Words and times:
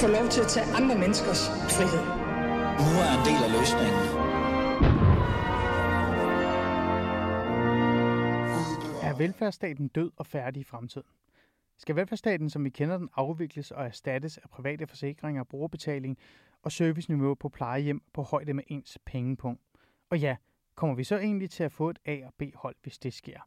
få 0.00 0.06
lov 0.06 0.28
til 0.28 0.40
at 0.40 0.46
tage 0.46 0.66
andre 0.78 0.98
menneskers 0.98 1.48
frihed. 1.76 2.04
Nu 2.86 2.92
er 3.04 3.10
en 3.18 3.22
del 3.28 3.40
af 3.46 3.50
løsningen. 3.58 4.02
Er 9.02 9.16
velfærdsstaten 9.16 9.88
død 9.88 10.10
og 10.16 10.26
færdig 10.26 10.60
i 10.60 10.64
fremtiden? 10.64 11.08
Skal 11.78 11.96
velfærdsstaten, 11.96 12.50
som 12.50 12.64
vi 12.64 12.70
kender 12.70 12.98
den, 12.98 13.08
afvikles 13.16 13.70
og 13.70 13.86
erstattes 13.86 14.38
af 14.38 14.50
private 14.50 14.86
forsikringer, 14.86 15.44
brugerbetaling 15.44 16.18
og 16.62 16.72
serviceniveau 16.72 17.34
på 17.34 17.48
plejehjem 17.48 18.02
på 18.12 18.22
højde 18.22 18.54
med 18.54 18.64
ens 18.66 18.98
pengepunkt? 19.06 19.62
Og 20.10 20.18
ja, 20.18 20.36
kommer 20.74 20.96
vi 20.96 21.04
så 21.04 21.18
egentlig 21.18 21.50
til 21.50 21.64
at 21.64 21.72
få 21.72 21.90
et 21.90 21.98
A- 22.06 22.26
og 22.26 22.34
B-hold, 22.38 22.76
hvis 22.82 22.98
det 22.98 23.14
sker? 23.14 23.40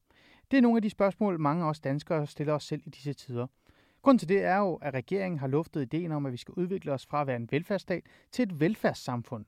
Det 0.52 0.58
er 0.58 0.62
nogle 0.62 0.78
af 0.78 0.82
de 0.82 0.90
spørgsmål, 0.90 1.40
mange 1.40 1.66
af 1.66 1.70
os 1.70 1.80
danskere 1.80 2.28
stiller 2.28 2.54
os 2.54 2.64
selv 2.64 2.82
i 2.86 2.90
disse 2.90 3.14
tider. 3.14 3.48
Grunden 4.04 4.20
til 4.20 4.30
det 4.30 4.44
er 4.44 4.58
jo, 4.58 4.76
at 4.76 4.94
regeringen 4.94 5.40
har 5.40 5.48
luftet 5.48 5.82
ideen 5.82 6.12
om, 6.12 6.26
at 6.26 6.32
vi 6.32 6.38
skal 6.38 6.54
udvikle 6.58 6.92
os 6.92 7.06
fra 7.06 7.22
at 7.22 7.28
være 7.28 7.36
en 7.36 7.48
velfærdsstat 7.52 8.04
til 8.32 8.44
et 8.44 8.60
velfærdssamfund. 8.60 9.46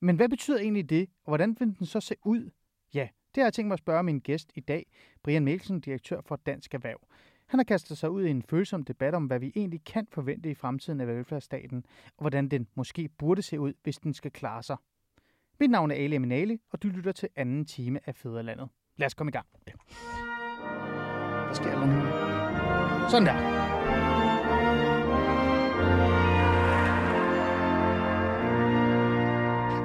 Men 0.00 0.16
hvad 0.16 0.28
betyder 0.28 0.58
egentlig 0.58 0.90
det, 0.90 1.08
og 1.24 1.30
hvordan 1.30 1.56
vil 1.58 1.78
den 1.78 1.86
så 1.86 2.00
se 2.00 2.14
ud? 2.24 2.50
Ja, 2.94 3.08
det 3.34 3.40
har 3.40 3.44
jeg 3.44 3.52
tænkt 3.52 3.68
mig 3.68 3.74
at 3.74 3.78
spørge 3.78 4.02
min 4.02 4.20
gæst 4.20 4.52
i 4.54 4.60
dag, 4.60 4.86
Brian 5.22 5.44
Mikkelsen, 5.44 5.80
direktør 5.80 6.20
for 6.20 6.36
Dansk 6.36 6.74
Erhverv. 6.74 7.00
Han 7.46 7.58
har 7.58 7.64
kastet 7.64 7.98
sig 7.98 8.10
ud 8.10 8.24
i 8.24 8.30
en 8.30 8.42
følsom 8.42 8.82
debat 8.82 9.14
om, 9.14 9.26
hvad 9.26 9.38
vi 9.38 9.52
egentlig 9.56 9.84
kan 9.84 10.06
forvente 10.12 10.50
i 10.50 10.54
fremtiden 10.54 11.00
af 11.00 11.06
velfærdsstaten, 11.06 11.84
og 12.16 12.22
hvordan 12.22 12.48
den 12.48 12.68
måske 12.74 13.08
burde 13.08 13.42
se 13.42 13.60
ud, 13.60 13.72
hvis 13.82 13.98
den 13.98 14.14
skal 14.14 14.30
klare 14.30 14.62
sig. 14.62 14.76
Mit 15.60 15.70
navn 15.70 15.90
er 15.90 15.94
Ali 15.94 16.16
Aminali, 16.16 16.60
og 16.70 16.82
du 16.82 16.88
lytter 16.88 17.12
til 17.12 17.28
anden 17.36 17.64
time 17.64 18.00
af 18.06 18.14
Fæderlandet. 18.14 18.68
Lad 18.96 19.06
os 19.06 19.14
komme 19.14 19.30
i 19.30 19.32
gang. 19.32 19.46
Der 21.48 21.54
sker 21.54 21.86
noget. 21.86 23.10
Sådan 23.10 23.26
der. 23.26 23.71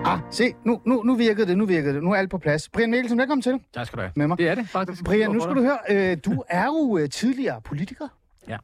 Ah, 0.07 0.19
se, 0.31 0.53
nu, 0.65 0.81
nu, 0.85 1.03
nu 1.03 1.15
virkede 1.15 1.47
det, 1.47 1.57
nu 1.57 1.65
virkede 1.65 1.93
det. 1.95 2.03
Nu 2.03 2.11
er 2.11 2.15
alt 2.15 2.29
på 2.29 2.37
plads. 2.37 2.69
Brian 2.69 2.91
Mikkelsen, 2.91 3.17
velkommen 3.19 3.41
til. 3.41 3.59
Tak 3.73 3.87
skal 3.87 3.97
du 3.97 4.01
have. 4.01 4.11
Med 4.15 4.27
mig. 4.27 4.37
Det 4.37 4.47
er 4.49 4.55
det, 4.55 4.69
faktisk. 4.69 5.03
Brian, 5.03 5.31
nu 5.31 5.39
skal 5.39 5.55
du 5.55 5.61
høre, 5.61 5.77
øh, 5.89 6.17
du 6.25 6.43
er 6.49 6.65
jo 6.65 6.97
øh, 6.97 7.09
tidligere 7.09 7.61
politiker. 7.61 8.07
Ja. 8.47 8.57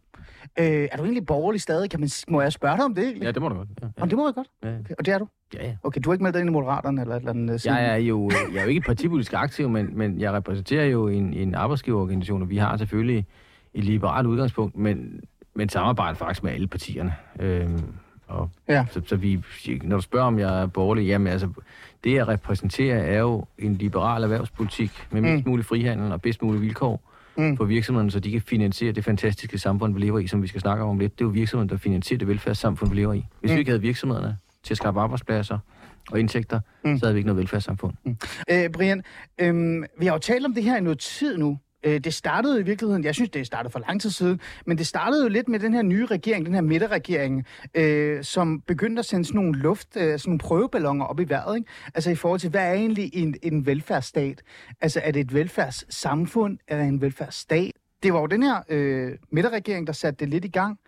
Øh, 0.59 0.87
er 0.91 0.97
du 0.97 1.03
egentlig 1.03 1.25
borgerlig 1.25 1.61
stadig? 1.61 1.89
Kan 1.89 1.99
man, 1.99 2.09
må 2.27 2.41
jeg 2.41 2.53
spørge 2.53 2.77
dig 2.77 2.85
om 2.85 2.95
det 2.95 3.03
egentlig? 3.03 3.23
Ja, 3.25 3.31
det 3.31 3.41
må 3.41 3.49
du 3.49 3.55
godt. 3.55 3.69
Ja, 3.81 3.87
Om 4.01 4.09
det 4.09 4.17
må 4.17 4.27
jeg 4.27 4.33
godt. 4.33 4.47
ja. 4.63 4.79
Okay. 4.79 4.95
Og 4.99 5.05
det 5.05 5.13
er 5.13 5.17
du? 5.17 5.27
ja, 5.53 5.65
ja. 5.67 5.75
Okay, 5.83 6.01
du 6.03 6.09
har 6.09 6.13
ikke 6.13 6.23
meldt 6.23 6.33
dig 6.33 6.39
ind 6.41 6.49
i 6.49 6.53
Moderaterne 6.53 7.01
eller 7.01 7.15
et 7.15 7.19
eller 7.19 7.31
andet? 7.31 7.53
øh, 7.53 7.59
siden? 7.59 7.77
Jeg 7.77 7.91
er 7.91 7.95
jo, 7.95 8.29
jeg 8.53 8.59
er 8.59 8.63
jo 8.63 8.69
ikke 8.69 8.81
partipolitisk 8.81 9.33
aktiv, 9.33 9.69
men, 9.69 9.97
men 9.97 10.19
jeg 10.19 10.33
repræsenterer 10.33 10.85
jo 10.85 11.07
en, 11.07 11.33
en 11.33 11.55
arbejdsgiverorganisation, 11.55 12.41
og 12.41 12.49
vi 12.49 12.57
har 12.57 12.77
selvfølgelig 12.77 13.25
et 13.73 13.83
liberalt 13.83 14.27
udgangspunkt, 14.27 14.77
men, 14.77 15.21
men 15.55 15.69
samarbejder 15.69 16.15
faktisk 16.15 16.43
med 16.43 16.51
alle 16.51 16.67
partierne. 16.67 17.13
Øhm, 17.39 17.79
og 18.33 18.49
Ja. 18.69 18.85
så, 18.91 19.01
så 19.05 19.15
vi, 19.15 19.43
når 19.83 19.95
du 19.95 20.01
spørger, 20.01 20.25
om 20.27 20.39
jeg 20.39 20.61
er 20.61 20.65
borgerlig, 20.67 21.05
jamen 21.07 21.27
altså, 21.27 21.49
det 22.03 22.13
jeg 22.13 22.27
repræsenterer 22.27 22.97
er 22.97 23.19
jo 23.19 23.45
en 23.59 23.73
liberal 23.75 24.23
erhvervspolitik 24.23 24.91
med 25.11 25.21
mest 25.21 25.45
mulig 25.45 25.65
frihandel 25.65 26.11
og 26.11 26.21
bedst 26.21 26.41
mulige 26.41 26.61
vilkår 26.61 27.09
Mm. 27.37 27.43
mm. 27.43 27.57
for 27.57 27.63
virksomhederne, 27.65 28.11
så 28.11 28.19
de 28.19 28.31
kan 28.31 28.41
finansiere 28.41 28.91
det 28.93 29.03
fantastiske 29.03 29.57
samfund, 29.59 29.93
vi 29.93 29.99
lever 29.99 30.19
i, 30.19 30.27
som 30.27 30.41
vi 30.41 30.47
skal 30.47 30.61
snakke 30.61 30.83
om 30.83 30.99
lidt. 30.99 31.19
Det 31.19 31.21
er 31.25 31.27
jo 31.27 31.31
virksomheden, 31.31 31.69
der 31.69 31.77
finansierer 31.77 32.17
det 32.19 32.27
velfærdssamfund, 32.27 32.89
vi 32.89 32.95
lever 32.95 33.13
i. 33.13 33.25
Hvis 33.39 33.51
Mm. 33.51 33.55
vi 33.55 33.59
ikke 33.59 33.71
havde 33.71 33.81
virksomhederne 33.81 34.37
til 34.63 34.73
at 34.73 34.77
skabe 34.77 34.99
arbejdspladser 34.99 35.59
og 36.11 36.19
indtægter, 36.19 36.59
Mm. 36.83 36.89
mm. 36.91 36.97
så 36.99 37.05
havde 37.05 37.13
vi 37.13 37.17
ikke 37.19 37.27
noget 37.27 37.37
velfærdssamfund. 37.39 37.93
Øh, 38.51 38.69
Brian, 38.69 39.03
øh, 39.41 39.83
vi 39.99 40.05
har 40.05 40.13
jo 40.13 40.19
talt 40.19 40.45
om 40.45 40.53
det 40.53 40.63
her 40.63 40.77
i 40.77 40.81
noget 40.81 40.99
tid 40.99 41.37
nu. 41.37 41.57
Øh, 41.83 41.99
det 41.99 42.13
startede 42.13 42.59
i 42.59 42.63
virkeligheden, 42.63 43.03
jeg 43.03 43.15
synes, 43.15 43.29
det 43.29 43.47
startede 43.47 43.71
for 43.71 43.79
lang 43.79 44.01
tid 44.01 44.09
siden, 44.09 44.39
men 44.65 44.77
det 44.77 44.87
startede 44.87 45.23
jo 45.23 45.29
lidt 45.29 45.47
med 45.47 45.59
den 45.59 45.73
her 45.73 45.81
nye 45.81 46.05
regering, 46.05 46.45
den 46.45 46.53
her 46.53 46.61
midterregering, 46.61 47.45
øh, 47.75 48.23
som 48.23 48.61
begyndte 48.61 48.99
at 48.99 49.05
sende 49.05 49.25
sådan 49.25 49.41
nogle 49.41 49.59
luft, 49.59 49.87
øh, 49.97 50.01
sådan 50.01 50.19
nogle 50.25 50.39
prøveballoner 50.39 51.05
op 51.05 51.19
i 51.19 51.29
vejret. 51.29 51.55
Ikke? 51.55 51.69
Altså 51.95 52.11
i 52.11 52.15
forhold 52.15 52.39
til, 52.39 52.49
hvad 52.49 52.67
er 52.69 52.73
egentlig 52.73 53.09
en, 53.13 53.35
en 53.43 53.65
velfærdsstat? 53.65 54.41
Altså 54.81 55.01
er 55.03 55.11
det 55.11 55.19
et 55.19 55.33
velfærdssamfund? 55.33 56.57
Er 56.67 56.77
det 56.77 56.87
en 56.87 57.01
velfærdsstat? 57.01 57.71
Det 58.03 58.13
var 58.13 58.19
jo 58.19 58.25
den 58.25 58.43
her 58.43 58.61
øh, 58.69 59.11
midterregering, 59.31 59.87
der 59.87 59.93
satte 59.93 60.25
det 60.25 60.29
lidt 60.29 60.45
i 60.45 60.47
gang. 60.49 60.79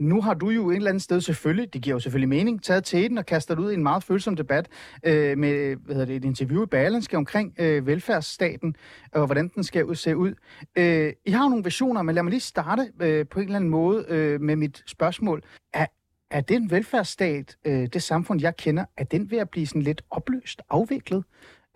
Nu 0.00 0.20
har 0.22 0.34
du 0.34 0.50
jo 0.50 0.70
et 0.70 0.76
eller 0.76 0.88
andet 0.88 1.02
sted 1.02 1.20
selvfølgelig, 1.20 1.74
det 1.74 1.82
giver 1.82 1.94
jo 1.94 2.00
selvfølgelig 2.00 2.28
mening, 2.28 2.62
taget 2.62 2.84
til 2.84 3.10
den 3.10 3.18
og 3.18 3.26
kastet 3.26 3.58
ud 3.58 3.70
i 3.70 3.74
en 3.74 3.82
meget 3.82 4.02
følsom 4.02 4.36
debat 4.36 4.68
øh, 5.02 5.38
med 5.38 5.76
hvad 5.76 5.94
hedder 5.94 6.06
det, 6.06 6.16
et 6.16 6.24
interview 6.24 6.62
i 6.62 6.66
Berlinske 6.66 7.16
omkring 7.16 7.54
øh, 7.58 7.86
velfærdsstaten 7.86 8.76
og 9.12 9.26
hvordan 9.26 9.48
den 9.54 9.64
skal 9.64 9.96
se 9.96 10.16
ud. 10.16 10.34
Øh, 10.78 11.12
I 11.26 11.30
har 11.30 11.44
jo 11.44 11.48
nogle 11.48 11.64
visioner, 11.64 12.02
men 12.02 12.14
lad 12.14 12.22
mig 12.22 12.30
lige 12.30 12.40
starte 12.40 12.92
øh, 13.00 13.26
på 13.26 13.40
en 13.40 13.44
eller 13.44 13.56
anden 13.56 13.70
måde 13.70 14.04
øh, 14.08 14.40
med 14.40 14.56
mit 14.56 14.82
spørgsmål. 14.86 15.42
Er, 15.74 15.86
er 16.30 16.40
den 16.40 16.70
velfærdsstat, 16.70 17.56
øh, 17.64 17.86
det 17.92 18.02
samfund, 18.02 18.40
jeg 18.40 18.56
kender, 18.56 18.84
er 18.96 19.04
den 19.04 19.30
ved 19.30 19.38
at 19.38 19.50
blive 19.50 19.66
sådan 19.66 19.82
lidt 19.82 20.02
opløst, 20.10 20.62
afviklet? 20.70 21.24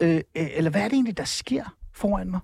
Øh, 0.02 0.14
øh 0.16 0.22
eller 0.34 0.70
hvad 0.70 0.80
er 0.80 0.88
det 0.88 0.94
egentlig, 0.94 1.18
der 1.18 1.24
sker 1.24 1.76
foran 1.94 2.30
mig? 2.30 2.40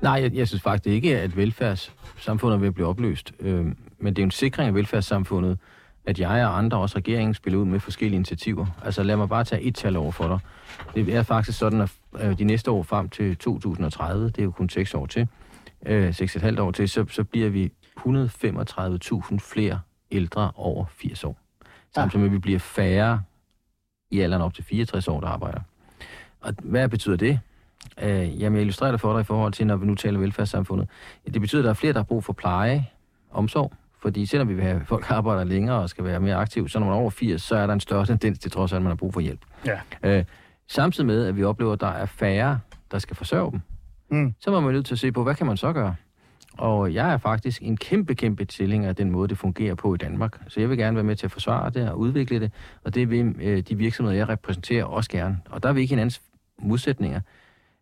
Nej, 0.00 0.12
jeg, 0.12 0.34
jeg 0.34 0.48
synes 0.48 0.62
faktisk 0.62 0.86
ikke, 0.86 1.20
at 1.20 1.36
velfærdssamfundet 1.36 2.60
vil 2.60 2.72
blive 2.72 2.86
opløst. 2.86 3.32
Øh, 3.40 3.66
men 3.98 4.16
det 4.16 4.18
er 4.18 4.26
en 4.26 4.30
sikring 4.30 4.68
af 4.68 4.74
velfærdssamfundet, 4.74 5.58
at 6.06 6.18
jeg 6.20 6.46
og 6.46 6.58
andre, 6.58 6.78
også 6.78 6.96
regeringen, 6.96 7.34
spiller 7.34 7.58
ud 7.58 7.64
med 7.64 7.80
forskellige 7.80 8.16
initiativer. 8.16 8.66
Altså 8.84 9.02
lad 9.02 9.16
mig 9.16 9.28
bare 9.28 9.44
tage 9.44 9.62
et 9.62 9.74
tal 9.74 9.96
over 9.96 10.12
for 10.12 10.28
dig. 10.28 10.38
Det 10.94 11.14
er 11.14 11.22
faktisk 11.22 11.58
sådan, 11.58 11.80
at 11.80 11.90
øh, 12.20 12.38
de 12.38 12.44
næste 12.44 12.70
år 12.70 12.82
frem 12.82 13.08
til 13.08 13.36
2030, 13.36 14.26
det 14.26 14.38
er 14.38 14.42
jo 14.42 14.50
kun 14.50 14.68
6 14.68 14.94
år 14.94 15.06
til, 15.06 15.28
øh, 15.86 16.08
6,5 16.08 16.60
år 16.60 16.70
til, 16.70 16.88
så, 16.88 17.06
så 17.10 17.24
bliver 17.24 17.48
vi 17.48 17.72
135.000 17.98 19.38
flere 19.38 19.80
ældre 20.10 20.52
over 20.54 20.84
80 20.90 21.24
år. 21.24 21.38
Samtidig 21.94 22.20
med, 22.20 22.28
at 22.28 22.32
vi 22.32 22.38
bliver 22.38 22.58
færre 22.58 23.22
i 24.10 24.20
alderen 24.20 24.42
op 24.42 24.54
til 24.54 24.64
64 24.64 25.08
år, 25.08 25.20
der 25.20 25.28
arbejder. 25.28 25.60
Og 26.40 26.54
hvad 26.62 26.88
betyder 26.88 27.16
det? 27.16 27.40
Øh, 28.02 28.40
jamen, 28.42 28.54
jeg 28.56 28.60
illustrerer 28.60 28.90
det 28.90 29.00
for 29.00 29.12
dig 29.12 29.20
i 29.20 29.24
forhold 29.24 29.52
til, 29.52 29.66
når 29.66 29.76
vi 29.76 29.86
nu 29.86 29.94
taler 29.94 30.18
velfærdssamfundet. 30.18 30.88
Det 31.32 31.40
betyder, 31.40 31.60
at 31.60 31.64
der 31.64 31.70
er 31.70 31.74
flere, 31.74 31.92
der 31.92 31.98
har 31.98 32.04
brug 32.04 32.24
for 32.24 32.32
pleje, 32.32 32.86
omsorg. 33.30 33.72
Fordi 34.02 34.26
selvom 34.26 34.48
vi 34.48 34.54
vil 34.54 34.62
have 34.64 34.80
at 34.80 34.86
folk 34.86 35.10
arbejder 35.10 35.44
længere 35.44 35.76
og 35.76 35.90
skal 35.90 36.04
være 36.04 36.20
mere 36.20 36.34
aktive, 36.34 36.68
så 36.68 36.78
når 36.78 36.86
man 36.86 36.94
er 36.96 37.00
over 37.00 37.10
80, 37.10 37.42
så 37.42 37.56
er 37.56 37.66
der 37.66 37.74
en 37.74 37.80
større 37.80 38.06
tendens 38.06 38.38
til 38.38 38.50
trods 38.50 38.72
af, 38.72 38.76
at 38.76 38.82
man 38.82 38.90
har 38.90 38.96
brug 38.96 39.12
for 39.14 39.20
hjælp. 39.20 39.40
Ja. 39.66 39.78
Øh, 40.02 40.24
samtidig 40.68 41.06
med, 41.06 41.26
at 41.26 41.36
vi 41.36 41.44
oplever, 41.44 41.72
at 41.72 41.80
der 41.80 41.86
er 41.86 42.06
færre, 42.06 42.60
der 42.90 42.98
skal 42.98 43.16
forsørge 43.16 43.50
dem, 43.52 43.60
Mm. 44.10 44.34
så 44.40 44.50
må 44.50 44.60
man 44.60 44.74
nødt 44.74 44.86
til 44.86 44.94
at 44.94 44.98
se 44.98 45.12
på, 45.12 45.22
hvad 45.22 45.34
kan 45.34 45.46
man 45.46 45.56
så 45.56 45.72
gøre? 45.72 45.94
Og 46.58 46.94
jeg 46.94 47.12
er 47.12 47.16
faktisk 47.18 47.62
en 47.62 47.76
kæmpe, 47.76 48.14
kæmpe 48.14 48.44
tilhænger 48.44 48.88
af 48.88 48.96
den 48.96 49.10
måde, 49.10 49.28
det 49.28 49.38
fungerer 49.38 49.74
på 49.74 49.94
i 49.94 49.96
Danmark. 49.96 50.40
Så 50.48 50.60
jeg 50.60 50.70
vil 50.70 50.78
gerne 50.78 50.94
være 50.96 51.04
med 51.04 51.16
til 51.16 51.26
at 51.26 51.30
forsvare 51.32 51.70
det 51.70 51.90
og 51.90 51.98
udvikle 51.98 52.40
det, 52.40 52.52
og 52.84 52.94
det 52.94 53.10
vil 53.10 53.34
øh, 53.40 53.58
de 53.60 53.76
virksomheder, 53.76 54.16
jeg 54.18 54.28
repræsenterer, 54.28 54.84
også 54.84 55.10
gerne. 55.10 55.38
Og 55.50 55.62
der 55.62 55.68
er 55.68 55.72
vi 55.72 55.80
ikke 55.80 55.90
hinandens 55.92 56.22
modsætninger. 56.62 57.20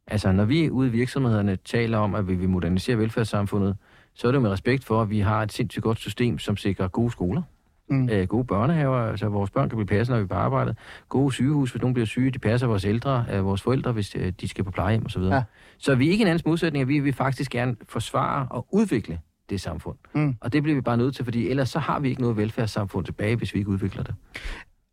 Altså, 0.07 0.33
når 0.33 0.45
vi 0.45 0.71
ude 0.71 0.89
i 0.89 0.91
virksomhederne 0.91 1.57
taler 1.57 1.99
om, 1.99 2.15
at 2.15 2.29
vi 2.29 2.35
vil 2.35 2.49
modernisere 2.49 2.99
velfærdssamfundet, 2.99 3.77
så 4.15 4.29
er 4.29 4.33
det 4.33 4.43
med 4.43 4.51
respekt 4.51 4.85
for, 4.85 5.03
at 5.03 5.11
vi 5.11 5.21
har 5.21 5.43
et 5.43 5.53
sindssygt 5.53 5.83
godt 5.83 5.99
system, 5.99 6.39
som 6.39 6.57
sikrer 6.57 6.89
gode 6.89 7.11
skoler, 7.11 7.43
Mm. 7.89 8.09
øh, 8.13 8.27
gode 8.29 8.45
børnehaver, 8.45 8.97
altså 8.99 9.29
vores 9.29 9.51
børn 9.51 9.69
kan 9.69 9.77
blive 9.77 9.87
passet, 9.87 10.13
når 10.13 10.17
vi 10.19 10.23
er 10.23 10.27
på 10.29 10.35
arbejde, 10.35 10.75
gode 11.09 11.33
sygehus, 11.33 11.71
hvis 11.71 11.83
nogen 11.83 11.95
bliver 11.95 12.07
syge, 12.07 12.31
de 12.31 12.39
passer 12.39 12.67
vores 12.67 12.85
ældre, 12.85 13.27
øh, 13.33 13.45
vores 13.45 13.63
forældre, 13.63 13.93
hvis 13.93 14.17
øh, 14.17 14.33
de 14.41 14.49
skal 14.49 14.65
på 14.65 14.71
plejehjem 14.71 15.07
osv. 15.07 15.23
Ja. 15.23 15.43
Så 15.79 15.95
vi 15.95 16.07
er 16.07 16.11
ikke 16.11 16.23
hinandens 16.23 16.45
modsætninger, 16.45 16.87
vi 16.87 16.99
vil 17.01 17.13
faktisk 17.13 17.51
gerne 17.51 17.77
forsvare 17.89 18.47
og 18.51 18.67
udvikle 18.73 19.21
det 19.51 19.61
samfund. 19.61 19.97
Mm. 20.15 20.37
Og 20.41 20.53
det 20.53 20.63
bliver 20.63 20.75
vi 20.77 20.81
bare 20.81 20.97
nødt 20.97 21.15
til, 21.17 21.25
fordi 21.25 21.49
ellers 21.49 21.69
så 21.69 21.79
har 21.79 22.01
vi 22.01 22.09
ikke 22.09 22.21
noget 22.21 22.37
velfærdssamfund 22.37 23.05
tilbage, 23.05 23.37
hvis 23.37 23.55
vi 23.55 23.59
ikke 23.59 23.71
udvikler 23.71 24.03
det. 24.03 24.15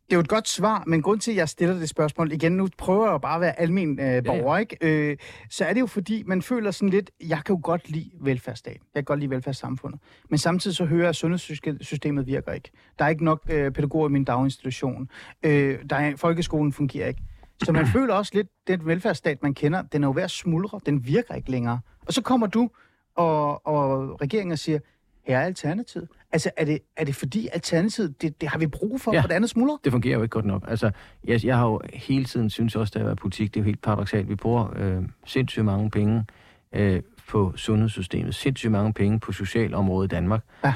Det 0.04 0.12
er 0.12 0.16
jo 0.16 0.20
et 0.20 0.28
godt 0.28 0.48
svar, 0.48 0.84
men 0.86 1.02
grund 1.02 1.20
til, 1.20 1.30
at 1.30 1.36
jeg 1.36 1.48
stiller 1.48 1.78
det 1.78 1.88
spørgsmål 1.88 2.32
igen, 2.32 2.52
nu 2.52 2.68
prøver 2.78 3.04
jeg 3.04 3.12
jo 3.12 3.18
bare 3.18 3.34
at 3.34 3.40
være 3.40 3.60
almen 3.60 4.00
øh, 4.00 4.24
borger, 4.24 4.42
ja, 4.42 4.52
ja. 4.52 4.58
ikke? 4.58 4.76
Øh, 4.80 5.16
så 5.50 5.64
er 5.64 5.72
det 5.72 5.80
jo 5.80 5.86
fordi, 5.86 6.22
man 6.26 6.42
føler 6.42 6.70
sådan 6.70 6.88
lidt, 6.88 7.10
jeg 7.28 7.38
kan 7.46 7.54
jo 7.54 7.60
godt 7.62 7.90
lide 7.90 8.10
velfærdsstaten, 8.20 8.80
jeg 8.94 9.00
kan 9.00 9.04
godt 9.04 9.20
lide 9.20 9.30
velfærdssamfundet, 9.30 10.00
men 10.30 10.38
samtidig 10.38 10.76
så 10.76 10.84
hører 10.84 11.02
jeg, 11.02 11.08
at 11.08 11.16
sundhedssystemet 11.16 12.26
virker 12.26 12.52
ikke. 12.52 12.70
Der 12.98 13.04
er 13.04 13.08
ikke 13.08 13.24
nok 13.24 13.42
øh, 13.50 13.72
pædagoger 13.72 14.08
i 14.08 14.12
min 14.12 14.24
daginstitution, 14.24 15.08
øh, 15.42 15.78
der 15.90 15.96
er, 15.96 16.16
folkeskolen 16.16 16.72
fungerer 16.72 17.08
ikke. 17.08 17.22
Så 17.64 17.72
man 17.72 17.86
føler 17.96 18.14
også 18.14 18.32
lidt, 18.34 18.48
den 18.66 18.86
velfærdsstat, 18.86 19.42
man 19.42 19.54
kender, 19.54 19.82
den 19.82 20.04
er 20.04 20.08
jo 20.08 20.12
ved 20.12 20.22
at 20.22 20.30
smuldre, 20.30 20.80
den 20.86 21.06
virker 21.06 21.34
ikke 21.34 21.50
længere. 21.50 21.80
Og 22.06 22.12
så 22.12 22.22
kommer 22.22 22.46
du 22.46 22.70
og, 23.14 23.66
og 23.66 24.20
regeringen 24.20 24.52
og 24.52 24.58
siger, 24.58 24.78
her 25.26 25.38
er 25.38 25.44
alternativet. 25.44 26.08
Altså, 26.32 26.50
er 26.56 26.64
det, 26.64 26.78
er 26.96 27.04
det 27.04 27.14
fordi 27.14 27.48
alternativet, 27.52 28.22
det, 28.22 28.40
det 28.40 28.48
har 28.48 28.58
vi 28.58 28.66
brug 28.66 29.00
for, 29.00 29.12
ja. 29.12 29.20
For 29.20 29.28
det 29.28 29.34
andet 29.34 29.50
smuldrer? 29.50 29.76
Det 29.84 29.92
fungerer 29.92 30.14
jo 30.16 30.22
ikke 30.22 30.32
godt 30.32 30.44
nok. 30.44 30.64
Altså, 30.68 30.90
jeg, 31.24 31.44
jeg 31.44 31.56
har 31.56 31.66
jo 31.66 31.80
hele 31.94 32.24
tiden 32.24 32.50
synes 32.50 32.76
også, 32.76 33.12
i 33.12 33.14
politik, 33.14 33.54
det 33.54 33.60
er 33.60 33.64
jo 33.64 33.64
helt 33.64 33.82
paradoxalt. 33.82 34.28
Vi 34.28 34.34
bruger 34.34 34.72
øh, 34.76 35.02
sindssygt 35.26 35.64
mange 35.64 35.90
penge 35.90 36.24
øh, 36.72 37.02
på 37.28 37.52
sundhedssystemet, 37.56 38.34
sindssygt 38.34 38.72
mange 38.72 38.92
penge 38.92 39.20
på 39.20 39.32
socialområdet 39.32 40.12
i 40.12 40.14
Danmark. 40.14 40.44
Ja. 40.64 40.74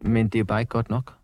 Men 0.00 0.28
det 0.28 0.38
er 0.38 0.44
bare 0.44 0.60
ikke 0.60 0.70
godt 0.70 0.90
nok. 0.90 1.14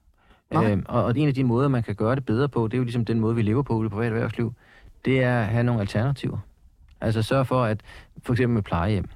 Nej. 0.50 0.72
Øh, 0.72 0.82
og, 0.86 1.04
og 1.04 1.18
en 1.18 1.28
af 1.28 1.34
de 1.34 1.44
måder, 1.44 1.68
man 1.68 1.82
kan 1.82 1.94
gøre 1.94 2.14
det 2.14 2.24
bedre 2.24 2.48
på, 2.48 2.66
det 2.66 2.74
er 2.74 2.78
jo 2.78 2.84
ligesom 2.84 3.04
den 3.04 3.20
måde, 3.20 3.34
vi 3.34 3.42
lever 3.42 3.62
på 3.62 3.80
i 3.80 3.84
det 3.84 3.92
private 3.92 4.14
erhvervsliv, 4.14 4.54
det 5.04 5.22
er 5.22 5.40
at 5.40 5.46
have 5.46 5.64
nogle 5.64 5.80
alternativer. 5.80 6.38
Altså 7.00 7.22
sørge 7.22 7.44
for, 7.44 7.64
at 7.64 7.80
for 8.22 8.32
eksempel 8.32 8.54
med 8.54 8.62
plejehjem, 8.62 9.08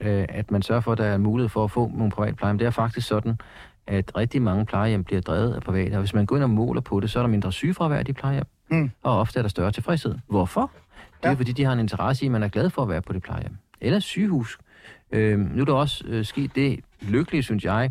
øh, 0.00 0.24
at 0.28 0.50
man 0.50 0.62
sørger 0.62 0.80
for, 0.80 0.92
at 0.92 0.98
der 0.98 1.04
er 1.04 1.18
mulighed 1.18 1.48
for 1.48 1.64
at 1.64 1.70
få 1.70 1.90
nogle 1.94 2.10
private 2.10 2.34
plejehjem. 2.36 2.58
Det 2.58 2.66
er 2.66 2.70
faktisk 2.70 3.06
sådan, 3.08 3.38
at 3.86 4.16
rigtig 4.16 4.42
mange 4.42 4.66
plejehjem 4.66 5.04
bliver 5.04 5.20
drevet 5.20 5.54
af 5.54 5.62
private. 5.62 5.94
Og 5.94 5.98
hvis 6.00 6.14
man 6.14 6.26
går 6.26 6.36
ind 6.36 6.44
og 6.44 6.50
måler 6.50 6.80
på 6.80 7.00
det, 7.00 7.10
så 7.10 7.18
er 7.18 7.22
der 7.22 7.30
mindre 7.30 7.52
sygefravær 7.52 8.00
i 8.00 8.02
de 8.02 8.12
plejehjem. 8.12 8.44
Mm. 8.70 8.90
Og 9.02 9.18
ofte 9.18 9.38
er 9.38 9.42
der 9.42 9.48
større 9.48 9.72
tilfredshed. 9.72 10.14
Hvorfor? 10.28 10.70
Det 11.20 11.26
er 11.26 11.28
Ja. 11.30 11.34
fordi, 11.34 11.52
de 11.52 11.64
har 11.64 11.72
en 11.72 11.78
interesse 11.78 12.24
i, 12.24 12.28
at 12.28 12.32
man 12.32 12.42
er 12.42 12.48
glad 12.48 12.70
for 12.70 12.82
at 12.82 12.88
være 12.88 13.02
på 13.02 13.12
det 13.12 13.22
plejehjem. 13.22 13.56
Eller 13.80 13.98
sygehus. 14.00 14.58
Øh, 15.12 15.38
nu 15.38 15.60
er 15.60 15.64
der 15.64 15.72
også 15.72 16.04
øh, 16.06 16.24
sket 16.24 16.54
det 16.54 16.80
lykkelige, 17.00 17.42
synes 17.42 17.64
jeg, 17.64 17.90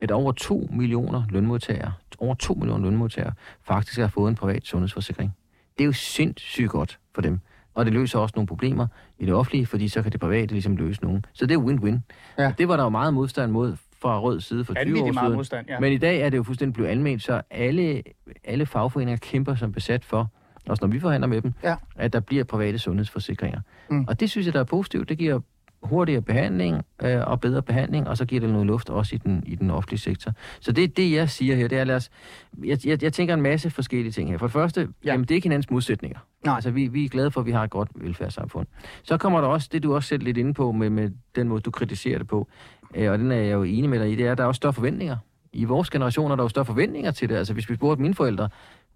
at 0.00 0.10
over 0.10 0.32
2 0.32 0.68
millioner 0.72 1.22
lønmodtagere, 1.30 1.92
over 2.18 2.34
2 2.34 2.54
millioner 2.54 2.84
lønmodtagere, 2.84 3.32
faktisk 3.64 3.98
har 4.00 4.08
fået 4.08 4.28
en 4.30 4.34
privat 4.34 4.64
sundhedsforsikring. 4.64 5.36
Det 5.78 5.84
er 5.84 5.86
jo 5.86 5.92
sindssygt 5.92 6.70
godt 6.70 6.98
for 7.14 7.22
dem. 7.22 7.40
Og 7.76 7.84
det 7.84 7.92
løser 7.92 8.18
også 8.18 8.32
nogle 8.36 8.46
problemer 8.46 8.86
i 9.18 9.26
det 9.26 9.34
offentlige, 9.34 9.66
fordi 9.66 9.88
så 9.88 10.02
kan 10.02 10.12
det 10.12 10.20
private 10.20 10.52
ligesom 10.52 10.76
løse 10.76 11.02
nogen. 11.02 11.24
Så 11.32 11.46
det 11.46 11.54
er 11.54 11.58
win-win. 11.58 11.98
Ja. 12.38 12.52
Det 12.58 12.68
var 12.68 12.76
der 12.76 12.82
jo 12.82 12.88
meget 12.88 13.14
modstand 13.14 13.52
mod 13.52 13.76
fra 14.02 14.20
rød 14.20 14.40
side 14.40 14.64
for 14.64 14.74
20 14.74 15.02
år 15.02 15.12
siden. 15.12 15.32
modstand, 15.34 15.66
ja. 15.68 15.80
Men 15.80 15.92
i 15.92 15.98
dag 15.98 16.20
er 16.20 16.30
det 16.30 16.36
jo 16.36 16.42
fuldstændig 16.42 16.74
blevet 16.74 16.88
alment, 16.90 17.22
så 17.22 17.42
alle, 17.50 18.02
alle 18.44 18.66
fagforeninger 18.66 19.16
kæmper 19.16 19.54
som 19.54 19.72
besat 19.72 20.04
for, 20.04 20.30
også 20.68 20.84
når 20.84 20.88
vi 20.92 21.00
forhandler 21.00 21.26
med 21.28 21.42
dem, 21.42 21.52
Ja. 21.62 21.76
at 21.96 22.12
der 22.12 22.20
bliver 22.20 22.44
private 22.44 22.78
sundhedsforsikringer. 22.78 23.60
Mm. 23.90 24.04
Og 24.08 24.20
det 24.20 24.30
synes 24.30 24.46
jeg, 24.46 24.54
der 24.54 24.60
er 24.60 24.64
positivt. 24.64 25.08
Det 25.08 25.18
giver 25.18 25.40
hurtigere 25.86 26.22
behandling 26.22 26.82
øh, 27.02 27.20
og 27.26 27.40
bedre 27.40 27.62
behandling, 27.62 28.08
og 28.08 28.16
så 28.16 28.24
giver 28.24 28.40
det 28.40 28.50
noget 28.50 28.66
luft 28.66 28.90
også 28.90 29.14
i 29.14 29.18
den, 29.18 29.42
i 29.46 29.54
den 29.54 29.70
offentlige 29.70 30.00
sektor. 30.00 30.32
Så 30.60 30.72
det, 30.72 30.96
det 30.96 31.12
jeg 31.12 31.30
siger 31.30 31.56
her, 31.56 31.68
det 31.68 31.78
er, 31.78 31.84
lad 31.84 31.96
os, 31.96 32.10
jeg, 32.64 32.86
jeg, 32.86 33.02
jeg 33.02 33.12
tænker 33.12 33.34
en 33.34 33.42
masse 33.42 33.70
forskellige 33.70 34.12
ting 34.12 34.30
her. 34.30 34.38
For 34.38 34.46
det 34.46 34.52
første, 34.52 34.80
Ja. 34.80 34.86
ja. 35.04 35.10
jamen, 35.12 35.24
det 35.24 35.30
er 35.30 35.34
ikke 35.34 35.44
hinandens 35.44 35.70
modsætninger. 35.70 36.18
Nej. 36.44 36.54
Altså, 36.54 36.70
vi, 36.70 36.86
vi 36.86 37.04
er 37.04 37.08
glade 37.08 37.30
for, 37.30 37.40
at 37.40 37.46
vi 37.46 37.52
har 37.52 37.64
et 37.64 37.70
godt 37.70 37.88
velfærdssamfund. 37.94 38.66
Så 39.02 39.16
kommer 39.16 39.40
der 39.40 39.48
også 39.48 39.68
det, 39.72 39.82
du 39.82 39.94
også 39.94 40.08
selv 40.08 40.22
lidt 40.22 40.36
inde 40.36 40.54
på, 40.54 40.72
med, 40.72 40.90
med 40.90 41.10
den 41.36 41.48
måde, 41.48 41.60
du 41.60 41.70
kritiserer 41.70 42.18
det 42.18 42.26
på, 42.26 42.48
øh, 42.94 43.12
og 43.12 43.18
den 43.18 43.32
er 43.32 43.36
jeg 43.36 43.52
jo 43.52 43.62
enig 43.62 43.90
med 43.90 44.00
dig 44.00 44.12
i, 44.12 44.14
det 44.14 44.26
er, 44.26 44.32
at 44.32 44.38
der 44.38 44.44
er 44.44 44.48
også 44.48 44.56
større 44.56 44.72
forventninger. 44.72 45.16
I 45.52 45.64
vores 45.64 45.90
generation 45.90 46.30
er 46.30 46.36
der 46.36 46.42
jo 46.42 46.48
større 46.48 46.64
forventninger 46.64 47.10
til 47.10 47.28
det. 47.28 47.36
Altså, 47.36 47.52
hvis 47.52 47.70
vi 47.70 47.74
spurgte 47.74 48.02
mine 48.02 48.14
forældre, 48.14 48.48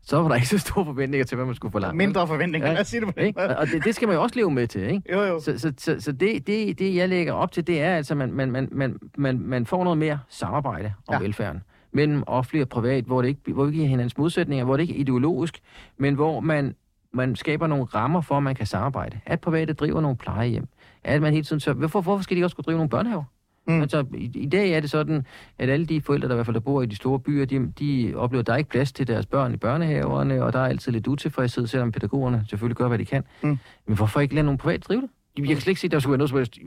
så 0.03 0.23
var 0.23 0.29
der 0.29 0.35
ikke 0.35 0.49
så 0.49 0.59
store 0.59 0.85
forventninger 0.85 1.25
til, 1.25 1.37
hvad 1.37 1.47
man 1.47 1.55
skulle 1.55 1.73
forlange. 1.73 1.97
Mindre 1.97 2.27
forventninger, 2.27 2.69
Ja. 2.69 2.73
lad 2.75 2.81
os 2.81 2.89
sige 2.89 3.01
det 3.01 3.15
på 3.15 3.21
den. 3.21 3.35
Og 3.37 3.67
det, 3.67 3.85
det 3.85 3.95
skal 3.95 4.09
man 4.09 4.17
jo 4.17 4.23
også 4.23 4.37
leve 4.37 4.51
med 4.51 4.67
til, 4.67 4.83
ikke? 4.83 5.03
Jo, 5.13 5.21
jo. 5.23 5.41
Så, 5.41 5.59
så, 5.59 5.73
så, 5.79 5.97
så 6.01 6.13
det, 6.13 6.47
det, 6.47 6.79
det, 6.79 6.95
jeg 6.95 7.09
lægger 7.09 7.33
op 7.33 7.53
til, 7.53 7.67
det 7.67 7.81
er 7.81 7.97
altså, 7.97 8.15
at 8.15 8.19
man, 8.19 8.33
man, 8.33 8.51
man, 8.53 8.69
man, 8.73 8.99
man, 9.19 9.39
man 9.41 9.67
får 9.67 9.85
noget 9.85 9.99
mere 9.99 10.19
samarbejde 10.29 10.93
om 11.09 11.15
Ja. 11.15 11.19
velfærden 11.21 11.63
mellem 11.93 12.23
offentlig 12.27 12.63
og 12.63 12.69
privat, 12.69 13.05
hvor 13.05 13.23
det 13.23 13.29
ikke, 13.29 13.53
hvor 13.53 13.65
vi 13.65 13.71
ikke 13.73 13.85
er 13.85 13.89
hinandens 13.89 14.19
modsætninger, 14.19 14.65
hvor 14.65 14.77
det 14.77 14.83
ikke 14.83 14.95
er 14.97 14.99
ideologisk, 15.01 15.61
men 15.99 16.15
hvor 16.15 16.41
man, 16.41 16.75
man 17.13 17.37
skaber 17.37 17.67
nogle 17.67 17.85
rammer 17.85 18.21
for, 18.21 18.37
at 18.37 18.43
man 18.43 18.55
kan 18.55 18.67
samarbejde. 18.67 19.21
At 19.27 19.41
private 19.41 19.73
driver 19.73 20.01
nogle 20.01 20.17
plejehjem. 20.17 20.69
At 21.05 21.23
man 21.23 21.33
hele 21.33 21.45
tiden 21.45 21.61
så, 21.61 21.73
hvorfor, 21.73 22.01
hvorfor 22.01 22.23
skal 22.23 22.37
de 22.37 22.45
også 22.45 22.57
kunne 22.57 22.63
drive 22.63 22.77
nogle 22.77 22.91
børnehaver? 22.91 23.25
Mm. 23.67 23.75
Mm. 23.75 23.81
Altså, 23.81 24.05
i, 24.15 24.31
i, 24.35 24.47
dag 24.47 24.71
er 24.71 24.81
det 24.81 24.91
sådan, 24.91 25.27
at 25.59 25.71
alle 25.71 25.87
de 25.87 26.01
forældre, 26.01 26.29
der 26.29 26.35
i 26.35 26.37
hvert 26.37 26.47
fald 26.47 26.55
der 26.55 26.61
bor 26.61 26.83
i 26.83 26.87
de 26.87 26.97
store 26.97 27.21
byer, 27.21 27.45
de, 27.45 27.73
de 27.79 28.13
oplever, 28.17 28.41
at 28.41 28.47
der 28.47 28.53
er 28.53 28.57
ikke 28.57 28.71
plads 28.71 28.93
til 28.93 29.07
deres 29.07 29.27
børn 29.27 29.55
i 29.55 29.57
børnehaverne, 29.57 30.43
og 30.45 30.53
der 30.53 30.59
er 30.59 30.67
altid 30.67 30.93
lidt 30.93 31.07
utilfredshed, 31.07 31.67
selvom 31.67 31.93
pædagogerne 31.93 32.45
selvfølgelig 32.49 32.77
gør, 32.77 32.89
hvad 32.89 32.99
de 32.99 33.05
kan. 33.05 33.25
Mm. 33.43 33.59
Men 33.87 33.97
hvorfor 33.97 34.21
ikke 34.21 34.35
lade 34.35 34.45
nogle 34.45 34.59
privat 34.59 34.85
drive 34.85 35.01
det? 35.01 35.11
Jeg 35.39 35.47
kan 35.47 35.57
slet 35.57 35.69
ikke 35.69 35.81
se, 35.81 35.87
at 35.87 35.91
der 35.91 35.99
skulle 35.99 36.13
være 36.13 36.19
noget 36.19 36.31
som 36.31 36.39
helst 36.39 36.59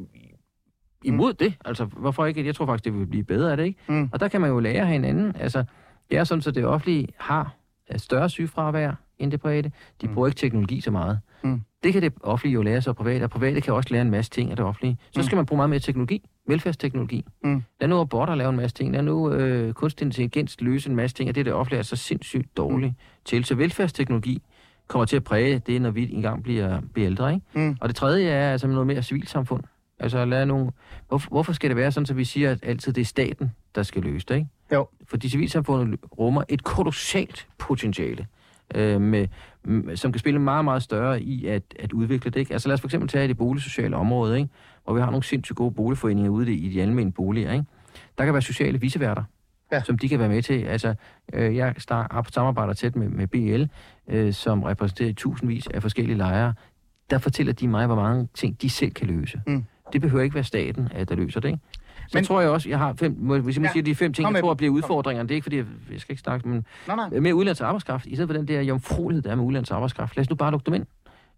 imod 1.03 1.33
det. 1.33 1.53
Altså, 1.65 1.85
hvorfor 1.85 2.25
ikke? 2.25 2.45
Jeg 2.45 2.55
tror 2.55 2.65
faktisk, 2.65 2.85
det 2.85 2.99
vil 2.99 3.05
blive 3.05 3.23
bedre 3.23 3.51
af 3.51 3.57
det, 3.57 3.63
ikke? 3.63 3.79
Mm. 3.87 4.09
Og 4.11 4.19
der 4.19 4.27
kan 4.27 4.41
man 4.41 4.49
jo 4.49 4.59
lære 4.59 4.85
hinanden. 4.85 5.35
Altså, 5.39 5.63
det 6.09 6.17
er 6.17 6.23
sådan, 6.23 6.41
så 6.41 6.51
det 6.51 6.65
offentlige 6.65 7.07
har 7.17 7.55
større 7.95 8.29
sygefravær 8.29 8.91
end 9.19 9.31
det 9.31 9.41
private. 9.41 9.71
De 10.01 10.07
bruger 10.07 10.27
ikke 10.27 10.37
teknologi 10.37 10.81
så 10.81 10.91
meget. 10.91 11.19
Mm. 11.43 11.61
Det 11.83 11.93
kan 11.93 12.01
det 12.01 12.13
offentlige 12.23 12.53
jo 12.53 12.61
lære 12.61 12.81
sig 12.81 12.91
af 12.91 12.95
private, 12.95 13.23
og 13.23 13.29
private 13.29 13.61
kan 13.61 13.73
også 13.73 13.89
lære 13.91 14.01
en 14.01 14.11
masse 14.11 14.31
ting 14.31 14.49
af 14.49 14.55
det 14.55 14.65
offentlige. 14.65 14.97
Så 15.11 15.23
skal 15.23 15.35
man 15.35 15.45
bruge 15.45 15.57
meget 15.57 15.69
mere 15.69 15.79
teknologi, 15.79 16.29
velfærdsteknologi. 16.47 17.25
Mm. 17.43 17.63
Lad 17.81 17.89
nu 17.89 17.97
robotter 17.97 18.35
lave 18.35 18.49
en 18.49 18.55
masse 18.55 18.75
ting. 18.75 18.93
Lad 18.93 19.01
nu 19.01 19.31
øh, 19.31 19.73
kunstig 19.73 20.05
intelligens 20.05 20.61
løse 20.61 20.89
en 20.89 20.95
masse 20.95 21.15
ting, 21.15 21.29
og 21.29 21.35
det 21.35 21.41
er 21.41 21.43
det 21.43 21.53
offentlige 21.53 21.79
er 21.79 21.83
så 21.83 21.95
sindssygt 21.95 22.57
dårligt 22.57 22.91
mm. 22.91 22.97
til. 23.25 23.45
Så 23.45 23.55
velfærdsteknologi 23.55 24.41
kommer 24.87 25.05
til 25.05 25.15
at 25.15 25.23
præge 25.23 25.59
det, 25.59 25.81
når 25.81 25.91
vi 25.91 26.13
engang 26.13 26.43
bliver, 26.43 26.81
bliver 26.93 27.07
ældre. 27.07 27.33
Ikke? 27.33 27.45
Mm. 27.53 27.77
Og 27.81 27.89
det 27.89 27.95
tredje 27.95 28.29
er 28.29 28.51
altså 28.51 28.67
noget 28.67 28.87
mere 28.87 29.03
civilsamfund. 29.03 29.63
Altså 29.99 30.25
lad 30.25 30.45
nogle... 30.45 30.71
Hvorfor, 31.07 31.29
hvorfor 31.29 31.53
skal 31.53 31.69
det 31.69 31.77
være 31.77 31.91
sådan, 31.91 32.07
at 32.09 32.17
vi 32.17 32.25
siger, 32.25 32.51
at 32.51 32.59
altid 32.63 32.93
det 32.93 33.01
er 33.01 33.05
staten, 33.05 33.51
der 33.75 33.83
skal 33.83 34.01
løse 34.01 34.25
det, 34.29 34.35
ikke? 34.35 34.47
Jo. 34.73 34.87
Fordi 35.07 35.29
civilsamfundet 35.29 35.99
rummer 36.19 36.43
et 36.49 36.63
kolossalt 36.63 37.47
potentiale, 37.57 38.27
øh, 38.75 39.01
med, 39.01 39.27
som 39.95 40.11
kan 40.11 40.19
spille 40.19 40.39
meget, 40.39 40.65
meget 40.65 40.83
større 40.83 41.21
i 41.21 41.45
at, 41.45 41.63
at 41.79 41.93
udvikle 41.93 42.31
det. 42.31 42.39
Ikke? 42.39 42.53
Altså 42.53 42.67
lad 42.67 42.73
os 42.73 42.81
for 42.81 42.87
eksempel 42.87 43.09
tage 43.09 43.27
det 43.27 43.37
boligsociale 43.37 43.95
område, 43.95 44.37
ikke? 44.37 44.49
Hvor 44.83 44.94
vi 44.94 45.00
har 45.00 45.09
nogle 45.09 45.24
sindssygt 45.24 45.57
gode 45.57 45.71
boligforeninger 45.71 46.30
ude 46.31 46.53
i 46.53 46.69
de 46.69 46.81
almindelige 46.81 47.12
boliger. 47.13 47.51
Ikke? 47.51 47.65
Der 48.18 48.25
kan 48.25 48.33
være 48.33 48.41
sociale 48.41 48.80
viseværter, 48.81 49.24
Ja. 49.71 49.81
som 49.83 49.97
de 49.97 50.09
kan 50.09 50.19
være 50.19 50.30
med 50.30 50.41
til. 50.41 50.63
Altså, 50.63 50.95
øh, 51.33 51.56
jeg 51.56 51.75
star- 51.77 52.25
samarbejder 52.31 52.74
tæt 52.74 52.95
med, 52.95 53.09
med 53.09 53.27
BL, 53.27 53.63
øh, 54.07 54.33
som 54.33 54.63
repræsenterer 54.63 55.13
tusindvis 55.13 55.68
af 55.68 55.81
forskellige 55.81 56.18
lejre. 56.18 56.53
Der 57.09 57.18
fortæller 57.18 57.53
de 57.53 57.68
mig, 57.68 57.85
hvor 57.85 57.95
mange 57.95 58.27
ting 58.33 58.62
de 58.62 58.69
selv 58.69 58.91
kan 58.91 59.07
løse. 59.07 59.41
Mm. 59.47 59.63
Det 59.94 60.01
behøver 60.01 60.24
ikke 60.24 60.35
være 60.35 60.44
staten, 60.44 60.88
at 60.91 61.09
der 61.09 61.15
løser 61.15 61.39
det, 61.39 61.47
ikke? 61.47 61.59
Så 62.07 62.18
Men- 62.18 62.24
tror 62.25 62.41
jeg 62.41 62.50
også, 62.50 62.69
jeg 62.69 62.77
har 62.79 62.94
fem, 62.94 63.15
må- 63.19 63.38
hvis 63.38 63.56
jeg 63.56 63.62
Ja, 63.63 63.68
ja, 63.68 63.71
sige 63.74 63.81
de 63.83 63.95
fem 63.95 64.13
ting, 64.13 64.25
kom 64.25 64.33
med 64.33 64.38
jeg 64.39 64.44
tror 64.44 64.53
bliver 64.53 64.71
Kom. 64.71 64.77
udfordringer, 64.77 65.24
det 65.24 65.31
er 65.31 65.36
ikke 65.36 65.44
fordi, 65.45 65.57
jeg, 65.57 65.65
jeg 65.91 66.00
skal 66.01 66.13
ikke 66.13 66.21
snakke, 66.21 66.47
men 66.50 66.65
Nej, 66.88 66.95
nej. 66.95 67.19
med 67.19 67.33
udlands 67.33 67.62
arbejdskraft, 67.62 68.06
i 68.06 68.15
stedet 68.15 68.29
for 68.29 68.38
den 68.38 68.47
der 68.47 68.62
jomfruelighed, 68.62 69.21
der 69.24 69.31
er 69.31 69.36
med 69.36 69.44
udlands 69.44 69.71
arbejdskraft, 69.71 70.15
lad 70.18 70.21
os 70.21 70.29
nu 70.29 70.36
bare 70.36 70.51
lukke 70.51 70.65
dem 70.65 70.74
ind. 70.74 70.86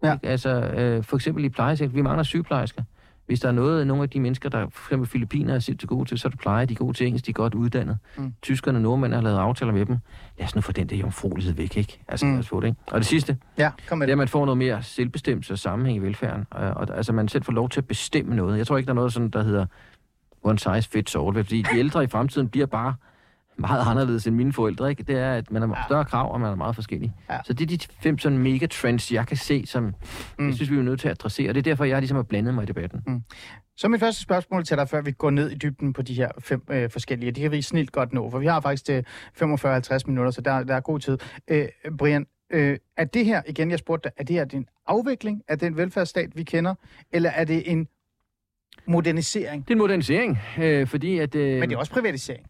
Ja. 0.02 0.12
Ikke? 0.12 0.26
Altså, 0.26 0.50
øh, 0.60 1.04
for 1.04 1.16
eksempel 1.16 1.44
i 1.44 1.48
plejesektoren, 1.48 1.96
vi 1.96 2.02
mangler 2.02 2.22
sygeplejersker. 2.22 2.82
Hvis 3.26 3.40
der 3.40 3.48
er 3.48 3.52
noget, 3.52 3.86
nogle 3.86 4.02
af 4.02 4.10
de 4.10 4.20
mennesker, 4.20 4.48
der 4.48 4.66
for 4.70 4.88
eksempel 4.88 5.08
Filippiner 5.08 5.54
er 5.54 5.58
sindssygt 5.58 5.88
gode 5.88 6.08
til, 6.08 6.18
så 6.18 6.28
er 6.28 6.30
det 6.30 6.38
pleje, 6.40 6.66
de 6.66 6.72
er 6.72 6.76
gode 6.76 6.92
til 6.96 7.06
engelsk, 7.06 7.26
de 7.26 7.30
er 7.30 7.32
godt 7.32 7.54
uddannet. 7.54 7.98
Mm. 8.16 8.32
Tyskerne 8.42 8.78
og 8.78 8.82
nordmænd 8.82 9.14
har 9.14 9.20
lavet 9.20 9.38
aftaler 9.38 9.72
med 9.72 9.86
dem. 9.86 9.96
Lad 10.38 10.46
os 10.46 10.54
nu 10.54 10.60
få 10.60 10.72
den 10.72 10.86
der 10.86 10.96
jomfruelighed 10.96 11.54
væk, 11.54 11.76
ikke? 11.76 11.98
Altså, 12.08 12.26
Mm. 12.26 12.32
lad 12.32 12.38
os 12.40 12.48
få 12.48 12.60
det, 12.60 12.66
ikke? 12.66 12.78
Og 12.86 12.98
det 12.98 13.06
sidste, 13.06 13.36
Ja, 13.58 13.70
kom 13.88 13.98
med 13.98 14.06
det 14.06 14.10
er, 14.12 14.14
at 14.14 14.18
man 14.18 14.28
får 14.28 14.44
noget 14.44 14.58
mere 14.58 14.82
selvbestemmelse 14.82 15.52
og 15.52 15.58
sammenhæng 15.58 15.96
i 15.98 16.00
velfærden. 16.00 16.46
Og, 16.50 16.60
og, 16.70 16.96
altså, 16.96 17.12
man 17.12 17.28
selv 17.28 17.44
får 17.44 17.52
lov 17.52 17.68
til 17.68 17.80
at 17.80 17.86
bestemme 17.88 18.36
noget. 18.36 18.58
Jeg 18.58 18.66
tror 18.66 18.76
ikke, 18.76 18.86
der 18.86 18.92
er 18.92 18.94
noget 18.94 19.12
sådan, 19.12 19.28
der 19.28 19.42
hedder 19.42 19.66
one 20.42 20.58
size 20.58 20.88
fits 20.90 21.16
all. 21.16 21.34
Fordi 21.44 21.62
de 21.72 21.78
ældre 21.78 22.04
i 22.04 22.06
fremtiden 22.06 22.48
bliver 22.48 22.66
bare 22.66 22.94
meget 23.58 23.90
anderledes 23.90 24.26
end 24.26 24.36
mine 24.36 24.52
forældre. 24.52 24.90
Ikke? 24.90 25.02
Det 25.02 25.16
er, 25.16 25.32
at 25.32 25.50
man 25.50 25.62
har 25.62 25.84
større 25.88 26.04
krav, 26.04 26.32
og 26.32 26.40
man 26.40 26.50
er 26.50 26.56
meget 26.56 26.74
forskellig. 26.74 27.12
Ja. 27.28 27.34
Ja. 27.34 27.40
Så 27.44 27.52
det 27.52 27.72
er 27.72 27.76
de 27.76 27.86
fem 28.02 28.18
sådan 28.18 28.38
megatrends, 28.38 29.12
jeg 29.12 29.26
kan 29.26 29.36
se, 29.36 29.66
som 29.66 29.94
mm. 30.38 30.46
jeg 30.46 30.54
synes, 30.54 30.70
vi 30.70 30.76
er 30.76 30.82
nødt 30.82 31.00
til 31.00 31.08
at 31.08 31.12
adressere. 31.12 31.48
Og 31.48 31.54
det 31.54 31.60
er 31.60 31.70
derfor, 31.70 31.84
jeg 31.84 32.00
ligesom 32.00 32.16
har 32.16 32.22
blandet 32.22 32.54
mig 32.54 32.62
i 32.62 32.66
debatten. 32.66 33.24
Så 33.76 33.88
mit 33.88 34.00
første 34.00 34.22
spørgsmål 34.22 34.64
til 34.64 34.76
dig, 34.76 34.88
før 34.88 35.00
vi 35.00 35.12
går 35.12 35.30
ned 35.30 35.50
i 35.50 35.54
dybden 35.54 35.92
på 35.92 36.02
de 36.02 36.14
her 36.14 36.28
fem 36.38 36.62
øh, 36.70 36.90
forskellige, 36.90 37.32
det 37.32 37.42
kan 37.42 37.52
vi 37.52 37.62
snilt 37.62 37.92
godt 37.92 38.12
nå, 38.12 38.30
for 38.30 38.38
vi 38.38 38.46
har 38.46 38.60
faktisk 38.60 38.84
til 38.84 39.04
45-50 39.42 39.98
minutter, 40.06 40.30
så 40.30 40.40
der, 40.40 40.62
der 40.62 40.74
er 40.74 40.80
god 40.80 40.98
tid. 40.98 41.18
Øh, 41.48 41.68
Brian, 41.98 42.26
øh, 42.50 42.78
er 42.96 43.04
det 43.04 43.24
her, 43.24 43.42
igen 43.48 43.70
jeg 43.70 43.78
spurgte 43.78 44.08
dig, 44.08 44.12
er 44.16 44.24
det 44.24 44.36
her 44.36 44.44
en 44.58 44.66
afvikling 44.86 45.42
af 45.48 45.58
den 45.58 45.76
velfærdsstat, 45.76 46.36
vi 46.36 46.42
kender, 46.42 46.74
eller 47.12 47.30
er 47.30 47.44
det 47.44 47.72
en 47.72 47.88
modernisering? 48.86 49.62
Det 49.62 49.70
er 49.70 49.74
en 49.74 49.78
modernisering, 49.78 50.38
øh, 50.58 50.86
fordi 50.86 51.18
at... 51.18 51.34
Øh, 51.34 51.60
Men 51.60 51.68
det 51.70 51.74
er 51.74 51.78
også 51.78 51.92
privatisering. 51.92 52.46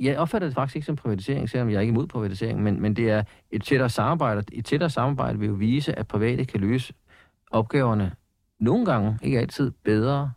Jeg 0.00 0.18
opfatter 0.18 0.48
det 0.48 0.54
faktisk 0.54 0.76
ikke 0.76 0.86
som 0.86 0.96
privatisering, 0.96 1.50
selvom 1.50 1.70
jeg 1.70 1.76
er 1.76 1.80
ikke 1.80 1.90
imod 1.90 2.06
privatisering, 2.06 2.62
men, 2.62 2.80
men 2.80 2.96
det 2.96 3.10
er 3.10 3.22
et 3.50 3.62
tættere 3.62 3.88
samarbejde. 3.90 4.42
Et 4.52 4.64
tættere 4.64 4.90
samarbejde 4.90 5.38
vil 5.38 5.48
jo 5.48 5.54
vise, 5.54 5.98
at 5.98 6.06
private 6.08 6.44
kan 6.44 6.60
løse 6.60 6.94
opgaverne 7.50 8.12
nogle 8.60 8.86
gange, 8.86 9.18
ikke 9.22 9.38
altid, 9.38 9.72
bedre 9.84 10.32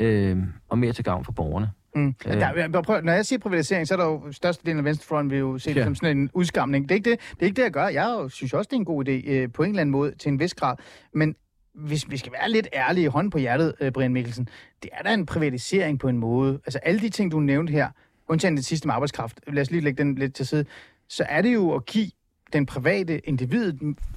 øh, 0.00 0.36
og 0.68 0.78
mere 0.78 0.92
til 0.92 1.04
gavn 1.04 1.24
for 1.24 1.32
borgerne. 1.32 1.70
Mm. 1.94 2.14
Øh. 2.26 2.32
Der, 2.40 2.82
prøv, 2.82 3.00
når 3.00 3.12
jeg 3.12 3.26
siger 3.26 3.38
privatisering, 3.38 3.88
så 3.88 3.94
er 3.94 3.98
der 3.98 4.04
jo 4.04 4.32
størstedelen 4.32 4.78
af 4.78 4.84
venstrefløjen 4.84 5.30
vil 5.30 5.38
jo 5.38 5.58
se 5.58 5.70
det 5.70 5.76
Ja. 5.76 5.84
som 5.84 5.94
sådan 5.94 6.18
en 6.18 6.30
udskamning. 6.34 6.84
Det 6.88 6.90
er 6.90 6.94
ikke 6.94 7.10
det, 7.10 7.20
det, 7.30 7.42
er 7.42 7.46
ikke 7.46 7.56
det 7.56 7.62
jeg 7.62 7.72
gør. 7.72 7.86
Jeg 7.88 8.26
synes 8.28 8.52
også, 8.54 8.68
det 8.68 8.76
er 8.76 8.80
en 8.80 8.84
god 8.84 9.08
idé 9.08 9.30
øh, 9.30 9.52
på 9.52 9.62
en 9.62 9.68
eller 9.70 9.80
anden 9.80 9.90
måde 9.92 10.14
til 10.14 10.28
en 10.32 10.40
vis 10.40 10.54
grad. 10.54 10.76
Men 11.14 11.34
hvis 11.74 12.10
vi 12.10 12.16
skal 12.16 12.32
være 12.32 12.50
lidt 12.50 12.68
ærlige, 12.72 13.08
hånd 13.08 13.30
på 13.30 13.38
hjertet, 13.38 13.74
øh, 13.80 13.92
Brian 13.92 14.12
Mikkelsen, 14.12 14.48
det 14.82 14.90
er 14.92 15.02
da 15.02 15.14
en 15.14 15.26
privatisering 15.26 15.98
på 15.98 16.08
en 16.08 16.18
måde. 16.18 16.54
Altså 16.66 16.78
alle 16.78 17.00
de 17.00 17.08
ting, 17.08 17.32
du 17.32 17.40
nævnte 17.40 17.70
her, 17.70 17.88
undtagen 18.28 18.56
det 18.56 18.64
sidste 18.64 18.88
med 18.88 18.94
arbejdskraft, 18.94 19.40
lad 19.46 19.62
os 19.62 19.70
lige 19.70 19.80
lægge 19.80 20.02
den 20.02 20.14
lidt 20.14 20.34
til 20.34 20.46
side, 20.46 20.64
så 21.08 21.24
er 21.28 21.42
det 21.42 21.54
jo 21.54 21.72
at 21.74 21.86
give 21.86 22.10
den 22.52 22.66
private 22.66 23.18
individ 23.18 23.72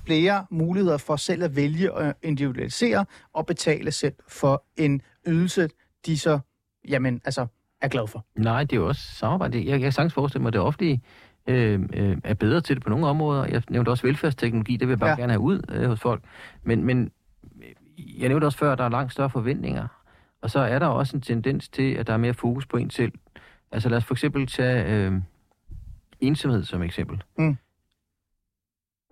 flere 0.05 0.45
muligheder 0.49 0.97
for 0.97 1.15
selv 1.15 1.43
at 1.43 1.55
vælge 1.55 1.93
og 1.93 2.13
individualisere 2.23 3.05
og 3.33 3.45
betale 3.45 3.91
selv 3.91 4.13
for 4.27 4.63
en 4.77 5.01
ydelse, 5.27 5.69
de 6.05 6.17
så, 6.17 6.39
jamen, 6.87 7.21
altså, 7.25 7.47
er 7.81 7.87
glad 7.87 8.07
for. 8.07 8.25
Nej, 8.35 8.63
det 8.63 8.73
er 8.73 8.77
jo 8.77 8.87
også 8.87 9.01
samarbejde. 9.15 9.57
Jeg, 9.57 9.67
jeg 9.67 9.79
kan 9.79 9.91
sagtens 9.91 10.13
forestille 10.13 10.41
mig, 10.41 10.47
at 10.49 10.53
det 10.53 10.61
offentlige 10.61 11.01
øh, 11.47 11.79
øh, 11.93 12.17
er 12.23 12.33
bedre 12.33 12.61
til 12.61 12.75
det 12.75 12.83
på 12.83 12.89
nogle 12.89 13.07
områder. 13.07 13.45
Jeg 13.45 13.63
nævnte 13.69 13.89
også 13.89 14.07
velfærdsteknologi, 14.07 14.77
det 14.77 14.87
vil 14.87 14.91
jeg 14.91 14.99
bare 14.99 15.09
Ja. 15.09 15.15
gerne 15.15 15.33
have 15.33 15.39
ud 15.39 15.61
øh, 15.69 15.89
hos 15.89 15.99
folk. 15.99 16.23
Men, 16.63 16.83
men 16.83 17.11
jeg 17.97 18.27
nævnte 18.29 18.45
også 18.45 18.57
før, 18.57 18.71
at 18.71 18.77
der 18.77 18.83
er 18.83 18.89
langt 18.89 19.11
større 19.11 19.29
forventninger. 19.29 19.87
Og 20.41 20.49
så 20.51 20.59
er 20.59 20.79
der 20.79 20.85
også 20.87 21.17
en 21.17 21.21
tendens 21.21 21.69
til, 21.69 21.93
at 21.93 22.07
der 22.07 22.13
er 22.13 22.17
mere 22.17 22.33
fokus 22.33 22.65
på 22.65 22.77
en 22.77 22.89
selv. 22.89 23.11
Altså 23.71 23.89
lad 23.89 23.97
os 23.97 24.05
for 24.05 24.13
eksempel 24.13 24.47
tage 24.47 24.85
øh, 25.07 25.13
ensomhed 26.19 26.63
som 26.63 26.81
eksempel. 26.81 27.23
Mm. 27.37 27.57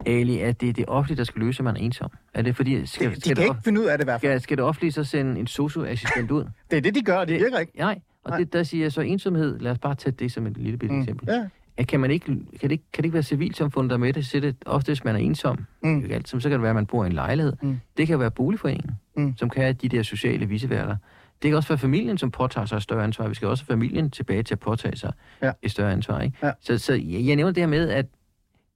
Ali, 0.05 0.39
er 0.39 0.51
det 0.51 0.75
det 0.75 0.85
offentlige, 0.87 1.17
der 1.17 1.23
skal 1.23 1.41
løse, 1.41 1.59
at 1.59 1.63
man 1.63 1.75
er 1.75 1.79
ensom? 1.79 2.09
Er 2.33 2.41
det 2.41 2.55
fordi, 2.55 2.85
skal, 2.85 3.09
De, 3.09 3.15
de 3.15 3.21
skal, 3.21 3.35
kan 3.35 3.43
det, 3.43 3.49
ikke 3.49 3.63
finde 3.63 3.81
ud 3.81 3.85
af 3.85 3.97
det 3.97 4.03
i 4.03 4.07
hvert 4.07 4.21
fald. 4.21 4.31
skal, 4.31 4.41
skal 4.41 4.57
det 4.57 4.65
offentlige 4.65 4.91
så 4.91 5.03
sende 5.03 5.39
en 5.39 5.47
socioassistent 5.47 6.31
ud? 6.31 6.43
Det 6.71 6.77
er 6.77 6.81
det, 6.81 6.95
de 6.95 7.01
gør, 7.01 7.25
det 7.25 7.39
virker 7.39 7.59
ikke. 7.59 7.77
Nej, 7.77 7.99
og 8.23 8.29
Nej. 8.29 8.39
det, 8.39 8.53
der 8.53 8.63
siger 8.63 8.85
jeg 8.85 8.91
så 8.91 9.01
ensomhed, 9.01 9.59
lad 9.59 9.71
os 9.71 9.79
bare 9.79 9.95
tage 9.95 10.11
det 10.11 10.31
som 10.31 10.47
et 10.47 10.57
lille 10.57 10.77
bitte 10.77 10.95
mm. 10.95 11.01
eksempel. 11.01 11.27
Ja. 11.29 11.47
At 11.77 11.87
kan, 11.87 11.99
man 11.99 12.11
ikke, 12.11 12.25
kan, 12.25 12.37
det 12.61 12.71
ikke, 12.71 12.83
kan 12.93 13.03
det 13.03 13.05
ikke 13.05 13.13
være 13.13 13.23
civilsamfundet, 13.23 13.89
der 13.89 13.95
er 13.95 13.99
med 13.99 14.13
det? 14.13 14.43
Det 14.43 14.55
ofte, 14.65 14.89
hvis 14.89 15.03
man 15.03 15.15
er 15.15 15.19
ensom, 15.19 15.65
Mm. 15.83 16.03
ikke 16.03 16.15
altid, 16.15 16.39
så 16.39 16.49
kan 16.49 16.53
det 16.55 16.61
være, 16.61 16.69
at 16.69 16.75
man 16.75 16.85
bor 16.85 17.03
i 17.03 17.07
en 17.07 17.13
lejlighed. 17.13 17.53
Mm. 17.61 17.79
Det 17.97 18.07
kan 18.07 18.19
være 18.19 18.31
boligforeningen, 18.31 18.91
mm. 19.15 19.37
som 19.37 19.49
kan 19.49 19.61
have 19.61 19.73
de 19.73 19.89
der 19.89 20.03
sociale 20.03 20.45
viseværter. 20.45 20.95
Det 21.41 21.49
kan 21.49 21.55
også 21.57 21.69
være 21.69 21.77
familien, 21.77 22.17
som 22.17 22.31
påtager 22.31 22.65
sig 22.65 22.77
et 22.77 22.83
større 22.83 23.03
ansvar. 23.03 23.27
Vi 23.27 23.35
skal 23.35 23.47
også 23.47 23.63
have 23.63 23.73
familien 23.73 24.11
tilbage 24.11 24.43
til 24.43 24.53
at 24.53 24.59
påtage 24.59 24.95
sig 24.97 25.13
Ja. 25.41 25.51
et 25.61 25.71
større 25.71 25.91
ansvar. 25.91 26.21
Ikke? 26.21 26.37
Ja. 26.43 26.51
Så, 26.59 26.77
så 26.77 26.93
jeg, 26.93 27.25
jeg 27.27 27.35
nævner 27.35 27.51
det 27.53 27.61
her 27.63 27.67
med, 27.67 27.89
at 27.89 28.05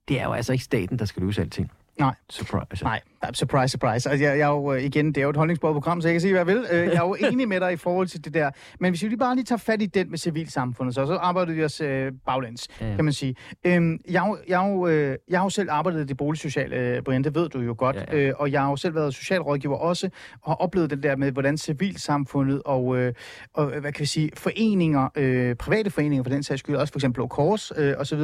det 0.08 0.20
er 0.20 0.24
jo 0.24 0.32
altså 0.32 0.52
ikke 0.52 0.64
staten, 0.64 0.98
der 0.98 1.04
skal 1.04 1.22
løse 1.22 1.40
alting. 1.40 1.70
Nej. 1.98 2.14
Surprise. 2.30 2.84
Nej, 2.84 3.00
surprise, 3.34 3.72
surprise. 3.72 4.10
Altså, 4.10 4.24
jeg, 4.26 4.38
jeg 4.38 4.44
er 4.44 4.50
jo, 4.50 4.72
øh, 4.72 4.82
igen, 4.82 5.06
det 5.06 5.16
er 5.16 5.22
jo 5.22 5.30
et 5.30 5.36
holdningsbordet 5.36 5.74
program, 5.74 6.00
så 6.00 6.08
jeg 6.08 6.14
kan 6.14 6.20
sige, 6.20 6.32
hvad 6.32 6.40
jeg 6.40 6.46
vil. 6.46 6.66
Øh, 6.72 6.86
Jeg 6.86 6.94
er 6.94 7.00
jo 7.06 7.16
enig 7.32 7.48
med 7.48 7.60
dig 7.60 7.72
i 7.72 7.76
forhold 7.76 8.06
til 8.06 8.24
det 8.24 8.34
der. 8.34 8.50
Men 8.80 8.90
hvis 8.92 9.02
vi 9.02 9.08
lige 9.08 9.18
bare 9.18 9.34
lige 9.34 9.44
tager 9.44 9.58
fat 9.58 9.82
i 9.82 9.86
den 9.86 10.10
med 10.10 10.18
civilsamfundet, 10.18 10.94
så, 10.94 11.06
så 11.06 11.14
arbejder 11.14 11.52
vi 11.52 11.64
os 11.64 11.80
øh, 11.80 12.12
baglæns, 12.26 12.68
Ja. 12.80 12.94
kan 12.96 13.04
man 13.04 13.12
sige. 13.14 13.36
Øhm, 13.64 13.98
jeg, 14.10 14.34
jeg, 14.48 14.84
øh, 14.88 15.16
jeg 15.28 15.38
har 15.38 15.44
jo 15.44 15.50
selv 15.50 15.68
arbejdet 15.70 16.00
i 16.00 16.06
det 16.06 16.16
boligsociale, 16.16 16.76
øh, 16.76 17.02
Brian, 17.02 17.24
det 17.24 17.34
ved 17.34 17.48
du 17.48 17.60
jo 17.60 17.74
godt. 17.78 17.96
Ja, 17.96 18.16
ja. 18.16 18.16
Øh, 18.28 18.32
og 18.38 18.52
jeg 18.52 18.60
har 18.62 18.70
jo 18.70 18.76
selv 18.76 18.94
været 18.94 19.14
socialrådgiver 19.14 19.76
også, 19.76 20.10
og 20.42 20.50
har 20.50 20.56
oplevet 20.56 20.90
det 20.90 21.02
der 21.02 21.16
med, 21.16 21.32
hvordan 21.32 21.58
civilsamfundet 21.58 22.62
og, 22.64 22.96
øh, 22.98 23.12
og 23.54 23.66
hvad 23.80 23.92
kan 23.92 24.00
vi 24.00 24.06
sige, 24.06 24.30
foreninger, 24.36 25.08
øh, 25.16 25.56
private 25.56 25.90
foreninger 25.90 26.22
for 26.22 26.30
den 26.30 26.42
sags 26.42 26.58
skyld, 26.60 26.76
også 26.76 26.92
for 26.92 26.98
eksempel 26.98 27.14
Blå 27.14 27.26
Kors 27.26 27.72
øh, 27.76 27.94
osv., 27.98 28.20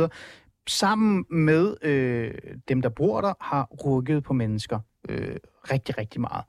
sammen 0.68 1.24
med 1.30 1.76
øh, 1.82 2.34
dem, 2.68 2.82
der 2.82 2.88
bor 2.88 3.20
der, 3.20 3.34
har 3.40 3.68
rykket 3.84 4.22
på 4.24 4.32
mennesker 4.32 4.78
øh, 5.08 5.36
rigtig, 5.70 5.98
rigtig 5.98 6.20
meget. 6.20 6.44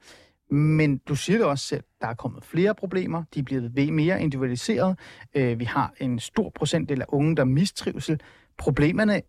Men 0.50 0.98
du 0.98 1.15
siger 1.15 1.38
det 1.38 1.46
også 1.48 1.65
selv, 1.68 1.84
der 2.01 2.08
er 2.08 2.13
kommet 2.13 2.44
flere 2.44 2.75
problemer, 2.75 3.24
de 3.34 3.39
er 3.39 3.44
blevet 3.44 3.75
ved- 3.75 3.91
mere 3.91 4.22
individualiseret, 4.22 5.00
øh, 5.36 5.60
vi 5.60 5.63
har 5.65 5.94
en 6.00 6.20
stor 6.20 6.50
procentdel 6.50 7.01
af 7.01 7.06
unge, 7.10 7.36
der 7.36 7.44
mistrivsel. 7.44 8.22
Problemerne 8.58 9.22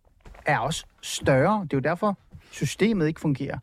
er 0.46 0.58
også 0.58 0.84
større, 1.02 1.62
det 1.62 1.72
er 1.72 1.76
jo 1.76 1.80
derfor, 1.80 2.18
systemet 2.50 3.06
ikke 3.06 3.20
fungerer. 3.20 3.58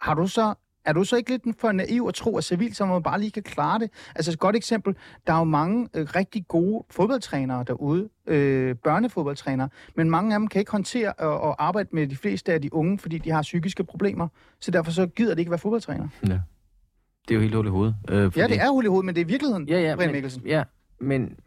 Har 0.00 0.14
du 0.14 0.26
så, 0.26 0.54
er 0.88 0.92
du 0.92 1.04
så 1.04 1.16
ikke 1.16 1.30
lidt 1.30 1.60
for 1.60 1.72
naiv 1.72 2.04
at 2.08 2.14
tro, 2.14 2.36
at 2.38 2.44
civilsamfundet 2.44 3.04
bare 3.04 3.20
lige 3.20 3.30
kan 3.30 3.42
klare 3.42 3.78
det? 3.78 3.90
Altså 4.14 4.30
et 4.30 4.38
godt 4.38 4.56
eksempel, 4.56 4.96
der 5.26 5.32
er 5.32 5.38
jo 5.38 5.44
mange 5.44 5.88
øh, 5.94 6.06
rigtig 6.16 6.44
gode 6.48 6.84
fodboldtrænere 6.90 7.64
derude, 7.66 8.08
øh, 8.26 8.74
børnefodboldtrænere, 8.74 9.68
men 9.96 10.10
mange 10.10 10.34
af 10.34 10.38
dem 10.40 10.48
kan 10.48 10.58
ikke 10.58 10.72
håndtere 10.72 11.12
og, 11.12 11.40
og 11.40 11.64
arbejde 11.66 11.88
med 11.92 12.06
de 12.06 12.16
fleste 12.16 12.52
af 12.52 12.62
de 12.62 12.74
unge, 12.74 12.98
fordi 12.98 13.18
de 13.18 13.30
har 13.30 13.42
psykiske 13.42 13.84
problemer. 13.84 14.28
Så 14.60 14.70
derfor 14.70 14.90
så 14.90 15.06
gider 15.06 15.34
de 15.34 15.40
ikke 15.40 15.50
være 15.50 15.58
fodboldtræner. 15.58 16.08
Ja. 16.26 16.38
Det 17.28 17.30
er 17.30 17.34
jo 17.34 17.40
helt 17.40 17.54
hul 17.54 17.66
i 17.66 17.70
hovedet. 17.70 17.94
Øh, 18.08 18.32
Ja, 18.36 18.46
det 18.46 18.60
er 18.60 18.70
hul 18.70 18.84
i 18.84 18.88
hovedet, 18.88 19.06
men 19.06 19.14
det 19.14 19.20
er 19.20 19.24
virkeligheden, 19.24 19.68
Ja, 19.68 19.80
ja, 19.80 19.94
Brian 19.96 20.08
men, 20.08 20.12
Mikkelsen. 20.12 20.42
ja 20.46 20.64
men, 21.00 21.38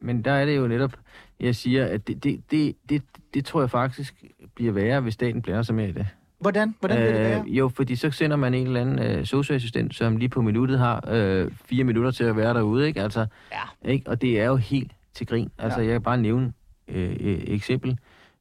men 0.00 0.22
der 0.22 0.32
er 0.32 0.44
det 0.44 0.56
jo 0.56 0.66
netop, 0.66 0.92
jeg 1.40 1.56
siger, 1.56 1.86
at 1.86 2.08
det, 2.08 2.24
det, 2.24 2.42
det, 2.50 2.76
det, 2.88 3.02
det 3.34 3.44
tror 3.44 3.60
jeg 3.60 3.70
faktisk 3.70 4.24
bliver 4.54 4.72
værre, 4.72 5.00
hvis 5.00 5.14
staten 5.14 5.42
blander 5.42 5.62
sig 5.62 5.74
mere 5.74 5.88
i 5.88 5.92
det. 5.92 6.06
Hvordan, 6.40 6.74
hvordan 6.80 6.98
vil 6.98 7.06
det 7.06 7.14
være? 7.20 7.40
Øh, 7.48 7.58
jo, 7.58 7.68
fordi 7.68 7.96
så 7.96 8.10
sender 8.10 8.36
man 8.36 8.54
en 8.54 8.66
eller 8.66 8.80
anden 8.80 8.98
øh, 8.98 9.24
socioassistent, 9.24 9.94
som 9.94 10.16
lige 10.16 10.28
på 10.28 10.42
minuttet 10.42 10.78
har 10.78 11.04
øh, 11.08 11.50
fire 11.64 11.84
minutter 11.84 12.10
til 12.10 12.24
at 12.24 12.36
være 12.36 12.54
derude, 12.54 12.86
ikke? 12.86 13.02
Altså, 13.02 13.26
Ja. 13.52 13.90
ikke? 13.92 14.10
Og 14.10 14.22
det 14.22 14.40
er 14.40 14.44
jo 14.46 14.56
helt 14.56 14.92
til 15.14 15.26
grin. 15.26 15.50
Altså, 15.58 15.80
Ja. 15.80 15.86
jeg 15.86 15.92
kan 15.94 16.02
bare 16.02 16.18
nævne 16.18 16.52
øh, 16.88 17.10
et 17.12 17.54
eksempel 17.54 17.98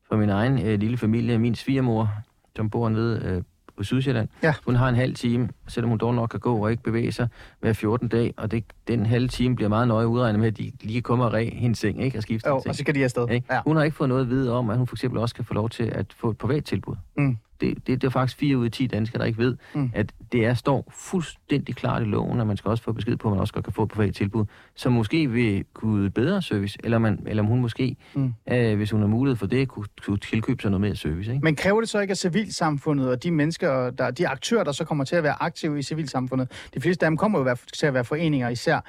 fra 0.10 0.16
min 0.18 0.30
egen 0.30 0.66
øh, 0.66 0.80
lille 0.80 0.98
familie. 0.98 1.38
Min 1.40 1.56
svigermor, 1.56 2.10
som 2.56 2.70
bor 2.70 2.90
nede 2.90 3.22
øh, 3.26 3.42
på 3.78 3.84
Sydsjælland, 3.84 4.30
Ja. 4.44 4.54
hun 4.66 4.76
har 4.76 4.90
en 4.90 4.96
halv 4.96 5.16
time, 5.16 5.50
selvom 5.70 5.90
hun 5.90 5.98
dog 5.98 6.16
nok 6.16 6.30
kan 6.30 6.40
gå 6.40 6.58
og 6.58 6.72
ikke 6.72 6.84
bevæge 6.84 7.12
sig 7.12 7.28
hver 7.60 7.74
14 7.74 8.08
dag, 8.08 8.34
og 8.38 8.52
det, 8.52 8.64
den 8.88 9.06
halve 9.06 9.28
time 9.28 9.56
bliver 9.56 9.70
meget 9.70 9.88
nøje 9.88 10.08
udregnet 10.08 10.40
med, 10.40 10.48
at 10.48 10.58
de 10.58 10.72
lige 10.82 10.94
kan 10.94 11.02
komme 11.04 11.26
og 11.26 11.34
ræ 11.34 11.50
hendes 11.54 11.80
seng, 11.80 12.04
ikke? 12.04 12.18
Og 12.18 12.24
skifte 12.24 12.50
Jo, 12.50 12.56
og 12.56 12.62
så 12.64 12.74
skal 12.74 12.96
de 12.96 13.04
afsted. 13.04 13.30
Ikke? 13.30 13.54
Ja. 13.54 13.60
Hun 13.66 13.76
har 13.76 13.84
ikke 13.84 13.98
fået 13.98 14.08
noget 14.10 14.22
at 14.22 14.30
vide 14.30 14.54
om, 14.54 14.70
at 14.70 14.78
hun 14.78 14.88
for 14.88 14.96
eksempel 14.96 15.20
også 15.20 15.36
kan 15.36 15.46
få 15.46 15.54
lov 15.54 15.70
til 15.70 15.84
at 15.84 16.06
få 16.18 16.30
et 16.30 16.38
privat 16.38 16.66
tilbud. 16.66 16.96
Mm. 17.18 17.38
Det, 17.62 17.88
det, 17.88 18.02
det 18.02 18.04
er 18.08 18.12
faktisk 18.12 18.38
fire 18.40 18.58
ud 18.58 18.66
af 18.66 18.72
10 18.72 18.88
danskere, 18.88 19.20
der 19.20 19.26
ikke 19.26 19.38
ved, 19.40 19.58
Mm. 19.74 19.92
at 19.94 20.12
det 20.32 20.46
er 20.46 20.54
står 20.54 20.92
fuldstændig 20.92 21.76
klart 21.76 22.02
i 22.02 22.06
loven, 22.06 22.40
at 22.40 22.48
man 22.48 22.58
skal 22.58 22.70
også 22.70 22.84
få 22.84 22.92
besked 22.92 23.18
på, 23.18 23.28
at 23.28 23.32
man 23.32 23.40
også 23.40 23.54
godt 23.54 23.66
kan 23.66 23.74
få 23.74 23.84
et 23.84 23.90
privat 23.90 24.16
tilbud, 24.16 24.46
som 24.76 24.92
måske 24.94 25.28
vil 25.28 25.66
kunne 25.74 26.02
yde 26.02 26.10
bedre 26.10 26.42
service, 26.42 26.78
eller, 26.84 26.98
man, 26.98 27.24
eller 27.28 27.44
hun 27.44 27.62
måske, 27.62 27.96
mm. 28.16 28.34
øh, 28.52 28.76
hvis 28.78 28.92
hun 28.92 29.02
har 29.02 29.08
mulighed 29.08 29.36
for 29.38 29.46
det, 29.48 29.68
kunne, 29.68 29.86
kunne 30.06 30.18
tilkøbe 30.18 30.62
sig 30.62 30.72
noget 30.72 30.82
mere 30.82 30.96
service. 30.96 31.32
Ikke? 31.32 31.44
Men 31.44 31.56
kræver 31.56 31.80
det 31.82 31.90
så 31.90 32.00
ikke, 32.00 32.12
at 32.12 32.18
civilsamfundet 32.18 33.10
og 33.10 33.24
de 33.24 33.32
mennesker, 33.32 33.90
der, 33.90 34.12
de 34.12 34.28
aktører, 34.28 34.64
der 34.64 34.72
så 34.72 34.86
kommer 34.86 35.04
til 35.04 35.16
at 35.16 35.24
være 35.24 35.44
aktive 35.44 35.59
i 35.64 35.82
civilsamfundet, 35.82 36.52
de 36.74 36.82
fleste 36.82 37.06
af 37.06 37.10
dem 37.10 37.18
kommer 37.18 37.40
jo 37.40 37.44
være- 37.44 37.58
til 37.74 37.86
at 37.86 37.94
være 37.94 38.06
foreninger 38.06 38.50
især, 38.50 38.80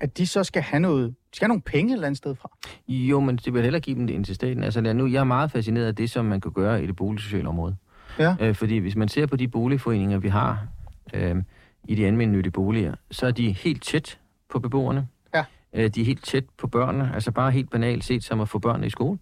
at 0.00 0.18
de 0.18 0.26
så 0.26 0.44
skal 0.44 0.62
have 0.62 0.80
noget, 0.80 1.08
de 1.10 1.36
skal 1.36 1.44
have 1.46 1.48
nogle 1.48 1.62
penge 1.62 1.92
et 1.92 1.94
eller 1.96 2.06
andet 2.06 2.18
sted 2.18 2.34
fra? 2.34 2.50
Jo, 2.88 3.20
men 3.20 3.36
det 3.36 3.54
vil 3.54 3.62
heller 3.62 3.78
give 3.78 3.96
dem 3.98 4.06
det 4.06 4.14
ind 4.14 4.24
til 4.24 4.34
staten. 4.34 4.64
Altså, 4.64 4.80
nu, 4.80 5.06
jeg 5.06 5.20
er 5.20 5.24
meget 5.24 5.50
fascineret 5.50 5.86
af 5.86 5.94
det, 5.94 6.10
som 6.10 6.24
man 6.24 6.40
kan 6.40 6.52
gøre 6.52 6.82
i 6.82 6.86
det 6.86 6.96
boligsociale 6.96 7.48
område. 7.48 7.76
Ja. 8.18 8.36
Øh, 8.40 8.54
fordi 8.54 8.76
hvis 8.78 8.96
man 8.96 9.08
ser 9.08 9.26
på 9.26 9.36
de 9.36 9.48
boligforeninger, 9.48 10.18
vi 10.18 10.28
har 10.28 10.66
øh, 11.14 11.36
i 11.84 11.94
de 11.94 12.06
almindelige 12.06 12.50
boliger, 12.50 12.94
så 13.10 13.26
er 13.26 13.30
de 13.30 13.52
helt 13.52 13.82
tæt 13.82 14.18
på 14.50 14.58
beboerne. 14.58 15.08
Ja. 15.34 15.44
Øh, 15.72 15.90
de 15.90 16.00
er 16.00 16.04
helt 16.04 16.24
tæt 16.24 16.44
på 16.58 16.66
børnene. 16.66 17.10
Altså 17.14 17.30
bare 17.32 17.50
helt 17.50 17.70
banalt 17.70 18.04
set, 18.04 18.24
som 18.24 18.40
at 18.40 18.48
få 18.48 18.58
børnene 18.58 18.86
i 18.86 18.90
skole. 18.90 19.18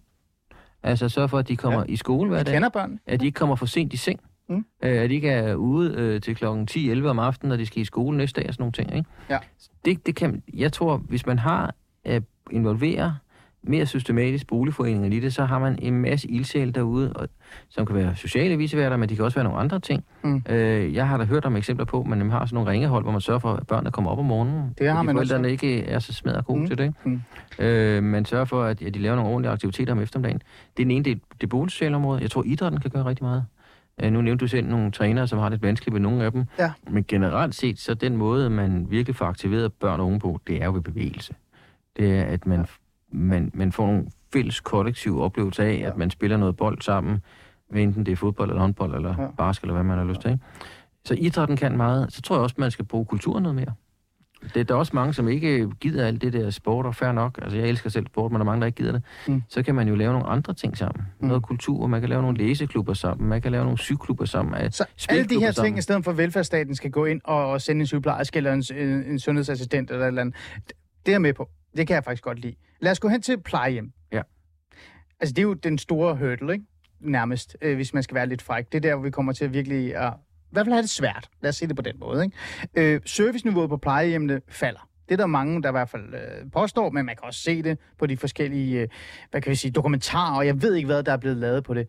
Altså 0.83 1.09
sørge 1.09 1.29
for, 1.29 1.37
at 1.37 1.47
de 1.47 1.57
kommer 1.57 1.79
Ja. 1.79 1.85
i 1.93 1.95
skole 1.95 2.29
hver 2.29 2.43
dag. 2.43 2.53
kender 2.53 2.69
børn. 2.69 2.99
At 3.05 3.19
de 3.19 3.25
ikke 3.25 3.35
kommer 3.35 3.55
for 3.55 3.65
sent 3.65 3.93
i 3.93 3.97
seng. 3.97 4.19
Mm. 4.49 4.65
Øh, 4.83 5.01
at 5.01 5.09
de 5.09 5.15
ikke 5.15 5.29
er 5.29 5.55
ude 5.55 5.93
øh, 5.97 6.21
til 6.21 6.35
klokken 6.35 6.67
10-11 6.71 7.05
om 7.07 7.19
aftenen, 7.19 7.49
når 7.49 7.57
de 7.57 7.65
skal 7.65 7.81
i 7.81 7.85
skole 7.85 8.17
næste 8.17 8.41
dag 8.41 8.47
og 8.49 8.53
sådan 8.53 8.61
nogle 8.61 8.71
ting. 8.71 8.95
Ikke? 8.95 9.09
Ja. 9.29 9.37
Det, 9.85 10.05
det 10.05 10.15
kan, 10.15 10.43
jeg 10.53 10.73
tror, 10.73 10.97
hvis 10.97 11.25
man 11.25 11.39
har 11.39 11.73
øh, 12.07 12.21
involveret 12.51 13.15
mere 13.67 13.85
systematisk 13.85 14.47
boligforeninger 14.47 15.17
i 15.17 15.19
det, 15.19 15.33
så 15.33 15.45
har 15.45 15.59
man 15.59 15.79
en 15.81 15.93
masse 16.01 16.27
ildsjæl 16.31 16.75
derude, 16.75 17.13
og, 17.13 17.27
som 17.69 17.85
kan 17.85 17.95
være 17.95 18.15
sociale 18.15 18.57
viseværter, 18.57 18.97
men 18.97 19.09
de 19.09 19.15
kan 19.15 19.25
også 19.25 19.35
være 19.35 19.43
nogle 19.43 19.59
andre 19.59 19.79
ting. 19.79 20.03
Mm. 20.23 20.43
Øh, 20.49 20.93
jeg 20.93 21.07
har 21.07 21.17
da 21.17 21.23
hørt 21.23 21.45
om 21.45 21.55
eksempler 21.55 21.85
på, 21.85 22.01
at 22.01 22.07
man 22.07 22.31
har 22.31 22.45
sådan 22.45 22.55
nogle 22.55 22.71
ringehold, 22.71 23.03
hvor 23.03 23.11
man 23.11 23.21
sørger 23.21 23.39
for, 23.39 23.53
at 23.53 23.67
børnene 23.67 23.91
kommer 23.91 24.11
op 24.11 24.19
om 24.19 24.25
morgenen. 24.25 24.73
Det 24.77 24.87
har 24.89 25.01
man 25.01 25.17
også. 25.17 25.27
forældrene 25.29 25.51
ikke 25.51 25.83
er 25.83 25.99
så 25.99 26.13
smadret 26.13 26.45
gode 26.45 26.59
Mm. 26.59 26.67
til 26.67 26.77
det. 26.77 26.83
Ikke? 26.83 27.19
Mm. 27.59 27.65
Øh, 27.65 28.03
man 28.03 28.25
sørger 28.25 28.45
for, 28.45 28.63
at 28.63 28.81
ja, 28.81 28.89
de 28.89 28.99
laver 28.99 29.15
nogle 29.15 29.31
ordentlige 29.31 29.51
aktiviteter 29.51 29.93
om 29.93 29.99
eftermiddagen. 29.99 30.37
Det 30.77 30.83
er 30.83 30.85
den 30.85 30.91
ene 30.91 31.05
del, 31.05 31.21
det 31.41 31.49
boligsociale 31.49 31.95
område. 31.95 32.21
Jeg 32.21 32.31
tror, 32.31 32.43
idrætten 32.45 32.81
kan 32.81 32.91
gøre 32.91 33.05
rigtig 33.05 33.23
meget. 33.23 33.45
Øh, 34.03 34.11
nu 34.11 34.21
nævnte 34.21 34.43
du 34.43 34.47
selv 34.47 34.67
nogle 34.67 34.91
trænere, 34.91 35.27
som 35.27 35.39
har 35.39 35.49
lidt 35.49 35.61
vanskeligt 35.61 35.93
ved 35.93 36.01
nogle 36.01 36.23
af 36.23 36.31
dem. 36.31 36.45
Ja. 36.59 36.71
Men 36.89 37.05
generelt 37.07 37.55
set, 37.55 37.79
så 37.79 37.93
den 37.93 38.17
måde, 38.17 38.49
man 38.49 38.85
virkelig 38.89 39.15
får 39.15 39.25
aktiveret 39.25 39.73
børn 39.73 39.99
og 39.99 40.05
unge 40.05 40.19
på, 40.19 40.39
det 40.47 40.61
er 40.61 40.65
jo 40.65 40.73
ved 40.73 40.81
bevægelse. 40.81 41.33
Det 41.97 42.19
er, 42.19 42.23
at 42.23 42.45
man, 42.47 42.65
man, 43.11 43.51
man 43.53 43.71
får 43.71 43.85
nogle 43.87 44.05
fælles 44.33 44.59
kollektive 44.59 45.23
oplevelser 45.23 45.63
af, 45.63 45.79
Ja. 45.81 45.87
at 45.87 45.97
man 45.97 46.09
spiller 46.09 46.37
noget 46.37 46.55
bold 46.57 46.81
sammen, 46.81 47.21
hvad 47.69 47.81
enten 47.81 48.05
det 48.05 48.11
er 48.11 48.15
fodbold 48.15 48.49
eller 48.49 48.61
håndbold 48.61 48.95
eller 48.95 49.15
Ja. 49.17 49.21
ja. 49.23 49.27
basket, 49.37 49.63
eller 49.63 49.73
hvad 49.73 49.83
man 49.83 49.97
har 49.97 50.05
lyst 50.05 50.21
til. 50.21 50.31
Ikke? 50.31 50.43
Så 51.05 51.13
idrætten 51.13 51.57
kan 51.57 51.77
meget. 51.77 52.13
Så 52.13 52.21
tror 52.21 52.35
jeg 52.35 52.43
også, 52.43 52.55
man 52.57 52.71
skal 52.71 52.85
bruge 52.85 53.05
kulturen 53.05 53.43
noget 53.43 53.55
mere. 53.55 53.73
Det, 54.53 54.69
der 54.69 54.75
er 54.75 54.79
også 54.79 54.91
mange, 54.95 55.13
som 55.13 55.27
ikke 55.27 55.69
gider 55.79 56.07
alt 56.07 56.21
det 56.21 56.33
der 56.33 56.49
sport, 56.49 56.85
og 56.85 56.95
fair 56.95 57.11
nok. 57.11 57.39
Altså, 57.41 57.57
jeg 57.57 57.67
elsker 57.69 57.89
selv 57.89 58.05
sport, 58.07 58.31
men 58.31 58.35
der 58.35 58.41
er 58.41 58.45
mange, 58.45 58.59
der 58.61 58.65
ikke 58.67 58.77
gider 58.77 58.91
det. 58.91 59.01
Mm. 59.27 59.43
Så 59.49 59.63
kan 59.63 59.75
man 59.75 59.87
jo 59.87 59.95
lave 59.95 60.11
nogle 60.13 60.27
andre 60.27 60.53
ting 60.53 60.77
sammen. 60.77 61.05
Mm. 61.19 61.27
Noget 61.27 61.43
kultur, 61.43 61.87
man 61.87 61.99
kan 62.01 62.09
lave 62.09 62.21
nogle 62.21 62.37
læseklubber 62.37 62.93
sammen, 62.93 63.27
man 63.29 63.41
kan 63.41 63.51
lave 63.51 63.63
nogle 63.63 63.77
syklubber 63.79 64.25
sammen. 64.25 64.53
at- 64.55 64.73
Så 64.75 64.85
alle 65.09 65.25
de 65.25 65.33
her 65.39 65.45
ting, 65.47 65.55
sammen. 65.55 65.77
i 65.77 65.81
stedet 65.81 66.03
for 66.03 66.11
at 66.11 66.17
velfærdsstaten 66.17 66.75
skal 66.75 66.91
gå 66.91 67.05
ind 67.05 67.21
og, 67.23 67.51
og 67.51 67.61
sende 67.61 67.79
en 67.79 67.87
sygeplejerske 67.87 68.37
eller 68.37 68.53
en, 68.53 68.63
en, 68.75 68.87
en 69.03 69.19
sundhedsassistent 69.19 69.91
eller 69.91 70.03
et 70.03 70.07
eller 70.07 70.21
andet, 70.21 70.35
det 71.05 71.07
er 71.07 71.11
jeg 71.11 71.21
med 71.21 71.33
på. 71.33 71.49
Det 71.77 71.87
kan 71.87 71.93
jeg 71.95 72.03
faktisk 72.03 72.23
godt 72.23 72.39
lide. 72.39 72.55
Lad 72.81 72.91
os 72.91 72.99
gå 72.99 73.07
hen 73.07 73.21
til 73.21 73.41
plejehjem. 73.41 73.91
Ja. 74.11 74.21
Altså, 75.19 75.33
det 75.33 75.39
er 75.39 75.43
jo 75.43 75.53
den 75.53 75.77
store 75.77 76.15
hurdle, 76.15 76.53
ikke? 76.53 76.65
Nærmest, 76.99 77.57
øh, 77.61 77.75
hvis 77.75 77.93
man 77.93 78.03
skal 78.03 78.15
være 78.15 78.27
lidt 78.27 78.41
fræk. 78.41 78.65
Det 78.71 78.75
er 78.77 78.81
der, 78.81 78.95
hvor 78.95 79.03
vi 79.03 79.11
kommer 79.11 79.33
til 79.33 79.45
at 79.45 79.53
virkelig 79.53 79.95
at 79.95 80.13
hvert 80.55 80.65
fald 80.65 80.73
have 80.73 80.81
det 80.81 80.89
svært. 80.89 81.29
Lad 81.41 81.49
os 81.49 81.55
se 81.55 81.67
det 81.67 81.75
på 81.75 81.81
den 81.81 81.99
måde, 81.99 82.23
ikke? 82.23 82.93
Øh, 82.93 83.01
serviceniveauet 83.05 83.69
på 83.69 83.77
plejehjemmene 83.77 84.41
falder. 84.47 84.89
Det 85.09 85.13
er 85.13 85.17
der 85.17 85.25
mange, 85.25 85.63
der 85.63 85.69
i 85.69 85.71
hvert 85.71 85.89
fald 85.89 86.13
øh, 86.13 86.51
påstår, 86.53 86.89
men 86.89 87.05
man 87.05 87.15
kan 87.15 87.23
også 87.23 87.39
se 87.39 87.63
det 87.63 87.79
på 87.99 88.05
de 88.05 88.17
forskellige, 88.17 88.81
øh, 88.81 88.87
hvad 89.31 89.41
kan 89.41 89.49
vi 89.49 89.55
sige, 89.55 89.71
dokumentarer, 89.71 90.37
og 90.37 90.45
jeg 90.45 90.61
ved 90.61 90.75
ikke, 90.75 90.85
hvad 90.85 91.03
der 91.03 91.11
er 91.11 91.17
blevet 91.17 91.37
lavet 91.37 91.63
på 91.63 91.73
det. 91.73 91.87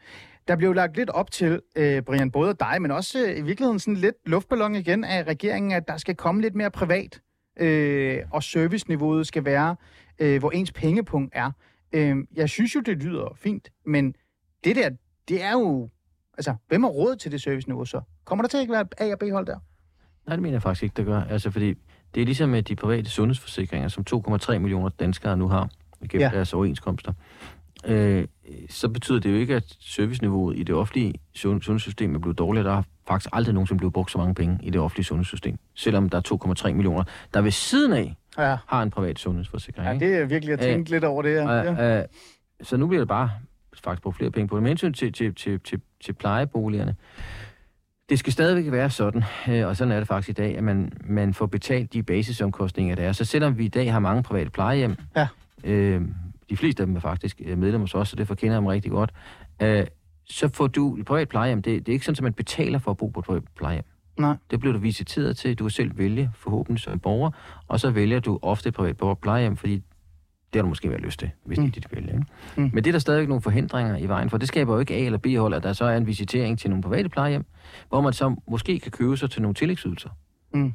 Der 0.48 0.56
blev 0.56 0.72
lagt 0.74 0.96
lidt 0.96 1.10
op 1.10 1.30
til, 1.30 1.60
øh, 1.76 2.02
Brian, 2.02 2.30
både 2.30 2.54
dig, 2.60 2.82
men 2.82 2.90
også 2.90 3.26
øh, 3.26 3.38
i 3.38 3.40
virkeligheden 3.40 3.78
sådan 3.78 3.96
lidt 3.96 4.16
luftballon 4.26 4.74
igen 4.74 5.04
af 5.04 5.22
regeringen, 5.22 5.72
at 5.72 5.88
der 5.88 5.96
skal 5.96 6.14
komme 6.14 6.42
lidt 6.42 6.54
mere 6.54 6.70
privat, 6.70 7.20
øh, 7.60 8.18
og 8.30 8.42
serviceniveauet 8.42 9.26
skal 9.26 9.44
være, 9.44 9.76
øh, 10.18 10.38
hvor 10.38 10.50
ens 10.50 10.72
pengepunkt 10.72 11.32
er. 11.34 11.50
Øh, 11.92 12.16
jeg 12.34 12.48
synes 12.48 12.74
jo, 12.74 12.80
det 12.80 13.02
lyder 13.02 13.36
fint, 13.36 13.68
men 13.86 14.14
det 14.64 14.76
der, 14.76 14.90
det 15.28 15.42
er 15.42 15.52
jo... 15.52 15.88
Altså, 16.38 16.54
hvem 16.68 16.82
har 16.82 16.90
råd 16.90 17.16
til 17.16 17.32
det 17.32 17.42
serviceniveau 17.42 17.84
så? 17.84 18.00
Kommer 18.24 18.42
der 18.42 18.48
til 18.48 18.56
at 18.56 18.60
ikke 18.60 18.72
være 18.72 18.84
A- 18.98 19.12
og 19.12 19.18
B-hold 19.18 19.46
der? 19.46 19.58
Nej, 20.26 20.36
det 20.36 20.42
mener 20.42 20.54
jeg 20.54 20.62
faktisk 20.62 20.82
ikke, 20.82 20.94
der 20.96 21.02
gør. 21.04 21.20
Altså, 21.22 21.50
fordi 21.50 21.74
det 22.14 22.20
er 22.20 22.24
ligesom 22.24 22.48
med 22.48 22.62
de 22.62 22.76
private 22.76 23.10
sundhedsforsikringer, 23.10 23.88
som 23.88 24.04
2,3 24.10 24.58
millioner 24.58 24.88
danskere 24.88 25.36
nu 25.36 25.48
har 25.48 25.68
gennem 26.08 26.20
Ja. 26.30 26.36
deres 26.36 26.52
overenskomster. 26.52 27.12
Øh, 27.86 28.26
så 28.70 28.88
betyder 28.88 29.20
det 29.20 29.30
jo 29.32 29.36
ikke, 29.36 29.54
at 29.54 29.76
serviceniveauet 29.80 30.58
i 30.58 30.62
det 30.62 30.74
offentlige 30.74 31.14
sund- 31.34 31.62
sundhedssystem 31.62 32.14
er 32.14 32.18
blevet 32.18 32.38
dårligt. 32.38 32.64
Der 32.64 32.72
har 32.74 32.84
faktisk 33.08 33.30
aldrig 33.32 33.54
nogensinde 33.54 33.78
blevet 33.78 33.92
brugt 33.92 34.10
så 34.10 34.18
mange 34.18 34.34
penge 34.34 34.58
i 34.62 34.70
det 34.70 34.80
offentlige 34.80 35.04
sundhedssystem. 35.04 35.58
Selvom 35.74 36.08
der 36.08 36.18
er 36.18 36.22
2,3 36.68 36.72
millioner, 36.72 37.04
der 37.34 37.40
ved 37.40 37.50
siden 37.50 37.92
af 37.92 38.14
Ja. 38.38 38.56
har 38.66 38.82
en 38.82 38.90
privat 38.90 39.18
sundhedsforsikring. 39.18 39.86
ja, 40.00 40.06
det 40.06 40.16
er 40.16 40.24
virkelig 40.24 40.52
at 40.52 40.60
tænke 40.60 40.90
lidt 40.90 41.04
over 41.04 41.22
det 41.22 41.42
her. 41.42 41.50
Ja. 41.52 41.98
Øh, 41.98 42.04
så 42.62 42.76
nu 42.76 42.86
bliver 42.86 43.00
det 43.00 43.08
bare 43.08 43.30
faktisk 43.84 44.02
brugt 44.02 44.16
flere 44.16 44.30
penge 44.30 44.48
på 44.48 44.56
det. 44.56 44.62
Med 44.62 44.70
hensyn 44.70 44.92
til, 44.92 45.12
til, 45.12 45.34
til, 45.34 45.60
til, 45.60 45.80
til 46.04 46.12
plejeboligerne, 46.12 46.94
det 48.08 48.18
skal 48.18 48.32
stadigvæk 48.32 48.72
være 48.72 48.90
sådan, 48.90 49.22
øh, 49.48 49.66
og 49.66 49.76
sådan 49.76 49.92
er 49.92 49.98
det 49.98 50.08
faktisk 50.08 50.28
i 50.28 50.32
dag, 50.32 50.56
at 50.56 50.64
man, 50.64 50.92
man 51.04 51.34
får 51.34 51.46
betalt 51.46 51.92
de 51.92 52.02
basisomkostninger, 52.02 52.94
der 52.94 53.02
er. 53.02 53.12
Så 53.12 53.24
selvom 53.24 53.58
vi 53.58 53.64
i 53.64 53.68
dag 53.68 53.92
har 53.92 53.98
mange 53.98 54.22
private 54.22 54.50
plejehjem, 54.50 54.96
Ja. 55.16 55.28
øh, 55.64 56.02
de 56.50 56.56
fleste 56.56 56.82
af 56.82 56.86
dem 56.86 56.96
er 56.96 57.00
faktisk 57.00 57.40
øh, 57.44 57.58
medlemmer 57.58 57.82
hos 57.82 57.94
os, 57.94 58.08
så 58.08 58.16
derfor 58.16 58.34
kender 58.34 58.54
jeg 58.54 58.60
dem 58.60 58.66
rigtig 58.66 58.90
godt, 58.90 59.10
øh, 59.62 59.86
så 60.24 60.48
får 60.48 60.66
du 60.66 60.96
et 60.96 61.04
privat 61.06 61.28
plejehjem, 61.28 61.62
det, 61.62 61.86
det 61.86 61.92
er 61.92 61.94
ikke 61.94 62.04
sådan, 62.06 62.18
at 62.18 62.22
man 62.22 62.32
betaler 62.32 62.78
for 62.78 62.90
at 62.90 62.96
bo 62.96 63.08
på 63.08 63.20
et 63.20 63.24
privat 63.26 63.42
plejehjem. 63.56 63.84
Nej. 64.18 64.36
Det 64.50 64.60
bliver 64.60 64.72
du 64.72 64.78
visiteret 64.78 65.36
til, 65.36 65.58
du 65.58 65.64
kan 65.64 65.70
selv 65.70 65.98
vælge, 65.98 66.30
forhåbentlig 66.34 66.80
som 66.82 66.98
borger, 66.98 67.30
og 67.68 67.80
så 67.80 67.90
vælger 67.90 68.20
du 68.20 68.38
ofte 68.42 68.68
et 68.68 68.74
privat 68.74 69.18
plejehjem, 69.22 69.56
fordi 69.56 69.82
det 70.52 70.58
har 70.58 70.62
du 70.62 70.68
måske 70.68 70.90
været 70.90 71.02
lyst 71.02 71.18
til, 71.20 71.30
hvis 71.44 71.58
mm. 71.58 71.64
det 71.64 71.76
er 71.76 71.80
dit 71.80 71.96
vælge. 71.96 72.08
Ikke? 72.12 72.26
Mm. 72.56 72.70
Men 72.72 72.84
det 72.84 72.86
er 72.86 72.92
der 72.92 72.98
stadigvæk 72.98 73.28
nogle 73.28 73.42
forhindringer 73.42 73.96
i 73.96 74.06
vejen, 74.06 74.30
for 74.30 74.38
det 74.38 74.48
skaber 74.48 74.74
jo 74.74 74.80
ikke 74.80 74.94
A- 74.94 75.04
eller 75.04 75.18
B-hold, 75.18 75.54
at 75.54 75.62
der 75.62 75.72
så 75.72 75.84
er 75.84 75.96
en 75.96 76.06
visitering 76.06 76.58
til 76.58 76.70
nogle 76.70 76.82
private 76.82 77.08
plejehjem, 77.08 77.44
hvor 77.88 78.00
man 78.00 78.12
så 78.12 78.34
måske 78.50 78.78
kan 78.80 78.92
købe 78.92 79.16
sig 79.16 79.30
til 79.30 79.42
nogle 79.42 79.54
tillægsydelser. 79.54 80.10
Mm. 80.54 80.72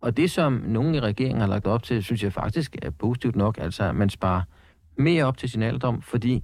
Og 0.00 0.16
det, 0.16 0.30
som 0.30 0.52
nogen 0.52 0.94
i 0.94 1.00
regeringen 1.00 1.40
har 1.40 1.48
lagt 1.48 1.66
op 1.66 1.82
til, 1.82 2.02
synes 2.02 2.22
jeg 2.22 2.32
faktisk 2.32 2.76
er 2.82 2.90
positivt 2.90 3.36
nok, 3.36 3.58
altså 3.58 3.84
at 3.84 3.94
man 3.94 4.10
sparer 4.10 4.42
mere 4.98 5.24
op 5.24 5.36
til 5.38 5.48
sin 5.48 5.62
alderdom, 5.62 6.02
fordi, 6.02 6.42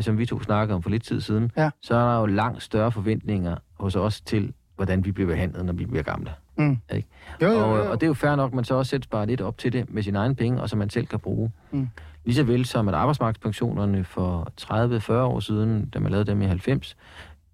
som 0.00 0.18
vi 0.18 0.26
to 0.26 0.40
snakkede 0.42 0.74
om 0.76 0.82
for 0.82 0.90
lidt 0.90 1.04
tid 1.04 1.20
siden, 1.20 1.50
Ja. 1.56 1.70
så 1.82 1.94
er 1.94 2.12
der 2.12 2.20
jo 2.20 2.26
langt 2.26 2.62
større 2.62 2.92
forventninger 2.92 3.56
hos 3.80 3.96
os 3.96 4.20
til, 4.20 4.52
hvordan 4.84 5.04
vi 5.04 5.12
bliver 5.12 5.26
behandlet, 5.28 5.64
når 5.64 5.72
vi 5.72 5.84
bliver 5.86 6.02
gamle. 6.02 6.30
Mm. 6.58 6.78
Ikke? 6.94 7.08
Jo, 7.42 7.46
jo, 7.48 7.54
Og, 7.58 7.76
jo, 7.78 7.84
jo. 7.84 7.90
og 7.90 8.00
det 8.00 8.06
er 8.06 8.08
jo 8.08 8.14
fair 8.14 8.36
nok, 8.36 8.50
at 8.50 8.54
man 8.54 8.64
så 8.64 8.74
også 8.74 8.90
selv 8.90 9.02
sparer 9.02 9.24
lidt 9.24 9.40
op 9.40 9.58
til 9.58 9.72
det 9.72 9.90
med 9.94 10.02
sine 10.02 10.18
egne 10.18 10.34
penge, 10.34 10.60
og 10.62 10.68
som 10.70 10.78
man 10.78 10.90
selv 10.90 11.06
kan 11.06 11.18
bruge. 11.18 11.50
Mm. 11.70 11.88
Lige 12.24 12.34
så 12.34 12.42
vel 12.44 12.64
som 12.64 12.88
at 12.88 12.94
arbejdsmarkedspensionerne 12.94 14.04
for 14.04 14.52
30-40 14.60 15.12
år 15.12 15.40
siden, 15.40 15.88
da 15.88 15.98
man 15.98 16.10
lavede 16.10 16.30
dem 16.30 16.42
i 16.42 16.44
90, 16.46 16.96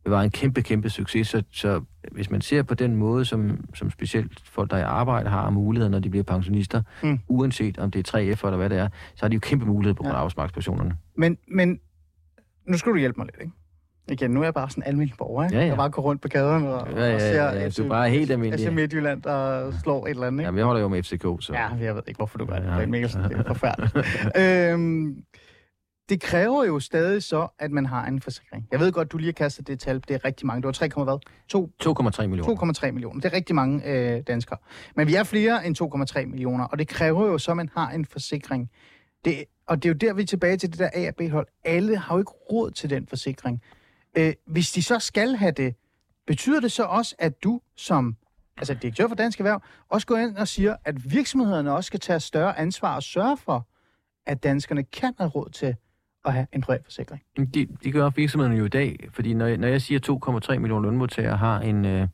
var 0.06 0.23
en 0.23 0.30
kæmpe, 0.30 0.62
kæmpe 0.62 0.90
succes. 0.90 1.28
Så, 1.28 1.42
så 1.52 1.80
hvis 2.12 2.30
man 2.30 2.40
ser 2.40 2.62
på 2.62 2.75
den 2.75 2.97
måde, 2.97 3.25
som, 3.25 3.64
som 3.75 3.90
specielt 3.90 4.40
folk, 4.44 4.70
der 4.70 4.76
er 4.76 4.80
i 4.80 4.85
arbejde, 4.85 5.30
har 5.30 5.50
muligheder, 5.50 5.90
når 5.90 5.99
de 5.99 6.11
bliver 6.11 6.25
pensionister, 6.25 6.82
Mm. 7.02 7.18
uanset 7.28 7.78
om 7.78 7.90
det 7.90 8.14
er 8.14 8.18
3F 8.18 8.47
eller 8.47 8.56
hvad 8.56 8.70
det 8.70 8.78
er, 8.78 8.88
så 9.14 9.25
har 9.25 9.28
de 9.28 9.35
jo 9.35 9.40
kæmpe 9.40 9.66
mulighed 9.66 9.94
på 9.94 10.02
grund 10.02 10.11
af 10.11 10.14
Ja. 10.14 10.18
arbejdsmarkedspensionerne. 10.18 10.97
Men, 11.14 11.38
men 11.49 11.80
nu 12.66 12.78
skal 12.78 12.92
du 12.92 12.97
hjælpe 12.99 13.20
mig 13.20 13.26
lidt, 13.26 13.37
ikke? 13.40 13.52
Igen, 14.11 14.31
nu 14.31 14.41
er 14.41 14.45
jeg 14.45 14.55
bare 14.55 14.71
sådan 14.71 14.83
en 14.83 14.88
almindelig 14.88 15.19
borger, 15.19 15.45
ikke? 15.45 15.57
Ja, 15.57 15.62
ja. 15.62 15.69
Jeg 15.69 15.77
bare 15.77 15.91
går 15.91 16.03
rundt 16.03 16.23
på 16.23 16.29
gaderne 16.29 16.69
og, 16.75 16.88
Ja, 16.93 17.07
ja, 17.09 17.15
og 17.15 17.21
ser 17.21 17.43
ja, 17.45 17.61
ja, 17.61 17.69
du 17.69 17.85
er 17.85 17.88
bare 17.88 18.11
helt 18.11 18.31
almindelig. 18.31 18.67
FC 18.69 18.73
Midtjylland, 18.73 19.23
der 19.23 19.71
slår 19.83 20.07
et 20.07 20.11
eller 20.11 20.27
andet, 20.27 20.41
ikke? 20.41 20.47
Jamen, 20.47 20.59
jeg 20.59 20.67
holder 20.67 20.81
jo 20.81 20.88
med 20.88 21.03
FCK, 21.03 21.23
så... 21.23 21.53
Ja, 21.53 21.69
jeg 21.81 21.95
ved 21.95 22.03
ikke, 22.07 22.19
hvorfor 22.19 22.38
du 22.38 22.45
gør 22.47 22.59
det. 22.59 22.67
Ja. 22.67 22.75
Brian 22.75 22.91
Mikkelsen, 22.91 23.23
det 23.23 23.33
er 23.33 23.45
forfærdeligt. 23.45 23.97
øhm, 24.73 25.17
det 26.09 26.21
kræver 26.21 26.65
jo 26.65 26.81
stadig 26.81 27.23
så, 27.23 27.49
at 27.59 27.71
man 27.71 27.87
har 27.87 28.07
en 28.07 28.21
forsikring. 28.21 28.67
Jeg 28.73 28.81
ved 28.81 28.93
godt, 28.93 29.12
du 29.12 29.19
lige 29.19 29.29
har 29.29 29.33
kastet 29.33 29.67
det 29.67 29.81
tal. 29.81 29.97
Det 30.09 30.11
er 30.11 30.25
rigtig 30.25 30.47
mange. 30.47 30.62
Det 30.62 30.67
var 30.67 30.73
3, 30.73 30.88
hvad? 31.05 31.19
2, 31.49 31.71
2,3 31.85 32.27
millioner. 32.27 32.73
2,3 32.87 32.91
millioner. 32.91 33.21
Det 33.21 33.33
er 33.33 33.37
rigtig 33.37 33.55
mange 33.55 33.83
øh, 33.87 34.23
danskere. 34.27 34.59
Men 34.97 35.07
vi 35.09 35.15
er 35.15 35.23
flere 35.25 35.67
end 35.67 36.17
2,3 36.21 36.27
millioner, 36.27 36.65
og 36.65 36.79
det 36.79 36.88
kræver 36.88 37.27
jo 37.27 37.38
så, 37.38 37.50
at 37.50 37.57
man 37.57 37.71
har 37.77 37.91
en 37.91 38.05
forsikring. 38.05 38.71
Det, 39.25 39.45
og 39.67 39.83
det 39.83 39.88
er 39.88 39.93
jo 39.93 39.95
der, 39.95 40.12
vi 40.15 40.23
er 40.23 40.27
tilbage 40.27 40.57
til 40.57 40.71
det 40.71 40.79
der 40.79 40.88
A- 40.95 41.09
og 41.09 41.15
B-hold. 41.15 41.47
Alle 41.65 41.97
har 41.97 42.15
jo 42.15 42.19
ikke 42.19 42.31
råd 42.53 42.71
til 42.71 42.91
den 42.91 43.07
forsikring. 43.07 43.62
Øh, 44.18 44.32
hvis 44.46 44.72
de 44.72 44.82
så 44.82 44.98
skal 44.98 45.37
have 45.37 45.52
det, 45.52 45.75
betyder 46.26 46.60
det 46.60 46.72
så 46.72 46.82
også, 46.82 47.14
at 47.18 47.42
du 47.44 47.60
som 47.76 48.16
altså 48.56 48.75
direktør 48.75 49.08
for 49.08 49.14
Dansk 49.14 49.40
Erhverv, 49.40 49.62
også 49.88 50.06
går 50.06 50.16
ind 50.16 50.37
og 50.37 50.48
siger, 50.48 50.76
at 50.84 51.12
virksomhederne 51.12 51.72
også 51.72 51.87
skal 51.87 52.00
tage 52.00 52.20
større 52.20 52.59
ansvar 52.59 52.96
og 52.96 53.02
sørge 53.02 53.37
for, 53.37 53.66
at 54.26 54.42
danskerne 54.42 54.83
kan 54.83 55.14
have 55.18 55.31
råd 55.31 55.50
til 55.50 55.76
at 56.24 56.33
have 56.33 56.46
en 56.52 56.61
privat 56.61 56.81
forsikring. 56.85 57.22
De, 57.37 57.66
de 57.85 57.92
gør 57.92 58.11
virksomhederne 58.11 58.57
jo 58.59 58.64
i 58.64 58.68
dag, 58.68 59.09
fordi 59.12 59.35
når, 59.35 59.57
når 59.57 59.68
jeg 59.68 59.83
siger, 59.83 59.98
at 59.98 60.48
2,3 60.50 60.59
millioner 60.59 60.88
lønmodtagere 60.88 61.37
har 61.37 61.61
en, 61.61 61.85
øh, 61.85 62.09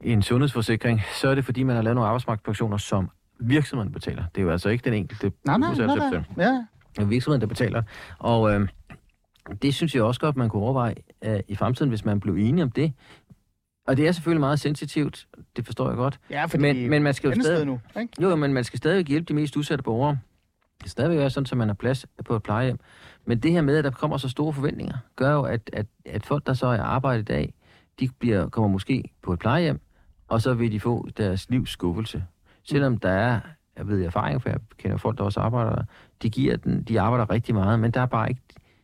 en 0.00 0.22
sundhedsforsikring, 0.22 1.00
så 1.14 1.28
er 1.28 1.34
det 1.34 1.44
fordi, 1.44 1.62
man 1.62 1.76
har 1.76 1.82
lavet 1.82 1.94
nogle 1.94 2.08
arbejdsmarkedspensioner, 2.08 2.76
som 2.76 3.10
virksomheden 3.40 3.92
betaler. 3.92 4.24
Det 4.34 4.40
er 4.40 4.44
jo 4.44 4.50
altså 4.50 4.68
ikke 4.68 4.84
den 4.84 4.94
enkelte 4.94 5.32
Nej, 5.44 5.58
nej, 5.58 5.74
nej, 5.74 5.96
nej. 5.96 6.24
Ja, 6.38 6.64
Det 6.96 7.02
er 7.02 7.04
virksomheden, 7.04 7.40
der 7.40 7.46
betaler. 7.46 7.82
Og 8.18 8.54
øh, 8.54 8.68
det 9.62 9.74
synes 9.74 9.94
jeg 9.94 10.02
også 10.02 10.20
godt, 10.20 10.36
man 10.36 10.48
kunne 10.48 10.62
overveje 10.62 10.94
øh, 11.24 11.40
i 11.48 11.54
fremtiden, 11.54 11.88
hvis 11.88 12.04
man 12.04 12.20
blev 12.20 12.34
enige 12.34 12.62
om 12.62 12.70
det. 12.70 12.92
Og 13.86 13.96
det 13.96 14.08
er 14.08 14.12
selvfølgelig 14.12 14.40
meget 14.40 14.60
sensitivt, 14.60 15.26
det 15.56 15.64
forstår 15.64 15.88
jeg 15.88 15.96
godt. 15.96 16.20
ja 16.30 16.44
fordi 16.44 16.62
Men, 16.62 16.90
men 16.90 17.02
man 17.02 17.14
skal 17.14 17.30
jo 17.30 17.42
stadig... 17.42 17.66
nu, 17.66 17.80
ikke? 18.00 18.22
Jo, 18.22 18.36
men 18.36 18.52
man 18.52 18.64
skal 18.64 18.76
stadig 18.76 19.06
hjælpe 19.06 19.24
de 19.24 19.34
mest 19.34 19.56
udsatte 19.56 19.82
borgere. 19.82 20.18
Det 20.78 20.80
skal 20.80 20.90
stadigvæk 20.90 21.18
være 21.18 21.30
sådan, 21.30 21.46
at 21.52 21.58
man 21.58 21.68
har 21.68 21.74
plads 21.74 22.06
på 22.24 22.36
et 22.36 22.42
plejehjem. 22.42 22.78
Men 23.24 23.38
det 23.38 23.52
her 23.52 23.62
med, 23.62 23.76
at 23.76 23.84
der 23.84 23.90
kommer 23.90 24.16
så 24.16 24.28
store 24.28 24.52
forventninger, 24.52 24.96
gør 25.16 25.32
jo, 25.32 25.42
at, 25.42 25.70
at, 25.72 25.86
at 26.06 26.26
folk, 26.26 26.46
der 26.46 26.54
så 26.54 26.66
er 26.66 26.74
i 26.74 26.78
arbejde 26.78 27.20
i 27.20 27.24
dag, 27.24 27.54
de 28.00 28.08
bliver, 28.18 28.48
kommer 28.48 28.68
måske 28.68 29.04
på 29.22 29.32
et 29.32 29.38
plejehjem, 29.38 29.80
og 30.28 30.40
så 30.42 30.54
vil 30.54 30.72
de 30.72 30.80
få 30.80 31.08
deres 31.16 31.50
livs 31.50 31.70
skuffelse. 31.70 32.24
Selvom 32.62 32.98
der 32.98 33.10
er, 33.10 33.40
jeg 33.76 33.88
ved 33.88 34.04
erfaring, 34.04 34.42
for 34.42 34.48
jeg 34.48 34.58
kender 34.78 34.96
folk, 34.96 35.18
der 35.18 35.24
også 35.24 35.40
arbejder 35.40 35.74
der, 35.74 35.82
de, 36.22 36.30
giver 36.30 36.56
den, 36.56 36.82
de 36.82 37.00
arbejder 37.00 37.30
rigtig 37.30 37.54
meget, 37.54 37.80
men 37.80 37.90
der 37.90 38.00
er 38.00 38.06
bare 38.06 38.28
ikke 38.28 38.40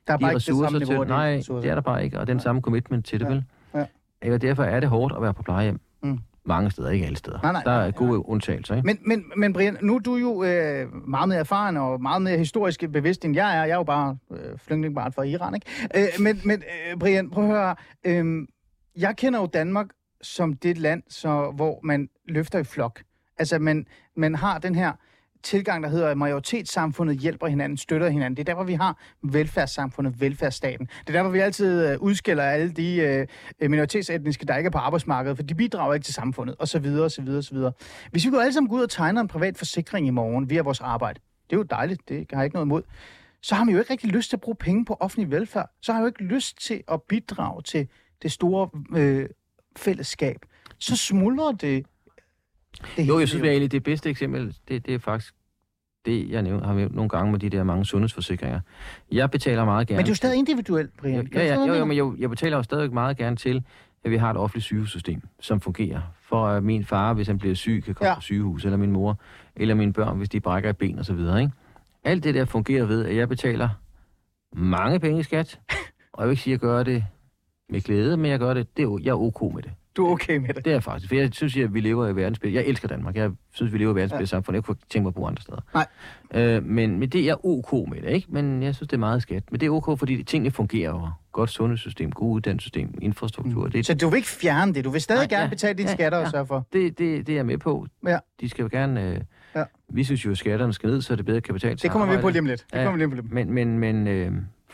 Der 0.07 0.13
er 0.13 0.17
de 0.17 0.21
bare 0.23 0.31
ikke 0.31 0.35
det 0.35 0.37
ressourcer 0.37 0.71
samme 0.71 0.87
til, 1.05 1.09
nej, 1.09 1.37
ressourcer. 1.37 1.61
det 1.63 1.71
er 1.71 1.75
der 1.75 1.83
bare 1.83 2.05
ikke, 2.05 2.21
og 2.21 2.27
den 2.27 2.37
Nej. 2.37 2.43
samme 2.43 2.61
commitment 2.61 3.07
til 3.07 3.21
det, 3.21 3.27
Ja. 3.27 3.31
vel? 3.33 3.45
Ja. 3.75 3.85
Ja, 4.25 4.37
derfor 4.37 4.63
er 4.65 4.81
det 4.81 4.89
hårdt 4.89 5.15
at 5.17 5.23
være 5.23 5.35
på 5.35 5.43
plejehjem. 5.43 5.81
Mm. 6.03 6.19
Mange 6.45 6.71
steder, 6.71 6.91
ikke 6.91 7.07
alle 7.07 7.17
steder. 7.19 7.39
Nej, 7.43 7.53
nej, 7.53 7.63
der 7.63 7.71
nej, 7.71 7.87
er 7.87 7.91
gode 7.91 8.29
undtagelser, 8.29 8.75
ikke? 8.77 8.87
Men, 8.87 8.99
men, 9.07 9.25
men 9.37 9.53
Brian, 9.53 9.77
nu 9.83 9.95
er 9.95 9.99
du 9.99 10.17
jo 10.17 10.45
øh, 10.45 10.95
meget 11.09 11.29
mere 11.29 11.39
erfaren 11.39 11.77
og 11.77 12.03
meget 12.03 12.23
mere 12.23 12.39
historisk 12.39 12.85
bevidst, 12.93 13.25
end 13.25 13.35
jeg 13.35 13.57
er. 13.59 13.65
Jeg 13.65 13.71
er 13.73 13.77
jo 13.77 13.83
bare 13.83 14.17
øh, 14.33 14.59
flygtningbarn 14.59 15.13
fra 15.13 15.23
Iran, 15.23 15.55
ikke? 15.55 15.67
Øh, 15.97 16.23
men 16.25 16.41
men 16.45 16.63
øh, 16.93 16.99
Brian, 16.99 17.31
prøv 17.31 17.45
at 17.45 17.51
høre. 17.51 17.75
Øh, 18.05 18.47
jeg 18.97 19.17
kender 19.17 19.41
jo 19.41 19.47
Danmark 19.47 19.87
som 20.23 20.53
det 20.53 20.79
land, 20.79 21.03
så, 21.09 21.53
hvor 21.57 21.81
man 21.83 22.09
løfter 22.29 22.59
i 22.59 22.65
flok. 22.65 23.03
Altså, 23.39 23.59
man, 23.59 23.87
man 24.17 24.35
har 24.35 24.59
den 24.59 24.75
her 24.75 24.93
tilgang, 25.43 25.83
der 25.83 25.89
hedder, 25.89 26.09
at 26.09 26.19
majoritetssamfundet 26.19 27.19
hjælper 27.19 27.47
hinanden, 27.47 27.79
støtter 27.79 28.09
hinanden. 28.09 28.37
Det 28.37 28.41
er 28.41 28.45
der, 28.45 28.55
hvor 28.55 28.65
vi 28.65 28.75
har 28.75 28.99
velfærdssamfundet, 29.23 30.21
velfærdsstaten. 30.21 30.87
Det 30.87 31.09
er 31.09 31.13
der, 31.13 31.23
hvor 31.23 31.31
vi 31.31 31.39
altid 31.39 31.89
øh, 31.89 31.99
udskiller 32.01 32.45
alle 32.45 32.71
de 32.73 32.97
øh, 32.97 33.71
minoritetsetniske, 33.71 34.47
der 34.47 34.57
ikke 34.57 34.67
er 34.69 34.71
på 34.71 34.79
arbejdsmarkedet, 34.79 35.37
for 35.39 35.43
de 35.43 35.55
bidrager 35.55 35.95
ikke 35.95 36.05
til 36.05 36.15
samfundet, 36.15 36.57
og 36.59 36.69
så 36.69 36.79
videre, 36.79 37.05
og 37.05 37.11
så 37.11 37.23
videre, 37.23 37.39
og 37.39 37.45
så 37.45 37.55
videre. 37.55 37.73
Hvis 38.11 38.27
vi 38.27 38.31
går 38.31 38.41
alle 38.41 38.53
sammen 38.53 38.71
gå 38.71 38.77
ud 38.77 38.83
og 38.83 38.91
tegner 38.91 39.21
en 39.21 39.29
privat 39.29 39.59
forsikring 39.59 40.07
i 40.07 40.11
morgen 40.11 40.51
via 40.51 40.63
vores 40.63 40.81
arbejde, 40.81 41.21
det 41.51 41.57
er 41.57 41.61
jo 41.61 41.63
dejligt, 41.63 42.09
det 42.09 42.27
har 42.31 42.41
jeg 42.41 42.45
ikke 42.45 42.55
noget 42.55 42.67
imod, 42.67 42.83
så 43.43 43.55
har 43.55 43.65
man 43.65 43.75
jo 43.75 43.81
ikke 43.81 43.93
rigtig 43.93 44.11
lyst 44.11 44.31
til 44.31 44.37
at 44.37 44.41
bruge 44.41 44.57
penge 44.57 44.85
på 44.85 44.97
offentlig 45.01 45.31
velfærd. 45.31 45.71
Så 45.83 45.93
har 45.93 46.01
man 46.01 46.03
jo 46.03 46.07
ikke 46.07 46.35
lyst 46.35 46.61
til 46.61 46.83
at 46.89 47.03
bidrage 47.03 47.63
til 47.63 47.89
det 48.23 48.33
store 48.33 48.69
øh, 48.97 49.29
fællesskab. 49.77 50.37
Så 50.79 50.97
smuldrer 50.97 51.53
det 51.53 51.87
det 52.97 53.09
Jo, 53.09 53.19
jeg 53.19 53.29
synes 53.29 53.45
egentlig, 53.45 53.73
det 53.73 53.83
bedste 53.83 54.11
eksempel, 54.11 54.57
det, 54.69 54.87
det 54.87 54.95
er 54.95 54.99
faktisk 54.99 55.35
det, 56.07 56.31
jeg 56.31 56.43
nævnt, 56.43 56.67
har 56.67 56.75
nævnt 56.75 56.95
nogle 56.95 57.09
gange 57.09 57.31
med 57.33 57.41
de 57.41 57.51
der 57.51 57.65
mange 57.65 57.85
sundhedsforsikringer. 57.87 58.61
Jeg 59.13 59.31
betaler 59.31 59.65
meget 59.65 59.89
gerne... 59.89 59.97
Men 59.97 60.05
det 60.05 60.09
er 60.09 60.13
jo 60.13 60.17
stadig 60.17 60.39
individuelt, 60.39 60.97
Brian. 60.97 61.15
Ja, 61.17 61.23
du 61.23 61.29
ja, 61.39 61.55
ja, 61.55 61.67
jo, 61.67 61.75
jo, 61.75 61.85
men 61.85 61.97
jeg, 61.97 62.13
jeg 62.19 62.31
betaler 62.31 62.57
jo 62.57 62.63
stadig 62.63 62.93
meget 62.95 63.17
gerne 63.17 63.37
til, 63.37 63.65
at 64.05 64.11
vi 64.11 64.17
har 64.17 64.31
et 64.31 64.37
offentligt 64.37 64.65
sygehusssystem, 64.65 65.23
som 65.41 65.61
fungerer. 65.61 66.01
For 66.23 66.47
at 66.47 66.63
min 66.65 66.85
far, 66.85 67.13
hvis 67.15 67.27
han 67.27 67.39
bliver 67.39 67.55
syg, 67.55 67.83
kan 67.85 67.95
komme 67.95 68.09
Ja. 68.09 68.15
på 68.15 68.21
sygehus, 68.21 68.65
eller 68.65 68.77
min 68.77 68.93
mor, 68.93 69.19
eller 69.57 69.75
mine 69.75 69.93
børn, 69.93 70.19
hvis 70.19 70.29
de 70.29 70.41
brækker 70.41 70.71
et 70.71 70.77
ben 70.77 70.99
og 70.99 71.05
så 71.05 71.15
videre, 71.15 71.41
ikke? 71.41 71.53
Alt 72.05 72.25
det 72.25 72.35
der 72.35 72.45
fungerer 72.45 72.85
ved, 72.85 73.05
at 73.05 73.17
jeg 73.17 73.29
betaler 73.29 73.69
mange 74.53 75.01
penge 75.01 75.21
i 75.21 75.23
skat, 75.23 75.61
og 76.13 76.23
jeg 76.23 76.29
vil 76.29 76.33
ikke 76.33 76.43
sige, 76.43 76.55
at 76.55 76.63
jeg 76.63 76.69
gør 76.69 76.83
det 76.83 77.05
med 77.69 77.81
glæde, 77.81 78.17
men 78.17 78.31
jeg 78.31 78.39
gør 78.39 78.55
det, 78.55 78.77
det 78.77 78.83
er, 78.83 78.99
jeg 79.03 79.11
er 79.11 79.21
ok 79.21 79.55
med 79.55 79.63
det. 79.63 79.71
Du 80.01 80.07
er 80.07 80.11
okay 80.13 80.37
med 80.37 80.49
det. 80.49 80.57
Det 80.65 80.67
er 80.67 80.75
jeg 80.75 80.83
faktisk, 80.83 81.09
for 81.09 81.15
jeg 81.17 81.29
synes, 81.33 81.57
at 81.57 81.75
vi 81.75 81.81
lever 81.81 82.09
i 82.09 82.17
verdens 82.17 82.39
bedste. 82.39 82.55
Jeg 82.55 82.65
elsker 82.67 82.89
Danmark. 82.89 83.17
Jeg 83.17 83.31
synes, 83.53 83.73
vi 83.73 83.79
lever 83.79 83.93
i 83.93 83.95
verdens 83.97 84.21
Ja. 84.21 84.25
samfund. 84.25 84.55
Jeg 84.57 84.65
kunne 84.65 84.73
ikke 84.75 84.87
tænke 84.91 85.03
mig 85.03 85.09
at 85.11 85.15
bo 85.15 85.27
andre 85.27 85.43
steder. 85.43 85.61
Nej. 85.75 85.87
Øh, 86.35 86.65
men, 86.65 86.99
men 86.99 87.09
det 87.09 87.29
er 87.29 87.47
ok 87.47 87.73
med 87.73 88.03
det, 88.03 88.11
ikke? 88.11 88.27
Men 88.31 88.63
jeg 88.63 88.75
synes, 88.75 88.89
det 88.89 88.97
er 88.97 89.01
meget 89.01 89.23
skat. 89.23 89.43
Men 89.51 89.61
det 89.61 89.67
er 89.67 89.71
ok, 89.71 89.99
fordi 89.99 90.23
tingene 90.23 90.51
fungerer 90.51 90.91
jo. 90.91 91.09
Godt 91.33 91.51
sundhedssystem, 91.51 92.13
god 92.13 92.35
uddannelsessystem, 92.37 92.95
infrastruktur. 93.03 93.65
Mm. 93.65 93.71
Det, 93.71 93.87
Så 93.87 93.95
du 93.95 94.09
vil 94.09 94.17
ikke 94.17 94.29
fjerne 94.29 94.75
det. 94.75 94.85
Du 94.85 94.91
vil 94.91 95.01
stadig 95.01 95.21
Nej, 95.21 95.39
gerne 95.39 95.45
ja, 95.45 95.49
betale 95.49 95.79
dine 95.79 95.89
ja, 95.89 95.95
skatter 95.95 96.19
og 96.19 96.25
ja. 96.25 96.31
sørge 96.31 96.47
for. 96.47 96.67
det, 96.73 96.99
det, 96.99 97.27
det 97.27 97.33
er 97.33 97.37
jeg 97.37 97.47
med 97.47 97.59
på. 97.59 97.87
Ja. 98.07 98.19
De 98.41 98.49
skal 98.49 98.63
jo 98.63 98.69
gerne... 98.73 99.03
Øh, 99.11 99.21
Ja. 99.57 99.65
Vi 99.89 100.05
synes 100.05 100.25
jo, 100.27 100.31
at 100.31 100.39
skatterne 100.39 100.73
skal 100.73 100.91
ned, 100.91 101.03
så 101.03 101.17
det 101.17 101.25
bedre 101.25 101.41
kan 101.41 101.55
betale 101.55 101.79
sig 101.79 101.83
Det 101.83 101.91
kommer 101.91 102.17
vi 102.17 102.21
på 102.23 102.29
lige 102.29 102.39
om 102.41 102.47
lidt. 102.47 102.61
Det 102.61 102.85
kommer 102.85 102.93
vi 102.93 102.99
lige 102.99 103.07
om 103.07 103.13
lidt. 103.13 103.33
Men, 103.33 103.53
men, 103.53 103.79
men 103.79 104.07
øh, 104.07 104.33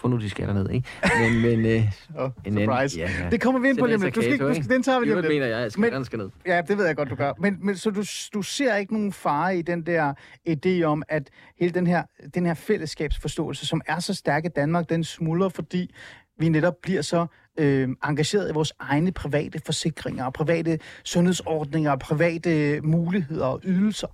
nu 0.09 0.17
de 0.17 0.31
skatter 0.31 0.55
ned, 0.55 0.71
ikke? 0.71 0.89
Men, 1.21 1.43
men, 1.43 1.67
øh, 1.67 1.83
Oh, 2.19 2.31
en 2.45 2.53
surprise. 2.53 3.03
Anden, 3.03 3.17
ja, 3.17 3.25
ja. 3.25 3.31
Det 3.31 3.41
kommer 3.41 3.61
vi 3.61 3.69
ind 3.69 3.79
på 3.79 3.87
lige 3.87 3.99
lidt. 3.99 4.15
Du 4.15 4.23
skal, 4.23 4.39
du 4.39 4.55
skal, 4.55 4.69
den 4.69 4.83
tager 4.83 5.01
vi 5.01 5.05
lige 5.07 5.17
lidt. 5.17 5.29
mener 5.29 5.47
jeg, 5.47 5.59
at 5.59 5.73
skatterne 5.73 6.05
skal 6.05 6.19
ned. 6.19 6.31
Ja, 6.47 6.61
det 6.69 6.79
ved 6.79 6.87
jeg 6.87 6.97
godt, 6.97 7.11
du 7.11 7.15
gør. 7.15 7.33
Men, 7.39 7.59
men 7.61 7.77
så 7.77 7.91
du, 7.91 8.03
du 8.35 8.43
ser 8.43 8.77
ikke 8.77 8.93
nogen 8.93 9.13
fare 9.13 9.59
i 9.59 9.63
den 9.63 9.87
der 9.87 10.15
idé 10.49 10.83
om, 10.83 11.03
at 11.09 11.31
hele 11.61 11.73
den 11.73 11.87
her, 11.87 12.03
den 12.35 12.47
her 12.47 12.55
fællesskabsforståelse, 12.55 13.67
som 13.67 13.81
er 13.87 13.99
så 13.99 14.15
stærk 14.15 14.45
i 14.45 14.49
Danmark, 14.49 14.89
den 14.89 15.05
smuldrer, 15.05 15.49
fordi 15.49 15.95
vi 16.39 16.49
netop 16.49 16.75
bliver 16.83 17.03
så 17.03 17.27
øh, 17.59 17.89
engageret 18.05 18.51
i 18.51 18.53
vores 18.53 18.73
egne 18.79 19.13
private 19.13 19.61
forsikringer, 19.67 20.31
private 20.31 20.79
sundhedsordninger, 21.05 21.97
private 21.97 22.81
muligheder 22.81 23.47
og 23.47 23.61
ydelser? 23.65 24.07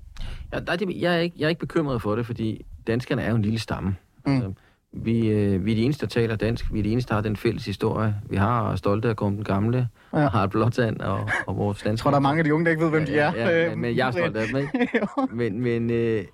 Ja, 0.52 0.60
der 0.60 0.72
er 0.72 0.76
det, 0.76 1.00
jeg, 1.00 1.14
er 1.14 1.18
ikke, 1.18 1.36
jeg 1.38 1.44
er 1.44 1.48
ikke 1.48 1.60
bekymret 1.60 2.02
for 2.02 2.16
det, 2.16 2.26
fordi 2.26 2.66
danskerne 2.86 3.22
er 3.22 3.30
jo 3.30 3.36
en 3.36 3.42
lille 3.42 3.58
stamme. 3.58 3.96
Mm. 4.26 4.34
Altså, 4.34 4.52
vi, 4.92 5.28
øh, 5.28 5.64
vi 5.64 5.72
er 5.72 5.76
de 5.76 5.82
eneste, 5.82 6.06
der 6.06 6.10
taler 6.10 6.36
dansk. 6.36 6.72
Vi 6.72 6.78
er 6.78 6.82
de 6.82 6.92
eneste, 6.92 7.08
der 7.08 7.14
har 7.14 7.22
den 7.22 7.36
fælles 7.36 7.66
historie. 7.66 8.16
Vi 8.30 8.36
har 8.36 8.60
og 8.60 8.72
er 8.72 8.76
stolte 8.76 9.08
af 9.08 9.16
den 9.16 9.44
gamle, 9.44 9.88
ja. 10.12 10.24
og 10.24 10.30
har 10.30 10.44
et 10.44 10.50
blåtand 10.50 11.00
og, 11.00 11.28
og 11.46 11.56
vores 11.56 11.78
danske... 11.78 11.88
Jeg 11.90 11.98
tror, 11.98 12.10
der 12.10 12.16
er 12.16 12.20
mange 12.20 12.38
af 12.38 12.44
de 12.44 12.54
unge, 12.54 12.64
der 12.64 12.70
ikke 12.70 12.82
ved, 12.82 12.90
hvem 12.90 13.04
ja, 13.04 13.12
de 13.12 13.18
er. 13.18 13.32
Ja, 13.32 13.62
ja, 13.62 13.68
men, 13.70 13.80
men 13.80 13.96
jeg 13.96 14.06
er 14.06 14.10
stolt 14.10 14.36
af 14.36 14.46
dem, 14.46 14.56
ikke? 14.56 15.06
men 15.40 15.60
men 15.60 15.90
øh, 15.90 16.24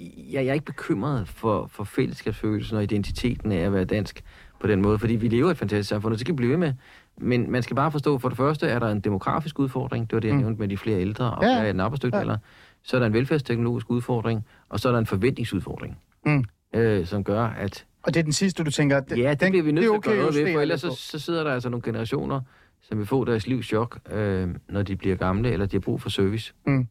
jeg, 0.00 0.44
jeg 0.44 0.46
er 0.46 0.52
ikke 0.52 0.66
bekymret 0.66 1.28
for, 1.28 1.66
for 1.66 1.84
fællesskabsfølelsen 1.84 2.76
og 2.76 2.82
identiteten 2.82 3.52
af 3.52 3.58
at 3.58 3.72
være 3.72 3.84
dansk 3.84 4.24
på 4.60 4.66
den 4.66 4.82
måde, 4.82 4.98
fordi 4.98 5.14
vi 5.14 5.28
lever 5.28 5.50
et 5.50 5.58
fantastisk 5.58 5.88
samfund, 5.88 6.12
og 6.12 6.18
det 6.18 6.20
skal 6.20 6.32
vi 6.32 6.36
blive 6.36 6.56
med. 6.56 6.72
Men 7.16 7.50
man 7.50 7.62
skal 7.62 7.76
bare 7.76 7.90
forstå, 7.90 8.18
for 8.18 8.28
det 8.28 8.36
første 8.36 8.66
er 8.66 8.78
der 8.78 8.88
en 8.88 9.00
demografisk 9.00 9.58
udfordring, 9.58 10.10
det 10.10 10.16
var 10.16 10.20
det, 10.20 10.28
jeg 10.28 10.34
mm. 10.34 10.42
nævnte 10.42 10.60
med 10.60 10.68
de 10.68 10.76
flere 10.76 11.00
ældre 11.00 11.30
og 11.30 11.44
ja. 11.44 11.70
en 11.70 11.80
arbejdsdygtig 11.80 12.26
ja. 12.26 12.36
Så 12.82 12.96
er 12.96 12.98
der 12.98 13.06
en 13.06 13.12
velfærdsteknologisk 13.12 13.90
udfordring, 13.90 14.46
og 14.68 14.80
så 14.80 14.88
er 14.88 14.92
der 14.92 14.98
en 14.98 15.06
forventningsudfordring, 15.06 15.98
mm. 16.26 16.44
Øh, 16.74 17.06
som 17.06 17.24
gør, 17.24 17.42
at... 17.42 17.86
Og 18.02 18.14
det 18.14 18.20
er 18.20 18.24
den 18.24 18.32
sidste, 18.32 18.64
du 18.64 18.70
tænker... 18.70 19.00
Det, 19.00 19.18
ja, 19.18 19.30
det 19.30 19.40
den, 19.40 19.50
bliver 19.50 19.64
vi 19.64 19.72
nødt 19.72 19.82
til 19.82 19.90
okay, 19.90 19.96
at 19.96 20.02
gøre 20.04 20.16
noget 20.16 20.44
ved, 20.44 20.52
for 20.52 20.60
ellers 20.60 20.80
så, 20.80 20.90
så 20.90 21.18
sidder 21.18 21.44
der 21.44 21.52
altså 21.52 21.68
nogle 21.68 21.82
generationer, 21.82 22.40
som 22.82 22.98
vil 22.98 23.06
få 23.06 23.24
deres 23.24 23.46
livs 23.46 23.66
chok, 23.66 23.98
øh, 24.12 24.48
når 24.68 24.82
de 24.82 24.96
bliver 24.96 25.16
gamle, 25.16 25.50
eller 25.50 25.66
de 25.66 25.76
har 25.76 25.80
brug 25.80 26.02
for 26.02 26.10
service. 26.10 26.54
Mm. 26.66 26.86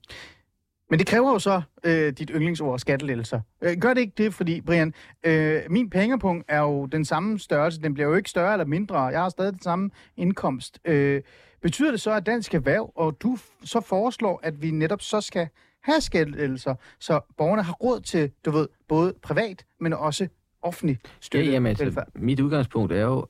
Men 0.90 1.00
det 1.00 1.08
kræver 1.08 1.32
jo 1.32 1.40
så 1.40 1.62
øh, 1.84 2.14
dit 2.14 2.32
yndlingsord, 2.34 2.80
skattelettelser. 2.80 3.42
Øh, 3.62 3.78
gør 3.78 3.94
det 3.94 4.02
ikke 4.02 4.14
det, 4.18 4.34
fordi, 4.34 4.62
Brian, 4.62 4.94
øh, 5.24 5.62
min 5.70 5.90
pengepunkt 5.90 6.46
er 6.48 6.60
jo 6.60 6.86
den 6.86 7.06
samme 7.06 7.40
størrelse. 7.40 7.82
Den 7.82 7.94
bliver 7.94 8.10
jo 8.10 8.16
ikke 8.16 8.30
større 8.30 8.54
eller 8.54 8.66
mindre. 8.66 9.00
Jeg 9.00 9.22
har 9.22 9.30
stadig 9.30 9.54
den 9.54 9.62
samme 9.62 9.90
indkomst. 10.18 10.80
Øh, 10.86 11.22
betyder 11.62 11.92
det 11.92 12.02
så, 12.02 12.12
at 12.12 12.26
dansk 12.26 12.54
erhverv, 12.54 12.92
og 12.96 13.18
du 13.24 13.38
så 13.64 13.82
foreslår, 13.82 14.40
at 14.44 14.62
vi 14.62 14.72
netop 14.72 15.02
så 15.02 15.22
skal 15.22 15.48
have 15.84 16.02
skattelettelser, 16.02 16.76
så 17.00 17.20
borgerne 17.38 17.64
har 17.64 17.74
råd 17.74 18.00
til, 18.00 18.32
du 18.46 18.52
ved, 18.52 18.68
både 18.94 19.14
privat, 19.22 19.66
men 19.80 19.94
også 19.94 20.28
offentlig 20.62 21.00
støtte? 21.20 21.48
Ja, 21.48 21.54
jamen, 21.54 21.70
altså, 21.80 22.04
mit 22.16 22.40
udgangspunkt 22.40 22.92
er 22.92 23.02
jo, 23.02 23.28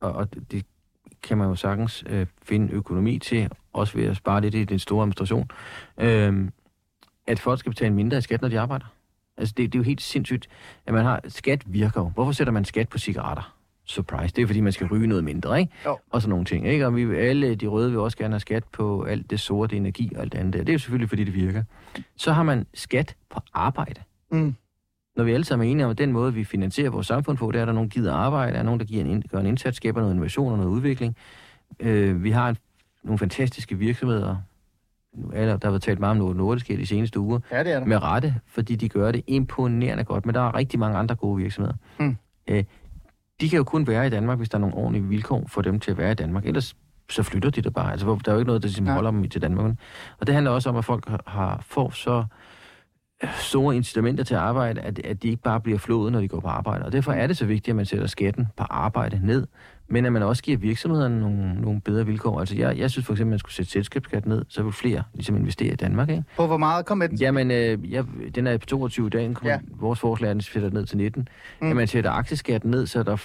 og, 0.00 0.12
og 0.12 0.28
det 0.50 0.66
kan 1.22 1.38
man 1.38 1.48
jo 1.48 1.54
sagtens 1.54 2.04
øh, 2.06 2.26
finde 2.42 2.72
økonomi 2.72 3.18
til, 3.18 3.48
også 3.72 3.98
ved 3.98 4.04
at 4.04 4.16
spare 4.16 4.40
lidt 4.40 4.54
i 4.54 4.64
den 4.64 4.78
store 4.78 5.02
administration. 5.02 5.50
Øh, 5.98 6.48
at 7.26 7.38
folk 7.38 7.58
skal 7.58 7.72
betale 7.72 7.94
mindre 7.94 8.18
i 8.18 8.20
skat, 8.20 8.42
når 8.42 8.48
de 8.48 8.60
arbejder. 8.60 8.84
Altså, 9.36 9.54
det, 9.56 9.72
det 9.72 9.78
er 9.78 9.80
jo 9.80 9.84
helt 9.84 10.00
sindssygt, 10.00 10.48
at 10.86 10.94
man 10.94 11.04
har... 11.04 11.20
Skat 11.28 11.62
virker 11.66 12.00
jo. 12.00 12.08
Hvorfor 12.08 12.32
sætter 12.32 12.52
man 12.52 12.64
skat 12.64 12.88
på 12.88 12.98
cigaretter? 12.98 13.56
Surprise. 13.84 14.34
Det 14.36 14.42
er, 14.42 14.46
fordi 14.46 14.60
man 14.60 14.72
skal 14.72 14.86
ryge 14.86 15.06
noget 15.06 15.24
mindre, 15.24 15.60
ikke? 15.60 15.72
Jo. 15.86 15.98
Og 16.10 16.22
sådan 16.22 16.30
nogle 16.30 16.44
ting, 16.44 16.68
ikke? 16.68 16.86
Og 16.86 16.96
vi, 16.96 17.16
alle 17.16 17.54
de 17.54 17.66
røde 17.66 17.90
vil 17.90 18.00
også 18.00 18.18
gerne 18.18 18.34
have 18.34 18.40
skat 18.40 18.64
på 18.64 19.02
alt 19.02 19.30
det 19.30 19.40
sorte 19.40 19.76
energi 19.76 20.12
og 20.16 20.22
alt 20.22 20.32
det 20.32 20.38
andet 20.38 20.52
der. 20.52 20.58
Det 20.58 20.68
er 20.68 20.72
jo 20.72 20.78
selvfølgelig, 20.78 21.08
fordi 21.08 21.24
det 21.24 21.34
virker. 21.34 21.62
Så 22.16 22.32
har 22.32 22.42
man 22.42 22.66
skat 22.74 23.16
på 23.30 23.40
arbejde. 23.52 24.00
Mm. 24.30 24.54
Når 25.16 25.24
vi 25.24 25.32
alle 25.32 25.44
sammen 25.44 25.68
er 25.68 25.70
enige 25.70 25.84
om, 25.84 25.90
at 25.90 25.98
den 25.98 26.12
måde, 26.12 26.34
vi 26.34 26.44
finansierer 26.44 26.90
vores 26.90 27.06
samfund 27.06 27.38
på, 27.38 27.50
det 27.50 27.58
er, 27.58 27.62
at 27.62 27.66
der 27.66 27.72
er 27.72 27.74
nogen, 27.74 27.90
der 27.90 27.94
gider 27.94 28.14
arbejde, 28.14 28.58
er 28.58 28.62
nogen, 28.62 28.80
der 28.80 28.86
giver 28.86 29.04
en, 29.04 29.22
gør 29.30 29.38
en 29.38 29.46
indsats, 29.46 29.76
skaber 29.76 30.00
noget 30.00 30.12
innovation 30.12 30.52
og 30.52 30.58
noget 30.58 30.70
udvikling. 30.70 31.16
Øh, 31.80 32.24
vi 32.24 32.30
har 32.30 32.48
en, 32.48 32.56
nogle 33.02 33.18
fantastiske 33.18 33.78
virksomheder, 33.78 34.36
eller 35.34 35.56
der 35.56 35.68
har 35.68 35.70
været 35.70 35.82
talt 35.82 36.00
meget 36.00 36.20
om 36.20 36.36
nordisk 36.36 36.70
i 36.70 36.76
de 36.76 36.86
seneste 36.86 37.20
uger. 37.20 37.38
Ja, 37.50 37.64
det 37.64 37.72
er 37.72 37.78
der. 37.78 37.86
Med 37.86 38.02
rette, 38.02 38.34
fordi 38.46 38.76
de 38.76 38.88
gør 38.88 39.12
det 39.12 39.22
imponerende 39.26 40.04
godt. 40.04 40.26
Men 40.26 40.34
der 40.34 40.40
er 40.40 40.54
rigtig 40.54 40.78
mange 40.78 40.98
andre 40.98 41.14
gode 41.14 41.42
virksomheder. 41.42 41.74
Mm. 41.98 42.16
Øh, 42.46 42.64
de 43.40 43.48
kan 43.48 43.56
jo 43.56 43.64
kun 43.64 43.86
være 43.86 44.06
i 44.06 44.10
Danmark, 44.10 44.38
hvis 44.38 44.48
der 44.48 44.56
er 44.58 44.60
nogle 44.60 44.76
ordentlige 44.76 45.04
vilkår 45.04 45.44
for 45.48 45.62
dem 45.62 45.80
til 45.80 45.90
at 45.90 45.98
være 45.98 46.12
i 46.12 46.14
Danmark. 46.14 46.46
Ellers 46.46 46.76
så 47.10 47.22
flytter 47.22 47.50
de 47.50 47.62
der 47.62 47.70
bare. 47.70 47.92
Altså, 47.92 48.06
der 48.06 48.30
er 48.30 48.34
jo 48.34 48.38
ikke 48.38 48.46
noget, 48.46 48.62
der 48.62 48.68
ligesom 48.68 48.86
ja. 48.86 48.92
holder 48.92 49.10
dem 49.10 49.28
til 49.28 49.42
Danmark. 49.42 49.74
Og 50.20 50.26
det 50.26 50.34
handler 50.34 50.50
også 50.50 50.68
om, 50.68 50.76
at 50.76 50.84
folk 50.84 51.08
har, 51.26 51.62
får 51.66 51.90
så 51.90 52.24
store 53.40 53.76
incitamenter 53.76 54.24
til 54.24 54.34
at 54.34 54.40
arbejde, 54.40 54.80
at, 54.80 54.98
at 54.98 55.22
de 55.22 55.28
ikke 55.28 55.42
bare 55.42 55.60
bliver 55.60 55.78
flået, 55.78 56.12
når 56.12 56.20
de 56.20 56.28
går 56.28 56.40
på 56.40 56.48
arbejde. 56.48 56.84
Og 56.84 56.92
derfor 56.92 57.12
er 57.12 57.26
det 57.26 57.36
så 57.36 57.46
vigtigt, 57.46 57.68
at 57.68 57.76
man 57.76 57.86
sætter 57.86 58.06
skatten 58.06 58.46
på 58.56 58.64
arbejde 58.70 59.20
ned, 59.26 59.46
men 59.88 60.06
at 60.06 60.12
man 60.12 60.22
også 60.22 60.42
giver 60.42 60.58
virksomhederne 60.58 61.20
nogle, 61.20 61.54
nogle 61.60 61.80
bedre 61.80 62.06
vilkår. 62.06 62.40
Altså 62.40 62.56
jeg, 62.56 62.78
jeg 62.78 62.90
synes 62.90 63.06
for 63.06 63.12
eksempel, 63.12 63.30
at 63.30 63.32
man 63.32 63.38
skulle 63.38 63.54
sætte 63.54 63.72
selskabsskat 63.72 64.26
ned, 64.26 64.44
så 64.48 64.62
vil 64.62 64.72
flere 64.72 65.02
ligesom 65.14 65.36
investere 65.36 65.72
i 65.72 65.76
Danmark. 65.76 66.08
Ikke? 66.10 66.24
På 66.36 66.46
hvor 66.46 66.56
meget 66.56 66.86
kom 66.86 67.00
den? 67.00 67.16
Jamen, 67.16 67.50
øh, 67.50 67.92
jeg, 67.92 68.04
den 68.34 68.46
er 68.46 68.58
på 68.58 68.66
22 68.66 69.10
dage. 69.10 69.36
Ja. 69.44 69.58
Vores 69.68 70.00
forslag 70.00 70.28
er, 70.28 70.30
at 70.30 70.34
den 70.34 70.40
sætter 70.40 70.70
ned 70.70 70.86
til 70.86 70.96
19. 70.96 71.28
Mm. 71.60 71.70
At 71.70 71.76
man 71.76 71.86
sætter 71.86 72.10
aktieskatten 72.10 72.70
ned, 72.70 72.86
så 72.86 73.02
der 73.02 73.16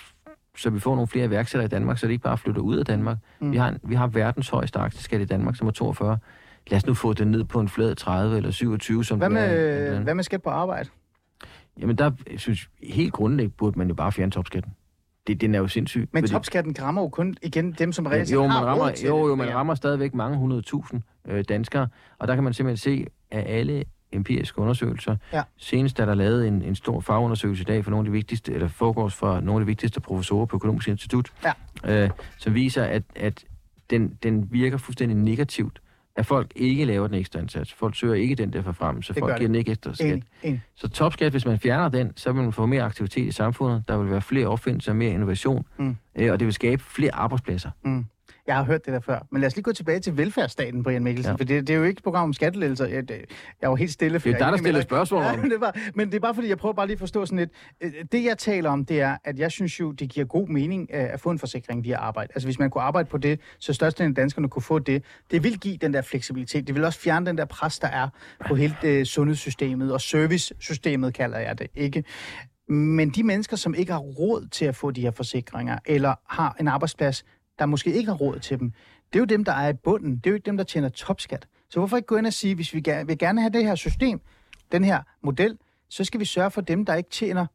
så 0.58 0.70
vi 0.70 0.80
får 0.80 0.96
nogle 0.96 1.08
flere 1.08 1.26
iværksættere 1.26 1.66
i 1.66 1.70
Danmark, 1.70 1.98
så 1.98 2.08
det 2.08 2.14
ikke 2.14 2.24
bare 2.24 2.38
flytter 2.38 2.62
ud 2.62 2.78
af 2.78 2.86
Danmark. 2.86 3.18
Mm. 3.40 3.52
Vi, 3.52 3.58
har, 3.58 3.76
vi 3.84 3.96
har 3.96 4.08
verdens 4.08 4.50
højeste 4.50 4.80
aktieskat 4.80 5.22
i 5.22 5.26
Danmark, 5.26 5.56
som 5.56 5.68
er 5.68 5.72
42 5.72 6.18
lad 6.70 6.78
os 6.78 6.86
nu 6.86 6.94
få 6.94 7.14
den 7.14 7.28
ned 7.28 7.44
på 7.44 7.60
en 7.60 7.70
flad 7.70 7.96
30 7.96 8.38
eller 8.38 8.52
27, 8.52 9.06
som 9.06 9.18
hvad 9.18 9.30
med, 9.30 9.42
er. 9.42 10.00
Hvad 10.00 10.16
med 10.16 10.24
skat 10.24 10.42
på 10.42 10.50
arbejde? 10.50 10.90
Jamen 11.80 11.96
der, 11.96 12.12
synes, 12.38 12.70
helt 12.84 13.14
grundlæggende 13.14 13.56
burde 13.58 13.80
man 13.80 13.88
jo 13.88 13.94
bare 13.94 14.12
fjerne 14.12 14.32
topskatten. 14.32 14.74
Det, 15.28 15.42
den 15.42 15.56
er 15.56 15.60
jo 15.60 15.68
sindssyg. 15.68 16.10
Men 16.12 16.24
fordi... 16.24 16.34
topskatten 16.34 16.76
rammer 16.82 17.02
jo 17.02 17.08
kun 17.08 17.38
igen 17.42 17.72
dem, 17.72 17.92
som 17.92 18.06
reelt 18.06 18.32
jo, 18.32 18.42
man 18.42 18.52
har 18.52 18.66
rammer, 18.66 18.92
til 18.92 19.08
Jo, 19.08 19.28
jo, 19.28 19.36
man 19.36 19.54
rammer 19.54 19.76
stadigvæk 19.76 20.14
mange 20.14 20.38
hundredtusind 20.38 21.02
øh, 21.28 21.44
danskere, 21.50 21.88
og 22.20 22.28
der 22.28 22.36
kan 22.36 22.44
man 22.44 22.54
simpelthen 22.54 22.78
se, 22.78 23.08
at 23.32 23.44
alle 23.48 23.84
empiriske 24.12 24.60
undersøgelser. 24.60 25.16
Ja. 25.34 25.44
Senest 25.58 26.00
er 26.00 26.06
der 26.06 26.14
lavet 26.14 26.48
en, 26.48 26.62
en 26.62 26.76
stor 26.76 27.00
fagundersøgelse 27.00 27.62
i 27.62 27.66
dag 27.66 27.84
for 27.84 27.92
nogle 27.92 28.06
af 28.06 28.06
de 28.06 28.12
vigtigste, 28.12 28.54
eller 28.54 28.68
foregårs 28.68 29.16
for 29.16 29.40
nogle 29.40 29.60
af 29.60 29.60
de 29.60 29.66
vigtigste 29.66 30.02
professorer 30.02 30.46
på 30.46 30.56
Økonomisk 30.56 30.88
Institut, 30.88 31.32
ja. 31.86 32.04
øh, 32.04 32.10
som 32.38 32.54
viser, 32.54 32.84
at, 32.84 33.04
at 33.16 33.46
den, 33.90 34.18
den 34.24 34.48
virker 34.52 34.78
fuldstændig 34.78 35.18
negativt 35.18 35.82
at 36.18 36.26
folk 36.26 36.52
ikke 36.56 36.86
laver 36.86 37.08
den 37.08 37.16
ekstra 37.16 37.40
indsats. 37.40 37.74
Folk 37.74 37.96
søger 37.96 38.16
ikke 38.16 38.36
den 38.36 38.54
der 38.54 38.62
for 38.62 38.72
frem, 38.72 39.02
så 39.02 39.14
det 39.14 39.20
folk 39.20 39.38
giver 39.38 39.48
den 39.48 39.56
ikke 39.56 39.72
ekstra 39.72 39.94
skat. 39.94 40.14
En, 40.14 40.24
en. 40.44 40.62
Så 40.76 40.90
topskat, 40.90 41.32
hvis 41.32 41.46
man 41.46 41.60
fjerner 41.60 41.90
den, 41.90 42.12
så 42.16 42.32
vil 42.32 42.44
man 42.44 42.54
få 42.54 42.66
mere 42.66 42.84
aktivitet 42.84 43.28
i 43.28 43.32
samfundet. 43.32 43.84
Der 43.88 43.98
vil 43.98 44.12
være 44.12 44.22
flere 44.22 44.48
opfindelser, 44.48 44.94
mere 44.94 45.12
innovation, 45.12 45.66
mm. 45.78 45.96
øh, 46.16 46.32
og 46.32 46.40
det 46.40 46.46
vil 46.46 46.54
skabe 46.54 46.84
flere 46.84 47.16
arbejdspladser. 47.16 47.70
Mm. 47.84 48.06
Jeg 48.48 48.56
har 48.56 48.64
hørt 48.64 48.86
det 48.86 48.94
der 48.94 49.00
før. 49.00 49.28
Men 49.32 49.42
lad 49.42 49.48
os 49.48 49.56
lige 49.56 49.64
gå 49.64 49.72
tilbage 49.72 50.00
til 50.00 50.18
velfærdsstaten, 50.18 50.84
Brian 50.84 51.04
Mikkelsen, 51.04 51.32
ja. 51.32 51.38
for 51.38 51.46
det, 51.46 51.68
det 51.68 51.74
er 51.74 51.78
jo 51.78 51.84
ikke 51.84 51.98
et 52.00 52.04
program 52.04 52.24
om 52.24 52.34
skattelettelser. 52.34 52.86
Jeg, 52.86 53.12
jeg 53.12 53.20
er 53.62 53.70
jo 53.70 53.76
helt 53.76 53.92
stille. 53.92 54.20
For 54.20 54.30
det 54.30 54.36
er 54.36 54.40
dig, 54.40 54.52
der 54.52 54.58
stiller 54.58 54.82
spørgsmål 54.82 55.24
om. 55.24 55.28
Ja, 55.36 55.42
men, 55.42 55.52
det 55.52 55.62
var, 55.62 55.78
men 55.96 56.08
det 56.08 56.16
er 56.16 56.20
bare 56.20 56.36
fordi, 56.36 56.50
jeg 56.50 56.58
prøver 56.58 56.74
bare 56.74 56.88
lige 56.88 56.94
at 56.94 57.00
forstå 57.00 57.26
sådan 57.26 57.38
lidt. 57.38 57.50
Øh, 57.82 57.92
det, 58.12 58.24
jeg 58.24 58.38
taler 58.38 58.70
om, 58.70 58.86
det 58.86 59.02
er, 59.02 59.18
at 59.24 59.40
jeg 59.40 59.52
synes 59.52 59.80
jo, 59.80 59.92
det 59.92 60.10
giver 60.10 60.26
god 60.26 60.48
mening 60.48 60.90
øh, 60.94 61.14
at 61.14 61.20
få 61.20 61.30
en 61.30 61.40
forsikring 61.40 61.84
via 61.84 61.98
arbejde. 61.98 62.32
Altså, 62.36 62.48
hvis 62.48 62.60
man 62.60 62.70
kunne 62.70 62.82
arbejde 62.82 63.10
på 63.10 63.18
det, 63.18 63.40
så 63.60 63.74
størstedelen 63.74 64.12
af 64.12 64.16
danskerne 64.16 64.50
kunne 64.50 64.64
få 64.64 64.80
det. 64.80 65.04
Det 65.32 65.44
vil 65.44 65.60
give 65.60 65.78
den 65.78 65.94
der 65.94 66.02
fleksibilitet. 66.02 66.68
Det 66.68 66.76
vil 66.76 66.84
også 66.84 67.00
fjerne 67.00 67.26
den 67.26 67.38
der 67.38 67.46
pres, 67.46 67.80
der 67.80 67.88
er 67.88 68.10
på 68.48 68.56
hele 68.56 68.76
det 68.82 69.08
sundhedssystemet, 69.08 69.94
og 69.94 70.02
servicesystemet 70.02 71.14
kalder 71.14 71.40
jeg 71.40 71.60
det, 71.60 71.68
ikke? 71.76 72.04
Men 72.70 73.10
de 73.10 73.24
mennesker, 73.24 73.58
som 73.58 73.76
ikke 73.76 73.92
har 73.92 74.00
råd 74.00 74.48
til 74.52 74.66
at 74.66 74.76
få 74.76 74.92
de 74.92 75.02
her 75.02 75.12
forsikringer, 75.12 75.78
eller 75.86 76.14
har 76.30 76.56
en 76.60 76.68
arbejdsplads, 76.68 77.26
der 77.60 77.66
måske 77.66 77.94
ikke 77.94 78.10
har 78.12 78.18
råd 78.18 78.40
til 78.40 78.60
dem, 78.60 78.72
det 79.14 79.20
er 79.20 79.20
jo 79.20 79.26
dem, 79.26 79.44
der 79.44 79.52
er 79.52 79.70
i 79.70 79.74
bunden. 79.74 80.16
Det 80.16 80.26
er 80.26 80.32
jo 80.32 80.36
ikke 80.36 80.46
dem, 80.46 80.58
der 80.58 80.64
tjener 80.64 80.90
topskat. 80.90 81.48
Så 81.70 81.80
hvorfor 81.80 81.98
ikke 81.98 82.08
gå 82.08 82.16
ind 82.16 82.28
og 82.28 82.34
sige, 82.34 82.56
hvis 82.56 82.74
vi 82.74 82.82
gerne, 82.82 83.08
vil 83.08 83.18
gerne 83.18 83.42
have 83.42 83.54
det 83.54 83.64
her 83.64 83.76
system, 83.76 84.22
den 84.72 84.84
her 84.84 85.02
model, 85.24 85.58
så 85.90 86.04
skal 86.04 86.20
vi 86.20 86.26
sørge 86.26 86.52
for 86.52 86.62
dem, 86.62 86.86
der 86.86 86.96
ikke 86.96 87.10
tjener 87.10 87.46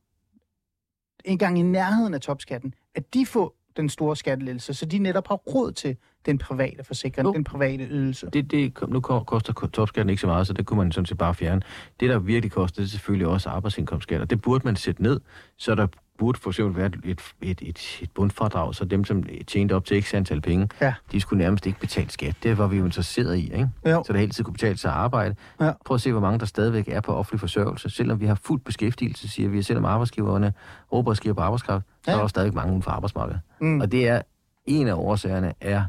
engang 1.24 1.58
i 1.58 1.62
nærheden 1.62 2.14
af 2.14 2.20
topskatten, 2.20 2.74
at 2.94 3.14
de 3.14 3.26
får 3.26 3.54
den 3.76 3.88
store 3.88 4.16
skattelettelse, 4.16 4.74
så 4.74 4.86
de 4.86 4.98
netop 4.98 5.28
har 5.28 5.34
råd 5.34 5.72
til 5.72 5.96
den 6.26 6.38
private 6.38 6.84
forsikring, 6.84 7.26
jo. 7.26 7.32
den 7.32 7.44
private 7.44 7.84
ydelse. 7.84 8.30
Det, 8.32 8.50
det, 8.50 8.88
nu 8.88 9.00
koster 9.00 9.52
topskatten 9.72 10.10
ikke 10.10 10.20
så 10.20 10.26
meget, 10.26 10.46
så 10.46 10.52
det 10.52 10.66
kunne 10.66 10.78
man 10.78 10.92
sådan 10.92 11.06
set 11.06 11.18
bare 11.18 11.34
fjerne. 11.34 11.62
Det, 12.00 12.10
der 12.10 12.18
virkelig 12.18 12.52
koster, 12.52 12.82
det 12.82 12.86
er 12.86 12.90
selvfølgelig 12.90 13.26
også 13.26 13.48
arbejdsindkomstskat, 13.48 14.20
og 14.20 14.30
det 14.30 14.42
burde 14.42 14.64
man 14.64 14.76
sætte 14.76 15.02
ned, 15.02 15.20
så 15.56 15.74
der 15.74 15.86
burde 16.22 16.40
for 16.40 16.50
eksempel 16.50 16.76
være 16.76 16.86
et, 17.04 17.20
et, 17.40 17.62
et, 17.62 17.98
et 18.02 18.10
bundfradrag, 18.14 18.74
så 18.74 18.84
dem, 18.84 19.04
som 19.04 19.24
tjente 19.46 19.72
op 19.72 19.84
til 19.84 19.96
ikke 19.96 20.16
antal 20.16 20.40
penge, 20.40 20.68
ja. 20.80 20.94
de 21.12 21.20
skulle 21.20 21.44
nærmest 21.44 21.66
ikke 21.66 21.80
betale 21.80 22.10
skat. 22.10 22.36
Det 22.42 22.58
var 22.58 22.66
vi 22.66 22.76
jo 22.76 22.84
interesseret 22.84 23.36
i, 23.36 23.52
ikke? 23.52 23.68
Jo. 23.86 24.02
Så 24.06 24.12
det 24.12 24.20
hele 24.20 24.32
tiden 24.32 24.44
kunne 24.44 24.52
betale 24.52 24.76
sig 24.76 24.90
at 24.90 24.96
arbejde. 24.96 25.34
Ja. 25.60 25.72
Prøv 25.84 25.94
at 25.94 26.00
se, 26.00 26.12
hvor 26.12 26.20
mange 26.20 26.38
der 26.38 26.46
stadigvæk 26.46 26.88
er 26.88 27.00
på 27.00 27.14
offentlig 27.14 27.40
forsørgelse. 27.40 27.90
Selvom 27.90 28.20
vi 28.20 28.26
har 28.26 28.34
fuld 28.34 28.60
beskæftigelse, 28.60 29.28
siger 29.28 29.48
vi, 29.48 29.62
selvom 29.62 29.84
arbejdsgiverne 29.84 30.52
råber 30.92 31.14
skriver 31.14 31.34
på 31.34 31.42
arbejdskraft, 31.42 31.84
så 32.04 32.10
ja. 32.10 32.16
er 32.16 32.20
der 32.20 32.26
stadigvæk 32.26 32.54
mange 32.54 32.70
uden 32.70 32.82
for 32.82 32.90
arbejdsmarkedet. 32.90 33.40
Mm. 33.60 33.80
Og 33.80 33.92
det 33.92 34.08
er 34.08 34.22
en 34.66 34.88
af 34.88 34.94
årsagerne 34.94 35.52
er, 35.60 35.84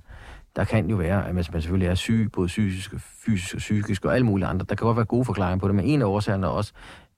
der 0.56 0.64
kan 0.64 0.90
jo 0.90 0.96
være, 0.96 1.28
at 1.28 1.36
man 1.36 1.44
selvfølgelig 1.44 1.88
er 1.88 1.96
syg, 1.96 2.30
både 2.34 2.50
fysisk, 2.50 2.94
fysisk 3.26 3.56
og 3.56 3.58
psykisk 3.58 4.06
og 4.06 4.14
alle 4.16 4.26
mulige 4.26 4.48
andre. 4.48 4.66
Der 4.70 4.76
kan 4.76 4.86
godt 4.86 4.98
være 4.98 5.06
gode 5.06 5.26
forklaringer 5.26 5.60
på 5.60 5.68
det, 5.68 5.76
men 5.76 5.86
en 5.86 6.02
af 6.02 6.06
årsagerne 6.06 6.48
er 6.48 6.52
også, 6.52 6.74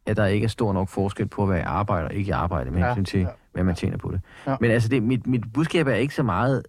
at 0.05 0.17
der 0.17 0.25
ikke 0.25 0.45
er 0.45 0.49
stor 0.49 0.73
nok 0.73 0.89
forskel 0.89 1.27
på 1.27 1.43
at 1.43 1.49
være 1.49 1.59
i 1.59 1.63
arbejde 1.63 2.07
og 2.07 2.13
ikke 2.13 2.27
i 2.27 2.31
arbejde 2.31 2.71
med 2.71 2.83
hensyn 2.83 3.05
til, 3.05 3.19
ja. 3.19 3.27
hvad 3.51 3.63
man 3.63 3.75
tjener 3.75 3.97
på 3.97 4.11
det. 4.11 4.21
Ja. 4.47 4.55
Men 4.59 4.71
altså, 4.71 4.89
det, 4.89 5.03
mit, 5.03 5.27
mit 5.27 5.53
budskab 5.53 5.87
er 5.87 5.93
ikke 5.93 6.15
så 6.15 6.23
meget 6.23 6.63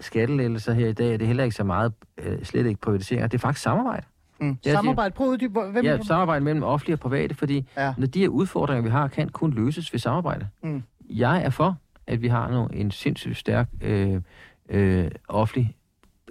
skattelettelser 0.00 0.72
her 0.72 0.88
i 0.88 0.92
dag, 0.92 1.12
det 1.12 1.22
er 1.22 1.26
heller 1.26 1.44
ikke 1.44 1.56
så 1.56 1.64
meget, 1.64 1.92
øh, 2.18 2.44
slet 2.44 2.66
ikke 2.66 2.80
privatisering, 2.80 3.30
det 3.32 3.38
er 3.38 3.40
faktisk 3.40 3.62
samarbejde. 3.62 4.06
Mm. 4.40 4.58
Samarbejde, 4.66 5.14
prøv 5.14 5.28
uddyb. 5.28 5.52
Hvem 5.72 5.84
ja, 5.84 5.98
samarbejde 6.02 6.44
mellem 6.44 6.62
offentlige 6.62 6.94
og 6.96 7.00
private, 7.00 7.34
fordi 7.34 7.68
ja. 7.76 7.94
når 7.98 8.06
de 8.06 8.20
her 8.20 8.28
udfordringer, 8.28 8.82
vi 8.82 8.90
har, 8.90 9.08
kan 9.08 9.28
kun 9.28 9.52
løses 9.52 9.92
ved 9.92 10.00
samarbejde. 10.00 10.48
Mm. 10.62 10.82
Jeg 11.10 11.44
er 11.44 11.50
for, 11.50 11.76
at 12.06 12.22
vi 12.22 12.28
har 12.28 12.50
nu 12.50 12.66
en 12.66 12.90
sindssygt 12.90 13.36
stærk 13.36 13.68
øh, 13.80 14.20
øh, 14.68 15.10
offentlig 15.28 15.76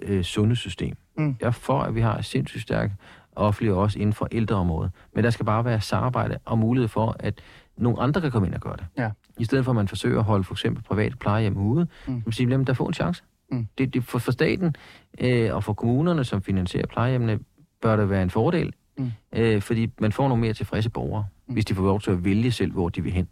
øh, 0.02 0.24
sundhedssystem. 0.24 0.96
Mm. 1.18 1.36
Jeg 1.40 1.46
er 1.46 1.50
for, 1.50 1.80
at 1.80 1.94
vi 1.94 2.00
har 2.00 2.18
et 2.18 2.24
sindssygt 2.24 2.62
stærkt 2.62 2.92
offentligt 3.36 3.74
også 3.74 3.98
inden 3.98 4.12
for 4.12 4.28
ældreområdet. 4.32 4.90
Men 5.14 5.24
der 5.24 5.30
skal 5.30 5.46
bare 5.46 5.64
være 5.64 5.80
samarbejde 5.80 6.38
og 6.44 6.58
mulighed 6.58 6.88
for, 6.88 7.16
at 7.20 7.40
nogle 7.76 8.00
andre 8.00 8.20
kan 8.20 8.30
komme 8.30 8.48
ind 8.48 8.54
og 8.54 8.60
gøre 8.60 8.76
det. 8.76 8.86
Ja. 8.98 9.10
I 9.38 9.44
stedet 9.44 9.64
for, 9.64 9.72
at 9.72 9.76
man 9.76 9.88
forsøger 9.88 10.18
at 10.18 10.24
holde 10.24 10.44
for 10.44 10.54
eksempel 10.54 10.82
private 10.82 11.16
plejehjem 11.16 11.56
ude, 11.56 11.86
mm. 12.06 12.22
så 12.26 12.36
siger, 12.36 12.50
dem 12.50 12.64
der 12.64 12.72
få 12.72 12.86
en 12.86 12.94
chance. 12.94 13.22
Mm. 13.50 13.66
Det, 13.78 13.94
det, 13.94 14.04
for, 14.04 14.18
for 14.18 14.32
staten 14.32 14.76
øh, 15.20 15.54
og 15.54 15.64
for 15.64 15.72
kommunerne, 15.72 16.24
som 16.24 16.42
finansierer 16.42 16.86
plejehjemmene, 16.86 17.38
bør 17.82 17.96
det 17.96 18.10
være 18.10 18.22
en 18.22 18.30
fordel, 18.30 18.72
Mm. 18.98 19.10
øh, 19.32 19.62
fordi 19.62 19.92
man 20.00 20.12
får 20.12 20.28
nogle 20.28 20.40
mere 20.40 20.52
tilfredse 20.52 20.90
borgere, 20.90 21.26
mm. 21.46 21.54
hvis 21.54 21.64
de 21.64 21.74
får 21.74 21.82
lov 21.82 22.00
til 22.00 22.10
at 22.10 22.24
vælge 22.24 22.52
selv, 22.52 22.72
hvor 22.72 22.88
de 22.88 23.02
vil 23.02 23.12
hen. 23.12 23.28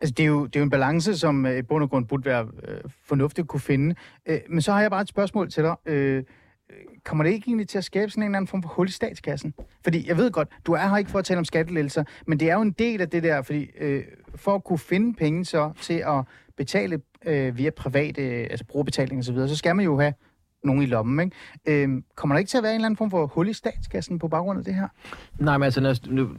Altså, 0.00 0.14
det 0.16 0.20
er, 0.22 0.26
jo, 0.26 0.46
det 0.46 0.56
er 0.56 0.60
jo 0.60 0.64
en 0.64 0.70
balance, 0.70 1.18
som 1.18 1.46
øh, 1.46 1.58
i 1.58 1.62
bund 1.62 1.82
og 1.82 1.90
grund 1.90 2.06
burde 2.06 2.24
være 2.24 2.46
øh, 2.68 2.80
fornuftigt 3.04 3.44
at 3.44 3.48
kunne 3.48 3.60
finde. 3.60 3.94
Øh, 4.26 4.38
men 4.48 4.62
så 4.62 4.72
har 4.72 4.80
jeg 4.80 4.90
bare 4.90 5.00
et 5.00 5.08
spørgsmål 5.08 5.50
til 5.50 5.62
dig. 5.62 5.76
Øh, 5.86 6.24
Øh, 6.70 6.76
kommer 7.04 7.24
det 7.24 7.30
ikke 7.30 7.48
egentlig 7.48 7.68
til 7.68 7.78
at 7.78 7.84
skabe 7.84 8.10
sådan 8.10 8.22
en 8.22 8.26
eller 8.28 8.36
anden 8.36 8.48
form 8.48 8.62
for 8.62 8.68
hul 8.68 8.88
i 8.88 8.92
statskassen? 8.92 9.54
Fordi 9.84 10.08
jeg 10.08 10.16
ved 10.16 10.30
godt, 10.30 10.48
du 10.66 10.72
er 10.72 10.88
her 10.88 10.96
ikke 10.96 11.10
for 11.10 11.18
at 11.18 11.24
tale 11.24 11.38
om 11.38 11.44
skattelettelser, 11.44 12.04
men 12.26 12.40
det 12.40 12.50
er 12.50 12.54
jo 12.54 12.62
en 12.62 12.70
del 12.70 13.00
af 13.00 13.10
det 13.10 13.22
der, 13.22 13.42
fordi 13.42 13.70
øh, 13.78 14.04
for 14.34 14.54
at 14.54 14.64
kunne 14.64 14.78
finde 14.78 15.14
penge 15.14 15.44
så 15.44 15.72
til 15.80 16.02
at 16.06 16.24
betale 16.56 17.00
øh, 17.26 17.58
via 17.58 17.70
private, 17.70 18.22
øh, 18.22 18.46
altså 18.50 18.64
brugerbetaling 18.64 19.18
og 19.18 19.24
så 19.24 19.32
videre, 19.32 19.48
så 19.48 19.56
skal 19.56 19.76
man 19.76 19.84
jo 19.84 20.00
have 20.00 20.12
nogen 20.64 20.82
i 20.82 20.86
lommen, 20.86 21.32
ikke? 21.66 21.82
Øh, 21.82 22.02
kommer 22.14 22.34
der 22.34 22.38
ikke 22.38 22.48
til 22.48 22.56
at 22.56 22.62
være 22.62 22.72
en 22.72 22.76
eller 22.76 22.86
anden 22.86 22.96
form 22.96 23.10
for 23.10 23.26
hul 23.26 23.48
i 23.48 23.52
statskassen 23.52 24.18
på 24.18 24.28
baggrund 24.28 24.58
af 24.58 24.64
det 24.64 24.74
her? 24.74 24.88
Nej, 25.38 25.58
men 25.58 25.64
altså, 25.64 26.00
nu, 26.10 26.30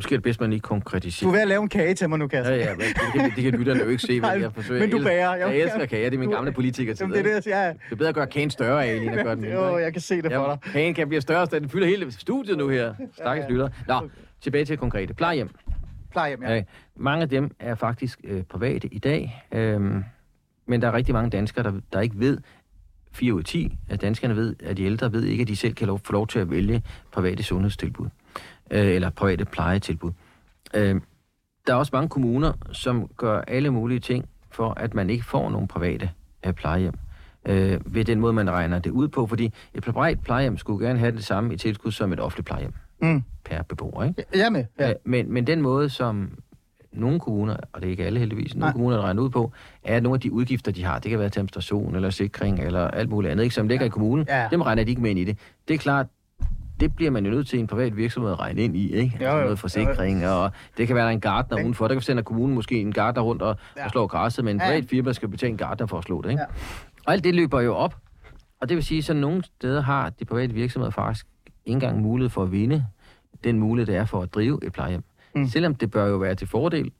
måske 0.00 0.14
er 0.14 0.16
det 0.18 0.22
bedst, 0.22 0.40
man 0.40 0.52
ikke 0.52 0.62
Du 0.62 0.68
konkretiserer. 0.68 1.28
er 1.28 1.32
ved 1.32 1.40
at 1.40 1.48
lave 1.48 1.62
en 1.62 1.68
kage 1.68 1.94
til 1.94 2.08
mig 2.08 2.18
nu, 2.18 2.28
Kasper. 2.28 2.54
Ja, 2.54 2.60
ja, 2.60 2.70
men 2.74 2.80
det, 2.80 3.20
kan, 3.20 3.32
det 3.36 3.44
kan 3.44 3.52
lytterne 3.54 3.80
jo 3.80 3.88
ikke 3.88 4.02
se, 4.02 4.20
men 4.20 4.40
jeg 4.40 4.52
forsøger. 4.54 4.80
men 4.80 4.90
du 4.90 5.02
bager. 5.04 5.34
Jeg, 5.34 5.48
jeg 5.48 5.56
elsker 5.60 5.86
kager, 5.86 6.10
det 6.10 6.16
er 6.16 6.20
min 6.20 6.28
Du- 6.28 6.34
gamle 6.34 6.52
politiker 6.52 6.94
Jamen, 7.00 7.16
det 7.16 7.24
det. 7.24 7.46
Ja. 7.46 7.68
Det 7.68 7.76
er 7.90 7.96
bedre 7.96 8.08
at 8.08 8.14
gøre 8.14 8.26
kagen 8.26 8.50
større 8.50 8.86
af, 8.86 8.94
end 8.96 9.10
at 9.10 9.24
gøre 9.24 9.34
den 9.34 9.42
mindre. 9.42 9.66
Jo, 9.66 9.78
jeg 9.78 9.92
kan 9.92 10.00
se 10.02 10.22
det 10.22 10.32
for 10.32 10.42
Ja, 10.42 10.50
dig. 10.50 10.58
kagen 10.72 10.94
kan 10.94 11.08
blive 11.08 11.20
større, 11.20 11.46
så 11.46 11.58
den 11.58 11.68
fylder 11.68 11.86
hele 11.86 12.12
studiet 12.12 12.58
nu 12.58 12.68
her. 12.68 12.94
Stakkels 13.14 13.48
lytter. 13.50 13.68
Nå, 13.88 14.08
tilbage 14.40 14.64
til 14.64 14.76
konkrete. 14.78 15.14
Plejehjem. 15.14 15.50
Plejehjem, 16.10 16.42
ja. 16.42 16.54
Ja. 16.54 16.62
Mange 16.96 17.22
af 17.22 17.28
dem 17.28 17.50
er 17.60 17.74
faktisk 17.74 18.20
øh, 18.24 18.42
private 18.42 18.88
i 18.94 18.98
dag, 18.98 19.44
øhm, 19.52 20.04
men 20.66 20.82
der 20.82 20.88
er 20.88 20.92
rigtig 20.92 21.14
mange 21.14 21.30
danskere, 21.30 21.64
der, 21.64 21.72
der 21.92 22.00
ikke 22.00 22.14
ved, 22.18 22.38
4 23.12 23.34
ud 23.34 23.38
af 23.38 23.44
10 23.44 23.76
af 23.88 23.98
danskerne 23.98 24.36
ved, 24.36 24.56
at 24.64 24.76
de 24.76 24.84
ældre 24.84 25.12
ved 25.12 25.24
ikke, 25.24 25.42
at 25.42 25.48
de 25.48 25.56
selv 25.56 25.74
kan 25.74 25.86
lov, 25.86 26.00
få 26.04 26.12
lov 26.12 26.26
til 26.26 26.38
at 26.38 26.50
vælge 26.50 26.82
private 27.12 27.42
sundhedstilbud, 27.42 28.06
øh, 28.70 28.86
eller 28.86 29.10
private 29.10 29.44
plejetilbud. 29.44 30.12
Øh, 30.74 31.00
der 31.66 31.72
er 31.72 31.76
også 31.78 31.90
mange 31.92 32.08
kommuner, 32.08 32.52
som 32.72 33.08
gør 33.16 33.40
alle 33.40 33.70
mulige 33.70 34.00
ting 34.00 34.28
for, 34.50 34.70
at 34.76 34.94
man 34.94 35.10
ikke 35.10 35.24
får 35.24 35.50
nogen 35.50 35.68
private 35.68 36.10
øh, 36.46 36.52
plejehjem. 36.52 36.94
Øh, 37.48 37.80
ved 37.94 38.04
den 38.04 38.20
måde, 38.20 38.32
man 38.32 38.50
regner 38.50 38.78
det 38.78 38.90
ud 38.90 39.08
på, 39.08 39.26
fordi 39.26 39.52
et 39.74 39.82
privat 39.82 40.20
plejehjem 40.20 40.58
skulle 40.58 40.86
gerne 40.86 40.98
have 40.98 41.12
det 41.12 41.24
samme 41.24 41.54
i 41.54 41.56
tilskud 41.56 41.92
som 41.92 42.12
et 42.12 42.20
offentligt 42.20 42.46
plejehjem 42.46 42.72
Mm. 43.02 43.22
per 43.44 43.62
beboer, 43.62 44.04
ikke? 44.04 44.24
Er 44.34 44.50
med. 44.50 44.64
Ja. 44.78 44.88
Ja. 44.88 44.92
Men, 45.04 45.32
men 45.32 45.46
den 45.46 45.62
måde, 45.62 45.88
som 45.88 46.30
nogle 46.92 47.20
kommuner, 47.20 47.56
og 47.72 47.80
det 47.80 47.86
er 47.86 47.90
ikke 47.90 48.04
alle 48.04 48.18
heldigvis, 48.18 48.54
nogle 48.54 48.60
Nej. 48.64 48.72
kommuner 48.72 48.96
der 48.96 49.02
regner 49.02 49.22
ud 49.22 49.30
på, 49.30 49.52
er, 49.84 49.96
at 49.96 50.02
nogle 50.02 50.14
af 50.16 50.20
de 50.20 50.32
udgifter, 50.32 50.72
de 50.72 50.84
har, 50.84 50.98
det 50.98 51.10
kan 51.10 51.18
være 51.18 51.28
til 51.28 51.40
administration 51.40 51.94
eller 51.94 52.10
sikring 52.10 52.60
eller 52.60 52.88
alt 52.88 53.08
muligt 53.10 53.30
andet, 53.32 53.44
ikke, 53.44 53.54
som 53.54 53.68
ligger 53.68 53.84
Ja. 53.84 53.86
i 53.86 53.90
kommunen, 53.90 54.26
Ja. 54.28 54.48
dem 54.50 54.60
regner 54.62 54.84
de 54.84 54.90
ikke 54.90 55.02
med 55.02 55.10
ind 55.10 55.18
i 55.18 55.24
det. 55.24 55.38
Det 55.68 55.74
er 55.74 55.78
klart, 55.78 56.06
det 56.80 56.94
bliver 56.96 57.10
man 57.10 57.24
jo 57.24 57.30
nødt 57.30 57.46
til 57.48 57.58
en 57.58 57.66
privat 57.66 57.96
virksomhed 57.96 58.32
at 58.32 58.40
regne 58.40 58.62
ind 58.62 58.76
i, 58.76 58.92
ikke? 58.92 59.16
Jo, 59.20 59.24
Altså 59.26 59.36
jo. 59.38 59.42
noget 59.42 59.58
forsikring, 59.58 60.26
og 60.28 60.50
det 60.76 60.86
kan 60.86 60.96
være, 60.96 61.04
der 61.04 61.10
er 61.10 61.14
en 61.14 61.20
gartner 61.20 61.56
Den- 61.56 61.64
udenfor. 61.66 61.88
Der 61.88 61.94
kan 61.94 62.02
sende 62.02 62.22
kommunen 62.22 62.54
måske 62.54 62.80
en 62.80 62.92
gartner 62.92 63.22
rundt 63.22 63.42
og, 63.42 63.56
Ja. 63.76 63.84
og 63.84 63.90
slå 63.90 64.06
græsset, 64.06 64.44
men 64.44 64.56
en 64.56 64.60
privat 64.60 64.84
firma 64.90 65.12
skal 65.12 65.28
betale 65.28 65.50
en 65.50 65.56
gartner 65.56 65.86
for 65.86 65.98
at 65.98 66.04
slå 66.04 66.22
det, 66.22 66.30
ikke? 66.30 66.40
Ja. 66.42 66.46
Og 67.06 67.12
alt 67.12 67.24
det 67.24 67.34
løber 67.34 67.60
jo 67.60 67.74
op. 67.74 67.96
Og 68.60 68.68
det 68.68 68.74
vil 68.76 68.84
sige, 68.84 69.10
at 69.12 69.16
nogle 69.16 69.42
steder 69.44 69.82
har 69.82 70.10
de 70.10 70.24
private 70.24 70.54
virksomheder 70.54 70.90
faktisk 70.90 71.26
ikke 71.66 71.74
engang 71.76 72.00
mulighed 72.00 72.30
for 72.30 72.42
at 72.42 72.52
vinde 72.52 72.84
den 73.44 73.58
mulighed, 73.58 73.86
det 73.86 73.96
er 74.00 74.04
for 74.04 74.22
at 74.22 74.34
drive 74.34 74.58
et 74.66 74.72
plejehjem. 74.72 75.04
Mm. 75.34 75.46
Selvom 75.46 75.74
det 75.74 75.90
bør 75.90 76.06
jo 76.06 76.16
være 76.16 76.34
til 76.34 76.48
fordel 76.48 76.90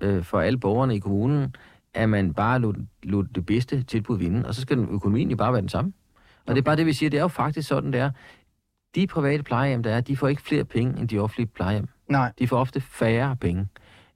øh, 0.00 0.22
for 0.24 0.40
alle 0.40 0.58
borgerne 0.58 0.96
i 0.96 0.98
kommunen, 0.98 1.54
at 1.94 2.08
man 2.08 2.34
bare 2.34 2.58
lod, 2.58 2.74
lod 3.02 3.24
det 3.24 3.46
bedste 3.46 3.82
tilbud 3.82 4.18
vinde, 4.18 4.46
og 4.48 4.54
så 4.54 4.60
skal 4.60 4.76
den 4.78 4.88
økonomien 4.90 5.30
jo 5.30 5.36
bare 5.36 5.52
være 5.52 5.60
den 5.60 5.68
samme. 5.68 5.92
Og 6.46 6.54
det 6.54 6.60
er 6.60 6.64
bare 6.64 6.76
det, 6.76 6.86
vi 6.86 6.92
siger, 6.92 7.10
det 7.10 7.16
er 7.18 7.22
jo 7.22 7.28
faktisk 7.28 7.68
sådan, 7.68 7.92
det 7.92 8.00
er. 8.00 8.10
De 8.96 9.06
private 9.06 9.42
plejehjem, 9.42 9.82
der 9.82 9.90
er, 9.94 10.00
de 10.00 10.16
får 10.16 10.28
ikke 10.28 10.42
flere 10.42 10.64
penge 10.64 11.00
end 11.00 11.08
de 11.08 11.18
offentlige 11.18 11.46
plejehjem. 11.46 11.88
Nej. 12.08 12.32
De 12.38 12.48
får 12.48 12.56
ofte 12.58 12.80
færre 12.80 13.36
penge. 13.36 13.66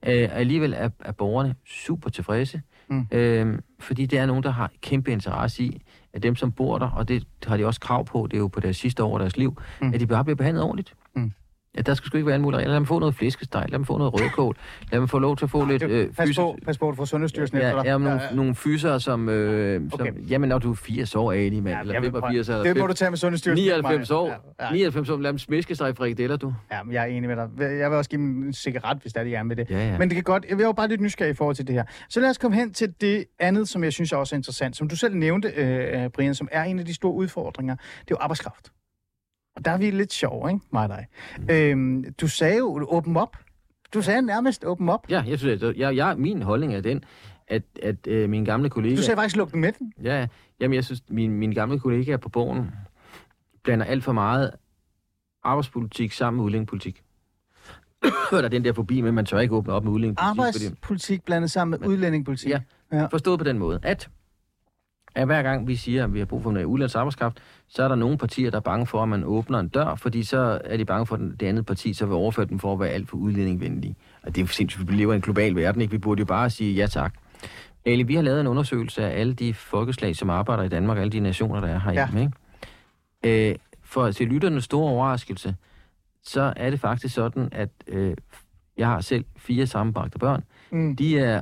Øh, 0.07 0.29
alligevel 0.31 0.73
er, 0.77 0.89
er 0.99 1.11
borgerne 1.11 1.55
super 1.65 2.09
tilfredse, 2.09 2.61
Mm. 2.89 3.07
øh, 3.11 3.59
fordi 3.79 4.05
det 4.05 4.19
er 4.19 4.25
nogen, 4.25 4.43
der 4.43 4.49
har 4.49 4.71
kæmpe 4.81 5.11
interesse 5.11 5.63
i, 5.63 5.81
at 6.13 6.23
dem, 6.23 6.35
som 6.35 6.51
bor 6.51 6.77
der, 6.77 6.89
og 6.89 7.07
det 7.07 7.27
har 7.47 7.57
de 7.57 7.65
også 7.65 7.79
krav 7.79 8.05
på, 8.05 8.27
det 8.31 8.37
er 8.37 8.41
jo 8.41 8.47
på 8.47 8.59
deres 8.59 8.77
sidste 8.77 9.03
år 9.03 9.13
af 9.15 9.19
deres 9.19 9.37
liv, 9.37 9.61
Mm. 9.81 9.93
at 9.93 9.99
de 9.99 10.07
bare 10.07 10.23
bliver 10.23 10.35
behandlet 10.35 10.63
ordentligt. 10.63 10.93
Ja, 11.77 11.81
der 11.81 11.93
skal 11.93 12.07
sgu 12.07 12.17
ikke 12.17 12.27
være 12.27 12.35
en 12.35 12.41
mulig 12.41 12.57
regler. 12.57 12.69
Lad 12.71 12.75
dem 12.75 12.85
få 12.85 12.99
noget 12.99 13.15
flæskesteg, 13.15 13.65
lad 13.69 13.79
dem 13.79 13.85
få 13.85 13.97
noget 13.97 14.13
rødkål, 14.13 14.55
lad 14.91 14.99
dem 14.99 15.07
få 15.07 15.19
lov 15.19 15.37
til 15.37 15.45
at 15.45 15.51
få 15.51 15.65
lidt... 15.65 15.81
Det, 15.81 16.15
pas, 16.15 16.29
fys- 16.29 16.35
på, 16.39 16.57
pas 16.65 16.77
på, 16.77 16.89
du 16.89 16.95
får 16.95 17.05
Sundhedsstyrelsen 17.05 17.57
efter 17.57 17.69
Ja, 17.69 17.75
dig. 17.75 17.85
ja, 17.85 17.97
nogle, 17.97 18.21
nogle 18.33 18.55
fyser, 18.55 18.97
som... 18.97 19.29
Øh, 19.29 19.81
Okay. 19.93 20.05
som 20.07 20.17
jamen, 20.17 20.49
når 20.49 20.57
du 20.59 20.71
er 20.71 20.75
80 20.75 21.15
år, 21.15 21.31
Ali, 21.31 21.59
mand, 21.59 21.67
Ja, 21.67 21.71
ja, 21.75 21.81
eller 21.81 21.93
jeg 21.93 22.01
vil 22.01 22.11
85 22.11 22.47
prøve- 22.47 22.57
eller 22.59 22.73
Det 22.73 22.81
må 22.81 22.87
du 22.87 22.93
tage 22.93 23.11
med 23.11 23.17
Sundhedsstyrelsen. 23.17 23.65
99 23.65 24.11
år. 24.11 24.27
Ja, 24.59 24.65
ja. 24.65 24.71
99 24.71 25.09
år, 25.09 25.17
lad 25.17 25.29
dem 25.31 25.37
smæske 25.37 25.75
sig 25.75 25.89
i 25.89 25.93
frikadeller, 25.93 26.37
du. 26.37 26.53
ja, 26.71 26.83
men 26.83 26.93
jeg 26.93 27.01
er 27.01 27.05
enig 27.05 27.29
med 27.29 27.35
dig. 27.35 27.49
Jeg 27.79 27.89
vil 27.91 27.97
også 27.97 28.09
give 28.09 28.21
dem 28.21 28.43
en 28.47 28.53
cigaret, 28.53 28.97
hvis 29.01 29.13
der 29.13 29.19
er 29.19 29.23
det 29.23 29.31
gerne 29.31 29.47
med 29.47 29.55
det. 29.55 29.69
Ja, 29.69 29.87
ja. 29.91 29.97
Men 29.97 30.09
det 30.09 30.15
kan 30.15 30.23
godt. 30.23 30.45
Jeg 30.49 30.57
vil 30.57 30.63
jo 30.63 30.71
bare 30.71 30.87
lidt 30.87 31.01
nysgerrig 31.01 31.31
i 31.31 31.33
forhold 31.33 31.55
til 31.55 31.67
det 31.67 31.75
her. 31.75 31.83
Så 32.09 32.19
lad 32.19 32.29
os 32.29 32.37
komme 32.37 32.57
hen 32.57 32.73
til 32.73 32.93
det 33.01 33.25
andet, 33.39 33.69
som 33.69 33.83
jeg 33.83 33.93
synes 33.93 34.11
er 34.11 34.17
også 34.17 34.35
interessant. 34.35 34.75
Som 34.77 34.87
du 34.89 34.95
selv 34.95 35.15
nævnte, 35.15 35.47
øh, 35.55 36.09
Brian, 36.09 36.35
som 36.35 36.47
er 36.51 36.63
en 36.63 36.79
af 36.79 36.85
de 36.85 36.93
store 36.93 37.13
udfordringer. 37.13 37.75
Det 37.75 37.81
er 38.01 38.05
jo 38.11 38.17
arbejdskraft. 38.19 38.71
Og 39.55 39.65
der 39.65 39.71
er 39.71 39.77
vi 39.77 39.91
lidt 39.91 40.13
sjove, 40.13 40.49
ikke? 40.51 40.65
Mig 40.73 40.83
og 40.83 40.89
dig. 40.89 41.07
Mm. 41.39 41.47
Øhm, 41.49 42.13
du 42.13 42.27
sagde 42.27 42.57
jo 42.57 42.87
open 42.91 43.17
up. 43.17 43.37
Du 43.93 44.01
sagde 44.01 44.21
nærmest 44.21 44.63
open 44.65 44.89
up. 44.89 44.99
Ja, 45.09 45.23
jeg 45.27 45.39
synes, 45.39 45.63
at 45.63 45.77
jeg, 45.77 45.95
jeg, 45.95 46.17
min 46.17 46.41
holdning 46.41 46.73
er 46.75 46.81
den, 46.81 47.03
at, 47.47 47.63
at 47.83 48.07
øh, 48.07 48.29
min 48.29 48.45
gamle 48.45 48.69
kollega... 48.69 48.95
Du 48.95 49.01
sagde 49.01 49.17
faktisk 49.17 49.35
luk 49.35 49.51
den 49.51 49.61
med 49.61 49.71
den. 49.71 49.93
Ja, 50.03 50.19
ja. 50.19 50.27
jamen 50.59 50.75
jeg 50.75 50.85
synes, 50.85 51.03
min, 51.09 51.31
min 51.31 51.51
gamle 51.53 51.79
kollega 51.79 52.17
på 52.17 52.29
borgen 52.29 52.71
blander 53.63 53.85
alt 53.85 54.03
for 54.03 54.11
meget 54.11 54.51
arbejdspolitik 55.43 56.11
sammen 56.11 56.37
med 56.37 56.45
udlændingepolitik. 56.45 57.03
der 58.31 58.41
er 58.43 58.47
den 58.47 58.63
der 58.65 58.73
forbi 58.73 59.01
med, 59.01 59.07
at 59.09 59.13
man 59.13 59.25
tør 59.25 59.39
ikke 59.39 59.55
åbne 59.55 59.73
op 59.73 59.83
med 59.83 59.91
udlændingepolitik. 59.91 60.53
fordi- 60.53 60.65
Arbejdspolitik 60.65 61.25
blandet 61.25 61.51
sammen 61.51 61.79
med 61.79 61.87
udlændingepolitik. 61.89 62.49
Ja. 62.49 62.61
Ja. 62.91 63.05
Forstået 63.05 63.39
på 63.39 63.43
den 63.43 63.57
måde, 63.57 63.79
at, 63.83 64.09
at 65.15 65.25
hver 65.25 65.43
gang 65.43 65.67
vi 65.67 65.75
siger, 65.75 66.03
at 66.03 66.13
vi 66.13 66.19
har 66.19 66.25
brug 66.25 66.43
for 66.43 66.51
noget 66.51 66.65
udlands 66.65 66.95
arbejdskraft, 66.95 67.37
så 67.67 67.83
er 67.83 67.87
der 67.87 67.95
nogle 67.95 68.17
partier, 68.17 68.49
der 68.49 68.57
er 68.57 68.61
bange 68.61 68.87
for, 68.87 69.03
at 69.03 69.09
man 69.09 69.23
åbner 69.23 69.59
en 69.59 69.67
dør, 69.67 69.95
fordi 69.95 70.23
så 70.23 70.61
er 70.63 70.77
de 70.77 70.85
bange 70.85 71.05
for, 71.05 71.15
at 71.15 71.21
det 71.39 71.45
andet 71.45 71.65
parti 71.65 71.93
så 71.93 72.05
vil 72.05 72.15
overføre 72.15 72.45
dem 72.45 72.59
for 72.59 72.73
at 72.73 72.79
være 72.79 72.89
alt 72.89 73.09
for 73.09 73.17
udlændingvenlige. 73.17 73.95
Og 74.23 74.35
det 74.35 74.43
er 74.43 74.47
sindssygt, 74.47 74.91
vi 74.91 74.95
lever 74.95 75.13
i 75.13 75.15
en 75.15 75.21
global 75.21 75.55
verden, 75.55 75.81
ikke? 75.81 75.91
Vi 75.91 75.97
burde 75.97 76.19
jo 76.19 76.25
bare 76.25 76.49
sige 76.49 76.73
ja 76.73 76.87
tak. 76.87 77.13
Ali, 77.85 78.03
vi 78.03 78.15
har 78.15 78.21
lavet 78.21 78.41
en 78.41 78.47
undersøgelse 78.47 79.05
af 79.05 79.19
alle 79.19 79.33
de 79.33 79.53
folkeslag, 79.53 80.15
som 80.15 80.29
arbejder 80.29 80.63
i 80.63 80.69
Danmark, 80.69 80.97
alle 80.97 81.11
de 81.11 81.19
nationer, 81.19 81.59
der 81.61 81.67
er 81.67 81.79
herhjemme, 81.79 82.19
ja. 82.19 82.27
ikke? 83.23 83.49
Øh, 83.49 83.55
for 83.83 84.11
til 84.11 84.27
lytternes 84.27 84.63
store 84.63 84.91
overraskelse, 84.91 85.55
så 86.23 86.53
er 86.55 86.69
det 86.69 86.79
faktisk 86.79 87.15
sådan, 87.15 87.49
at 87.51 87.69
øh, 87.87 88.15
jeg 88.77 88.87
har 88.87 89.01
selv 89.01 89.25
fire 89.37 89.67
sammenbragte 89.67 90.19
børn. 90.19 90.43
Mm. 90.71 90.95
De 90.95 91.19
er 91.19 91.41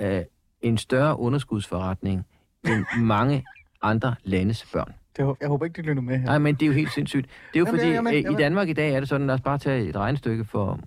øh, 0.00 0.22
en 0.62 0.78
større 0.78 1.18
underskudsforretning 1.18 2.26
end 2.66 2.84
mange 3.02 3.44
andre 3.82 4.14
landes 4.24 4.66
børn. 4.72 4.92
Det, 5.16 5.36
jeg 5.40 5.48
håber 5.48 5.64
ikke, 5.64 5.76
det 5.76 5.84
lytter 5.86 6.02
med 6.02 6.18
her. 6.18 6.26
Nej, 6.26 6.38
men 6.38 6.54
det 6.54 6.62
er 6.62 6.66
jo 6.66 6.72
helt 6.72 6.92
sindssygt. 6.92 7.26
Det 7.26 7.56
er 7.56 7.60
jo 7.60 7.66
Jamen, 7.66 7.80
fordi, 7.80 7.92
jamen, 7.92 8.14
øh, 8.14 8.22
jamen. 8.22 8.38
i 8.38 8.42
Danmark 8.42 8.68
i 8.68 8.72
dag 8.72 8.94
er 8.94 9.00
det 9.00 9.08
sådan, 9.08 9.26
lad 9.26 9.34
os 9.34 9.40
bare 9.40 9.58
tage 9.58 9.88
et 9.88 9.96
regnestykke 9.96 10.44
for, 10.44 10.80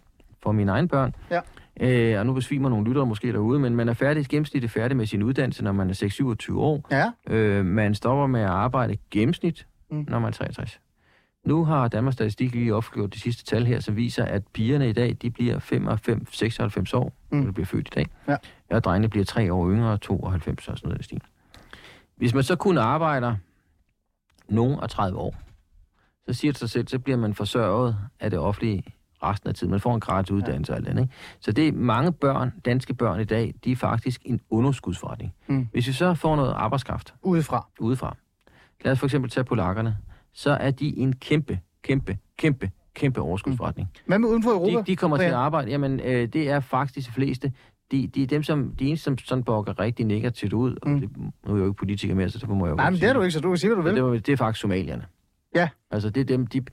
for 0.44 0.52
mine 0.52 0.72
egne 0.72 0.88
børn. 0.88 1.16
Ja. 1.32 1.40
Øh, 1.80 2.20
og 2.20 2.26
nu 2.26 2.34
besvimer 2.34 2.70
nogle 2.70 2.88
lyttere 2.88 3.06
måske 3.06 3.32
derude, 3.34 3.60
men 3.60 3.76
man 3.76 3.90
er 3.90 3.94
færdig, 3.94 4.26
gennemsnitligt 4.30 4.74
færdig 4.74 4.98
med 4.98 5.06
sin 5.06 5.24
uddannelse, 5.24 5.64
når 5.64 5.72
man 5.72 5.90
er 5.90 5.94
6-27 6.52 6.58
år. 6.58 6.88
Ja. 6.92 7.12
Øh, 7.36 7.66
man 7.66 7.96
stopper 7.96 8.28
med 8.28 8.42
at 8.42 8.48
arbejde 8.50 8.98
gennemsnit, 9.12 9.68
Mm. 9.92 10.06
når 10.10 10.20
man 10.20 10.28
er 10.28 10.32
63. 10.32 10.80
Nu 11.46 11.66
har 11.66 11.88
Danmarks 11.88 12.14
Statistik 12.14 12.56
lige 12.56 12.76
opgjort 12.76 13.14
de 13.14 13.20
sidste 13.20 13.44
tal 13.46 13.66
her, 13.66 13.80
som 13.80 13.96
viser, 13.96 14.26
at 14.26 14.44
pigerne 14.54 14.90
i 14.90 14.94
dag, 14.94 15.18
de 15.22 15.30
bliver 15.30 15.60
95-96 15.60 16.94
år, 16.94 17.14
Mm. 17.30 17.38
mm. 17.38 17.44
når 17.44 17.48
de 17.48 17.54
bliver 17.54 17.66
født 17.66 17.88
i 17.88 17.92
dag. 17.96 18.06
Ja. 18.28 18.36
Og 18.70 18.84
drengene 18.84 19.10
bliver 19.10 19.26
3 19.26 19.54
år 19.54 19.70
yngre, 19.72 19.98
92 19.98 20.68
og 20.68 20.78
sådan 20.78 20.88
noget 20.90 21.00
i 21.00 21.04
stil. 21.04 21.22
Hvis 22.22 22.34
man 22.34 22.44
så 22.44 22.56
kun 22.56 22.78
arbejder 22.78 23.36
nogen 24.50 24.80
af 24.80 24.90
30 24.90 25.18
år, 25.18 25.36
så 26.26 26.34
siger 26.34 26.52
det 26.52 26.60
sig 26.60 26.70
selv, 26.70 26.88
så 26.88 27.00
bliver 27.00 27.18
man 27.18 27.34
forsørget 27.34 27.98
af 28.20 28.30
det 28.30 28.40
offentlige 28.40 28.84
resten 29.24 29.50
af 29.50 29.56
tiden. 29.56 29.72
Man 29.72 29.80
får 29.80 29.94
en 29.94 30.00
gratis 30.00 30.32
uddannelse 30.32 30.74
og 30.74 30.78
alt 30.78 30.86
det 30.86 30.92
andet. 30.92 31.04
Ikke? 31.04 31.14
Så 31.40 31.52
det 31.52 31.68
er 31.68 31.72
mange 31.72 32.12
børn, 32.12 32.54
danske 32.66 32.94
børn 32.94 33.20
i 33.20 33.24
dag, 33.24 33.54
de 33.64 33.72
er 33.72 33.76
faktisk 33.76 34.22
en 34.26 34.42
underskudsforretning. 34.50 35.34
Mm. 35.48 35.68
Hvis 35.72 35.88
vi 35.88 35.94
så 35.94 36.14
får 36.14 36.36
noget 36.36 36.54
arbejdskraft 36.54 37.14
Udefra. 37.22 37.68
udefra, 37.80 38.16
lad 38.82 38.92
os 38.92 39.00
for 39.00 39.08
eksempel 39.08 39.32
tage 39.32 39.44
polakkerne, 39.44 39.98
så 40.34 40.52
er 40.52 40.72
de 40.72 40.98
en 40.98 41.16
kæmpe, 41.16 41.60
kæmpe, 41.82 42.18
kæmpe, 42.38 42.72
kæmpe 42.94 43.22
overskudsforretning. 43.22 43.90
Hvad 44.06 44.20
med 44.20 44.30
uden 44.30 44.44
for 44.44 44.52
Europa? 44.52 44.78
De, 44.78 44.84
de 44.84 44.96
kommer 44.96 45.18
til 45.18 45.24
Brian? 45.24 45.34
at 45.34 45.40
arbejde, 45.40 45.72
jamen 45.72 46.00
øh, 46.00 46.28
det 46.28 46.50
er 46.50 46.60
faktisk 46.60 47.08
de 47.08 47.14
fleste, 47.14 47.54
de, 47.92 48.08
de 48.08 48.24
er 48.24 48.28
dem, 48.28 48.44
som, 48.44 48.76
de 48.80 48.88
eneste, 48.88 49.04
som 49.04 49.18
sådan 49.18 49.44
bokker 49.44 49.80
rigtig 49.80 50.06
negativt 50.06 50.54
ud. 50.54 50.76
Mm. 50.86 50.92
Mm. 50.92 51.00
Det, 51.02 51.10
nu 51.18 51.52
er 51.52 51.56
jeg 51.56 51.60
jo 51.60 51.66
ikke 51.66 51.78
politiker 51.78 52.16
mere, 52.16 52.30
så 52.30 52.38
det 52.40 52.50
må 52.50 52.66
jeg 52.66 52.72
jo 52.72 52.76
Nej, 52.76 52.90
men 52.90 53.00
det 53.00 53.10
er 53.10 53.14
du 53.14 53.22
ikke, 53.22 53.32
så 53.32 53.40
du 53.40 53.50
kan 53.50 53.58
sige, 53.58 53.70
hvad 53.70 53.78
du 53.78 53.82
vil. 53.82 53.96
det, 53.96 54.04
var- 54.04 54.12
det 54.12 54.30
er 54.30 54.38
faktisk 54.38 54.62
somalierne. 54.62 55.06
Ja. 55.56 55.70
Altså, 55.92 56.10
det 56.10 56.22
er 56.22 56.26
dem, 56.26 56.48
de... 56.48 56.60
De 56.60 56.66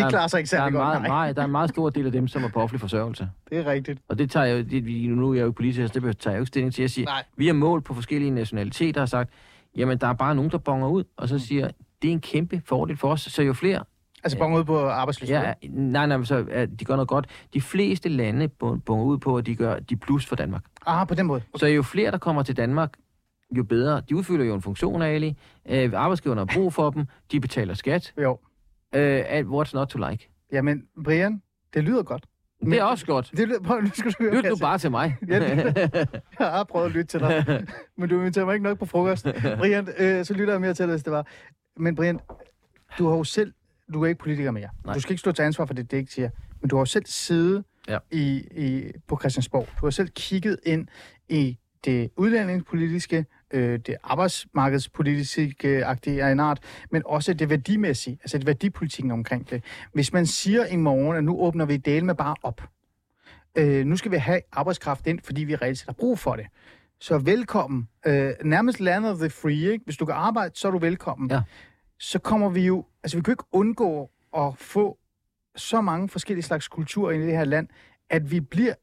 der 0.00 0.06
er- 0.06 0.10
klarer 0.10 0.26
sig 0.26 0.38
ikke 0.38 0.50
der 0.50 0.56
er, 0.56 0.60
særlig 0.60 0.68
en 0.76 0.80
godt, 0.80 0.86
meget, 0.86 1.00
nej. 1.02 1.08
nej, 1.08 1.32
der 1.32 1.40
er 1.40 1.44
en 1.44 1.50
meget 1.52 1.70
stor 1.70 1.90
del 1.90 2.06
af 2.06 2.12
dem, 2.12 2.28
som 2.28 2.44
er 2.44 2.48
på 2.48 2.60
offentlig 2.62 2.80
forsørgelse. 2.80 3.28
Det 3.50 3.58
er 3.58 3.66
rigtigt. 3.66 4.00
Og 4.08 4.18
det 4.18 4.30
tager 4.30 4.46
jeg 4.46 4.58
jo, 4.58 4.64
det, 4.70 5.08
nu 5.10 5.30
er 5.30 5.34
jeg 5.34 5.40
jo 5.42 5.46
ikke 5.46 5.56
politiker, 5.56 5.86
så 5.86 6.00
det 6.00 6.18
tager 6.18 6.32
jeg 6.32 6.38
jo 6.38 6.42
ikke 6.42 6.46
stilling 6.48 6.74
til. 6.74 6.82
Jeg 6.82 6.90
siger, 6.90 7.06
Nej. 7.06 7.22
vi 7.36 7.46
har 7.46 7.54
mål 7.54 7.82
på 7.82 7.94
forskellige 7.94 8.30
nationaliteter 8.30 9.00
og 9.00 9.08
sagt, 9.08 9.30
jamen 9.76 9.98
der 9.98 10.06
er 10.06 10.12
bare 10.12 10.34
nogen, 10.34 10.50
der 10.50 10.58
bonger 10.58 10.88
ud, 10.88 11.04
og 11.16 11.22
Mm. 11.24 11.28
så 11.28 11.38
siger, 11.38 11.70
det 12.02 12.08
er 12.08 12.12
en 12.12 12.20
kæmpe 12.20 12.62
fordel 12.64 12.96
for 12.96 13.08
os, 13.12 13.20
så 13.20 13.42
jo 13.42 13.52
flere 13.52 13.84
Altså 14.24 14.38
bonge 14.38 14.58
ud 14.58 14.64
på 14.64 14.88
arbejdsløshed. 14.88 15.36
Ja, 15.36 15.52
nej, 15.68 16.06
nej, 16.06 16.24
så 16.24 16.46
er, 16.50 16.66
de 16.66 16.84
gør 16.84 16.94
noget 16.94 17.08
godt. 17.08 17.26
De 17.54 17.60
fleste 17.60 18.08
lande 18.08 18.48
bunger 18.48 19.04
ud 19.04 19.18
på, 19.18 19.36
at 19.36 19.46
de 19.46 19.56
gør 19.56 19.78
de 19.78 19.96
plus 19.96 20.26
for 20.26 20.36
Danmark. 20.36 20.62
Aha, 20.86 21.04
på 21.04 21.14
den 21.14 21.26
måde. 21.26 21.42
Så 21.56 21.66
jo 21.66 21.82
flere, 21.82 22.10
der 22.10 22.18
kommer 22.18 22.42
til 22.42 22.56
Danmark, 22.56 22.92
jo 23.56 23.64
bedre. 23.64 24.02
De 24.08 24.16
udfylder 24.16 24.44
jo 24.44 24.54
en 24.54 24.62
funktion, 24.62 25.02
Ali. 25.02 25.36
Øh, 25.68 25.92
arbejdsgiverne 25.94 26.40
har 26.40 26.50
brug 26.54 26.72
for 26.72 26.90
dem. 26.90 27.06
De 27.32 27.40
betaler 27.40 27.74
skat. 27.74 28.12
Jo. 28.22 28.38
Øh, 28.94 29.40
what's 29.40 29.70
not 29.74 29.88
to 29.88 30.08
like? 30.10 30.30
Jamen, 30.52 30.82
Brian, 31.04 31.42
det 31.74 31.84
lyder 31.84 32.02
godt. 32.02 32.24
Men, 32.62 32.72
det 32.72 32.80
er 32.80 32.84
også 32.84 33.06
godt. 33.06 33.30
Det 33.36 33.48
lyder, 33.48 33.60
prøv, 33.60 33.80
nu 33.80 33.90
skal 33.94 34.10
du 34.10 34.16
høre, 34.20 34.34
Lyt 34.34 34.44
nu 34.44 34.56
bare 34.60 34.78
til 34.78 34.90
mig. 34.90 35.16
Ja, 35.28 35.38
Jeg 36.38 36.50
har 36.50 36.64
prøvet 36.64 36.86
at 36.86 36.92
lytte 36.92 37.06
til 37.06 37.20
dig, 37.20 37.64
men 37.98 38.08
du 38.08 38.18
inviterer 38.18 38.44
mig 38.44 38.54
ikke 38.54 38.64
nok 38.64 38.78
på 38.78 38.86
frokost. 38.86 39.26
Brian, 39.58 39.88
øh, 39.98 40.24
så 40.24 40.34
lytter 40.34 40.54
jeg 40.54 40.60
mere 40.60 40.74
til 40.74 40.82
dig, 40.84 40.92
hvis 40.92 41.02
det 41.02 41.12
var. 41.12 41.26
Men 41.76 41.94
Brian, 41.94 42.20
du 42.98 43.08
har 43.08 43.16
jo 43.16 43.24
selv, 43.24 43.52
du 43.92 44.02
er 44.02 44.06
ikke 44.06 44.18
politiker 44.18 44.50
mere. 44.50 44.68
Nej. 44.84 44.94
Du 44.94 45.00
skal 45.00 45.12
ikke 45.12 45.20
stå 45.20 45.32
til 45.32 45.42
ansvar 45.42 45.64
for 45.66 45.74
det, 45.74 45.90
det 45.90 45.96
ikke 45.96 46.12
siger. 46.12 46.30
Men 46.60 46.68
du 46.68 46.76
har 46.76 46.80
jo 46.80 46.84
selv 46.86 47.04
siddet 47.06 47.64
Ja. 47.88 47.98
i, 48.10 48.36
i, 48.56 48.90
på 49.08 49.18
Christiansborg. 49.20 49.68
Du 49.80 49.86
har 49.86 49.90
selv 49.90 50.08
kigget 50.08 50.58
ind 50.66 50.86
i 51.28 51.58
det 51.84 52.10
udlændingspolitiske, 52.16 53.26
øh, 53.50 53.78
det 53.78 53.96
arbejdsmarkedspolitiske 54.04 55.84
agtige 55.84 56.22
af 56.24 56.32
en 56.32 56.40
art, 56.40 56.58
men 56.90 57.02
også 57.06 57.34
det 57.34 57.50
værdimæssige, 57.50 58.18
altså 58.22 58.38
det 58.38 58.46
værdipolitikken 58.46 59.10
omkring 59.10 59.50
det. 59.50 59.64
Hvis 59.92 60.12
man 60.12 60.26
siger 60.26 60.66
i 60.66 60.76
morgen, 60.76 61.16
at 61.16 61.24
nu 61.24 61.40
åbner 61.40 61.64
vi 61.64 61.76
del 61.76 62.04
med 62.04 62.14
bare 62.14 62.34
op, 62.42 62.62
øh, 63.58 63.86
nu 63.86 63.96
skal 63.96 64.10
vi 64.10 64.16
have 64.16 64.40
arbejdskraft 64.52 65.06
ind, 65.06 65.18
fordi 65.24 65.44
vi 65.44 65.54
reelt 65.56 65.78
set 65.78 65.86
har 65.86 65.92
brug 65.92 66.18
for 66.18 66.36
det. 66.36 66.46
Så 67.00 67.18
velkommen. 67.18 67.88
Øh, 68.06 68.30
nærmest 68.44 68.80
land 68.80 69.06
of 69.06 69.18
the 69.18 69.30
free, 69.30 69.72
ikke? 69.72 69.84
Hvis 69.84 69.96
du 69.96 70.04
kan 70.04 70.14
arbejde, 70.14 70.50
så 70.54 70.68
er 70.68 70.72
du 70.72 70.78
velkommen. 70.78 71.30
Ja. 71.30 71.40
Så 72.04 72.18
kommer 72.18 72.48
vi 72.48 72.66
jo... 72.66 72.84
Altså, 73.02 73.16
vi 73.18 73.22
kan 73.22 73.30
jo 73.30 73.32
ikke 73.32 73.44
undgå 73.52 74.10
at 74.36 74.58
få 74.58 74.98
så 75.56 75.80
mange 75.80 76.08
forskellige 76.08 76.42
slags 76.42 76.68
kulturer 76.68 77.12
ind 77.12 77.22
i 77.22 77.26
det 77.26 77.36
her 77.36 77.44
land, 77.44 77.68
at 78.10 78.30
vi 78.30 78.40
bliver 78.40 78.74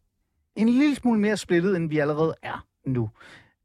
en 0.56 0.70
lille 0.70 0.96
smule 0.96 1.20
mere 1.20 1.38
splittet, 1.38 1.76
end 1.76 1.90
vi 1.90 2.00
allerede 2.00 2.36
er 2.42 2.66
nu. 2.86 3.10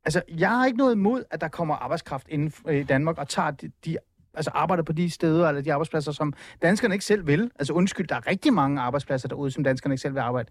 Altså, 0.05 0.23
jeg 0.29 0.51
har 0.51 0.67
ikke 0.67 0.79
noget 0.79 0.95
imod, 0.95 1.25
at 1.31 1.41
der 1.41 1.49
kommer 1.49 1.75
arbejdskraft 1.75 2.29
inden 2.29 2.75
i 2.75 2.83
Danmark 2.83 3.19
og 3.19 3.29
tager 3.29 3.51
de, 3.51 3.71
de 3.85 3.99
altså 4.35 4.51
arbejder 4.55 4.83
på 4.83 4.93
de 4.93 5.11
steder 5.11 5.49
eller 5.49 5.63
de 5.63 5.73
arbejdspladser, 5.73 6.13
som 6.13 6.33
danskerne 6.63 6.95
ikke 6.95 7.05
selv 7.05 7.27
vil. 7.27 7.51
Altså 7.59 7.73
undskyld, 7.73 8.07
der 8.07 8.17
er 8.17 8.27
rigtig 8.27 8.53
mange 8.53 8.81
arbejdspladser 8.81 9.29
derude, 9.29 9.51
som 9.51 9.65
danskerne 9.65 9.95
ikke 9.95 10.03
selv 10.03 10.15
vil 10.15 10.21
arbejde. 10.21 10.49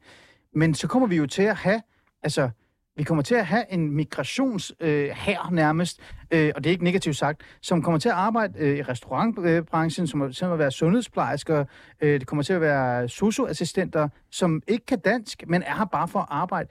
Men 0.53 0.73
så 0.73 0.87
kommer 0.87 1.07
vi 1.07 1.15
jo 1.15 1.25
til 1.25 1.43
at 1.43 1.55
have, 1.55 1.81
altså, 2.23 2.49
vi 2.97 3.03
kommer 3.03 3.21
til 3.21 3.35
at 3.35 3.45
have 3.45 3.73
en 3.73 3.91
migrations 3.91 4.73
øh, 4.79 5.09
her 5.15 5.49
nærmest, 5.51 5.99
øh, 6.31 6.51
og 6.55 6.63
det 6.63 6.69
er 6.69 6.71
ikke 6.71 6.83
negativt 6.83 7.15
sagt, 7.15 7.41
som 7.61 7.81
kommer 7.81 7.99
til 7.99 8.09
at 8.09 8.15
arbejde 8.15 8.59
øh, 8.59 8.77
i 8.77 8.81
restaurantbranchen, 8.81 10.07
som 10.07 10.19
kommer 10.19 10.33
til 10.33 10.45
at 10.45 10.59
være 10.59 10.71
sundhedsplejersker, 10.71 11.65
øh, 12.01 12.19
det 12.19 12.27
kommer 12.27 12.43
til 12.43 12.53
at 12.53 12.61
være 12.61 13.09
socioassistenter, 13.09 14.09
som 14.31 14.61
ikke 14.67 14.85
kan 14.85 14.99
dansk, 14.99 15.43
men 15.47 15.63
er 15.63 15.75
her 15.75 15.85
bare 15.85 16.07
for 16.07 16.19
at 16.19 16.27
arbejde. 16.29 16.69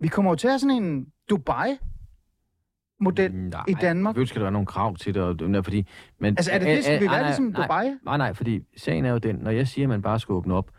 Vi 0.00 0.08
kommer 0.08 0.30
jo 0.30 0.34
til 0.34 0.46
at 0.46 0.52
have 0.52 0.58
sådan 0.58 0.82
en 0.82 1.06
Dubai-model 1.30 3.34
Nej, 3.34 3.64
i 3.68 3.74
Danmark. 3.74 4.12
Selvfølgelig 4.12 4.28
skal 4.28 4.40
der 4.40 4.44
være 4.44 4.52
nogle 4.52 4.66
krav 4.66 4.96
til 4.96 5.14
det, 5.14 5.22
og, 5.22 5.38
det 5.38 5.64
fordi... 5.64 5.86
Men, 6.20 6.34
Altså 6.38 6.52
er 6.52 6.58
det 6.58 6.68
det, 6.68 6.84
skal 6.84 7.00
vi 7.00 7.06
nej, 7.06 7.14
være 7.14 7.22
nej, 7.22 7.28
ligesom 7.28 7.44
nej, 7.44 7.62
Dubai? 7.62 7.90
Nej, 8.04 8.16
nej, 8.16 8.32
fordi 8.32 8.60
sagen 8.76 9.04
er 9.04 9.10
jo 9.10 9.18
den, 9.18 9.36
når 9.36 9.50
jeg 9.50 9.68
siger, 9.68 9.84
at 9.84 9.88
man 9.88 10.02
bare 10.02 10.20
skal 10.20 10.32
åbne 10.32 10.54
op, 10.54 10.70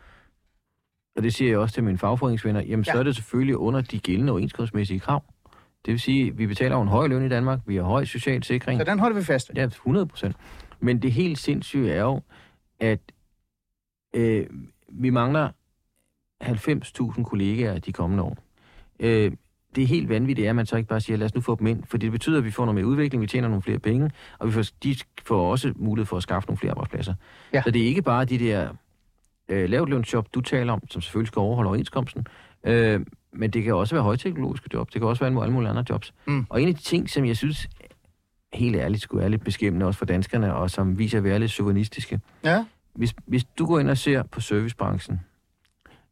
og 1.18 1.24
det 1.24 1.34
siger 1.34 1.50
jeg 1.50 1.58
også 1.58 1.74
til 1.74 1.84
mine 1.84 1.98
fagforeningsvenner, 1.98 2.60
jamen 2.60 2.84
ja. 2.84 2.92
så 2.92 2.98
er 2.98 3.02
det 3.02 3.14
selvfølgelig 3.14 3.56
under 3.56 3.80
de 3.80 3.98
gældende 3.98 4.32
overenskomstmæssige 4.32 5.00
krav. 5.00 5.24
Det 5.86 5.92
vil 5.92 6.00
sige, 6.00 6.26
at 6.26 6.38
vi 6.38 6.46
betaler 6.46 6.76
jo 6.76 6.82
en 6.82 6.88
høj 6.88 7.06
løn 7.06 7.26
i 7.26 7.28
Danmark, 7.28 7.60
vi 7.66 7.76
har 7.76 7.82
høj 7.82 8.04
social 8.04 8.42
sikring. 8.42 8.80
Så 8.80 8.84
den 8.84 8.98
holder 8.98 9.18
vi 9.18 9.24
fast 9.24 9.48
ved. 9.48 9.56
Ja, 9.56 9.64
100 9.64 10.06
procent. 10.06 10.36
Men 10.80 11.02
det 11.02 11.12
helt 11.12 11.38
sindssyge 11.38 11.90
er 11.90 12.00
jo, 12.00 12.22
at 12.80 13.00
øh, 14.14 14.46
vi 14.88 15.10
mangler 15.10 15.48
90.000 16.44 17.22
kollegaer 17.22 17.78
de 17.78 17.92
kommende 17.92 18.22
år. 18.22 18.36
Øh, 19.00 19.32
det 19.76 19.82
er 19.82 19.86
helt 19.86 20.08
vanvittigt, 20.08 20.48
at 20.48 20.56
man 20.56 20.66
så 20.66 20.76
ikke 20.76 20.88
bare 20.88 21.00
siger, 21.00 21.16
lad 21.16 21.24
os 21.24 21.34
nu 21.34 21.40
få 21.40 21.56
dem 21.58 21.66
ind, 21.66 21.84
fordi 21.84 22.06
det 22.06 22.12
betyder, 22.12 22.38
at 22.38 22.44
vi 22.44 22.50
får 22.50 22.64
noget 22.64 22.74
mere 22.74 22.86
udvikling, 22.86 23.22
vi 23.22 23.26
tjener 23.26 23.48
nogle 23.48 23.62
flere 23.62 23.78
penge, 23.78 24.10
og 24.38 24.46
vi 24.46 24.52
får, 24.52 24.64
de 24.82 24.96
får 25.26 25.50
også 25.50 25.72
mulighed 25.76 26.06
for 26.06 26.16
at 26.16 26.22
skaffe 26.22 26.46
nogle 26.46 26.58
flere 26.58 26.70
arbejdspladser. 26.70 27.14
Ja. 27.52 27.62
Så 27.62 27.70
det 27.70 27.82
er 27.82 27.86
ikke 27.86 28.02
bare 28.02 28.24
de 28.24 28.38
der 28.38 28.68
øh, 29.48 29.68
lavtlønsjob, 29.68 30.26
du 30.34 30.40
taler 30.40 30.72
om, 30.72 30.82
som 30.90 31.02
selvfølgelig 31.02 31.28
skal 31.28 31.40
overholde 31.40 31.68
overenskomsten, 31.68 32.26
øh, 32.64 33.00
men 33.32 33.50
det 33.50 33.64
kan 33.64 33.74
også 33.74 33.94
være 33.94 34.02
højteknologiske 34.04 34.68
job, 34.74 34.92
det 34.92 35.00
kan 35.00 35.08
også 35.08 35.24
være 35.28 35.42
alle 35.42 35.54
mulige 35.54 35.70
andre 35.70 35.84
jobs. 35.90 36.14
Mm. 36.26 36.46
Og 36.48 36.62
en 36.62 36.68
af 36.68 36.74
de 36.74 36.80
ting, 36.82 37.10
som 37.10 37.24
jeg 37.24 37.36
synes 37.36 37.68
helt 38.52 38.76
ærligt 38.76 39.02
skulle 39.02 39.20
være 39.20 39.30
lidt 39.30 39.44
beskæmmende 39.44 39.86
også 39.86 39.98
for 39.98 40.04
danskerne, 40.06 40.54
og 40.54 40.70
som 40.70 40.98
viser 40.98 41.18
at 41.18 41.24
være 41.24 41.38
lidt 41.38 41.50
chauvinistiske. 41.50 42.20
Ja. 42.44 42.64
Hvis, 42.94 43.14
hvis 43.26 43.44
du 43.44 43.66
går 43.66 43.78
ind 43.78 43.90
og 43.90 43.98
ser 43.98 44.22
på 44.22 44.40
servicebranchen, 44.40 45.20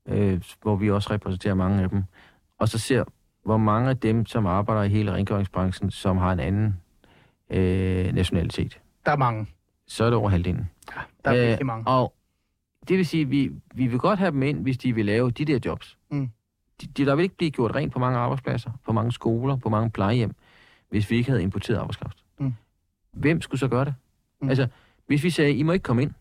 øh, 0.08 0.40
hvor 0.62 0.76
vi 0.76 0.90
også 0.90 1.10
repræsenterer 1.12 1.54
mange 1.54 1.82
af 1.82 1.88
dem, 1.90 2.02
og 2.58 2.68
så 2.68 2.78
ser, 2.78 3.04
hvor 3.44 3.56
mange 3.56 3.90
af 3.90 3.96
dem, 3.96 4.26
som 4.26 4.46
arbejder 4.46 4.82
i 4.82 4.88
hele 4.88 5.12
rengøringsbranchen, 5.12 5.90
som 5.90 6.16
har 6.16 6.32
en 6.32 6.40
anden 6.40 6.76
øh, 7.50 8.12
nationalitet, 8.14 8.78
Der 9.06 9.12
er 9.12 9.16
mange. 9.16 9.46
så 9.86 10.04
er 10.04 10.10
det 10.10 10.18
over 10.18 10.28
halvdelen. 10.30 10.70
Ja, 10.96 11.00
der 11.24 11.30
er 11.30 11.56
øh, 11.60 11.66
mange. 11.66 11.88
Og 11.88 12.12
det 12.88 12.96
vil 12.96 13.06
sige, 13.06 13.22
at 13.22 13.30
vi, 13.30 13.50
vi 13.74 13.86
vil 13.86 13.98
godt 13.98 14.18
have 14.18 14.30
dem 14.30 14.42
ind, 14.42 14.62
hvis 14.62 14.78
de 14.78 14.94
vil 14.94 15.06
lave 15.06 15.30
de 15.30 15.44
der 15.44 15.58
jobs. 15.64 15.98
Mm. 16.10 16.30
De, 16.80 16.86
de, 16.86 17.06
der 17.06 17.14
vil 17.14 17.22
ikke 17.22 17.36
blive 17.36 17.50
gjort 17.50 17.74
rent 17.74 17.92
på 17.92 17.98
mange 17.98 18.18
arbejdspladser, 18.18 18.70
på 18.84 18.92
mange 18.92 19.12
skoler, 19.12 19.56
på 19.56 19.68
mange 19.68 19.90
plejehjem, 19.90 20.34
hvis 20.90 21.10
vi 21.10 21.16
ikke 21.16 21.30
havde 21.30 21.42
importeret 21.42 21.78
arbejdskraft. 21.78 22.24
Mm. 22.38 22.54
Hvem 23.12 23.40
skulle 23.40 23.58
så 23.58 23.68
gøre 23.68 23.84
det? 23.84 23.94
Mm. 24.40 24.48
Altså, 24.48 24.66
hvis 25.06 25.24
vi 25.24 25.30
sagde, 25.30 25.54
I 25.54 25.62
må 25.62 25.72
ikke 25.72 25.82
komme 25.82 26.02
ind, 26.02 26.12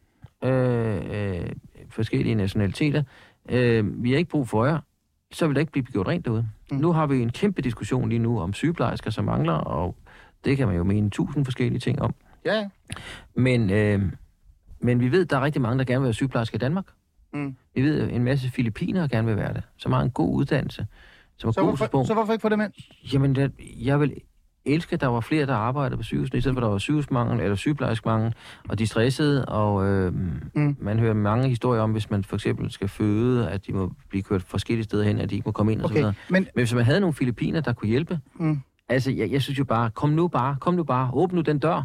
øh, 0.44 1.42
øh, 1.42 1.50
forskellige 1.90 2.36
nationaliteter, 2.36 3.04
øh, 3.50 4.04
vi 4.04 4.12
har 4.12 4.18
ikke 4.18 4.30
brug 4.30 4.48
for 4.48 4.66
jer, 4.66 4.80
så 5.32 5.48
vil 5.48 5.56
der 5.56 5.60
ikke 5.60 5.72
blive 5.72 5.86
gjort 5.86 6.08
rent 6.08 6.26
derude. 6.26 6.48
Mm. 6.72 6.78
Nu 6.78 6.92
har 6.92 7.08
vi 7.08 7.22
en 7.22 7.32
kæmpe 7.32 7.62
diskussion 7.62 8.10
lige 8.10 8.20
nu 8.20 8.40
om 8.40 8.54
sygeplejersker, 8.54 9.12
som 9.12 9.26
mangler, 9.26 9.54
og 9.54 9.96
det 10.46 10.58
kan 10.58 10.68
man 10.68 10.76
jo 10.76 10.84
mene 10.84 11.10
tusind 11.10 11.46
forskellige 11.46 11.80
ting 11.80 12.02
om. 12.02 12.14
Ja, 12.46 12.54
ja. 12.54 12.70
Men, 13.36 13.70
øh, 13.70 14.12
men 14.82 15.00
vi 15.00 15.12
ved, 15.12 15.26
der 15.26 15.38
er 15.38 15.42
rigtig 15.42 15.62
mange, 15.62 15.78
der 15.80 15.84
gerne 15.86 16.00
vil 16.02 16.06
være 16.06 16.14
sygeplejerske 16.14 16.56
i 16.56 16.58
Danmark. 16.58 16.86
Mm. 17.34 17.56
Vi 17.76 17.82
ved, 17.82 18.10
en 18.10 18.24
masse 18.24 18.50
filipiner 18.52 19.08
gerne 19.08 19.28
vil 19.28 19.36
være 19.38 19.54
det, 19.54 19.64
som 19.78 19.92
har 19.92 20.02
en 20.02 20.12
god 20.12 20.36
uddannelse, 20.36 20.88
som 21.38 21.48
er 21.48 21.52
Så, 21.52 21.62
god 21.62 21.70
hvorfor, 21.70 21.86
sprog. 21.86 22.06
så 22.06 22.14
hvorfor 22.14 22.34
ikke 22.34 22.42
få 22.42 22.50
dem 22.50 22.62
ind? 22.62 22.72
Jamen, 23.14 23.36
jeg, 23.36 23.50
jeg 23.86 24.00
vil 24.00 24.14
elske, 24.66 24.94
at 24.94 25.02
der 25.02 25.08
var 25.08 25.20
flere, 25.20 25.46
der 25.46 25.56
arbejdede 25.56 25.98
på 25.98 26.04
sygehusene, 26.04 26.38
i 26.38 26.42
stedet 26.42 26.56
for, 26.56 26.62
at 26.62 26.64
der 26.66 26.70
var 26.72 26.78
sygehusmangel 26.78 27.40
eller 27.40 27.56
sygeplejerskemangel, 27.56 28.34
og 28.70 28.80
de 28.80 28.88
stressede, 28.88 29.46
og 29.46 29.86
øh, 29.88 30.14
Mm. 30.54 30.76
man 30.80 31.00
hører 31.00 31.14
mange 31.14 31.50
historier 31.50 31.82
om, 31.82 31.92
hvis 31.92 32.10
man 32.10 32.24
for 32.24 32.36
eksempel 32.36 32.72
skal 32.72 32.88
føde, 32.88 33.50
at 33.50 33.68
de 33.68 33.74
må 33.74 33.92
blive 34.10 34.24
kørt 34.24 34.42
forskellige 34.44 34.84
steder 34.84 35.04
hen, 35.04 35.20
at 35.20 35.30
de 35.30 35.36
ikke 35.36 35.46
må 35.48 35.52
komme 35.52 35.72
ind 35.72 35.82
og 35.82 35.88
så 35.90 35.94
Okay, 35.94 36.00
videre. 36.00 36.14
men 36.30 36.42
Men 36.44 36.48
hvis 36.62 36.74
man 36.74 36.84
havde 36.86 37.00
nogle 37.00 37.14
filipiner, 37.14 37.62
der 37.62 37.74
kunne 37.74 37.88
hjælpe, 37.90 38.20
mm, 38.36 38.62
altså, 38.90 39.12
jeg, 39.12 39.32
jeg 39.32 39.42
synes 39.42 39.60
jo 39.60 39.64
bare, 39.64 39.92
kom 39.92 40.10
nu 40.10 40.28
bare, 40.28 40.56
kom 40.60 40.74
nu 40.74 40.84
bare, 40.84 41.10
åbn 41.14 41.36
nu 41.36 41.42
den 41.42 41.60
dør. 41.60 41.84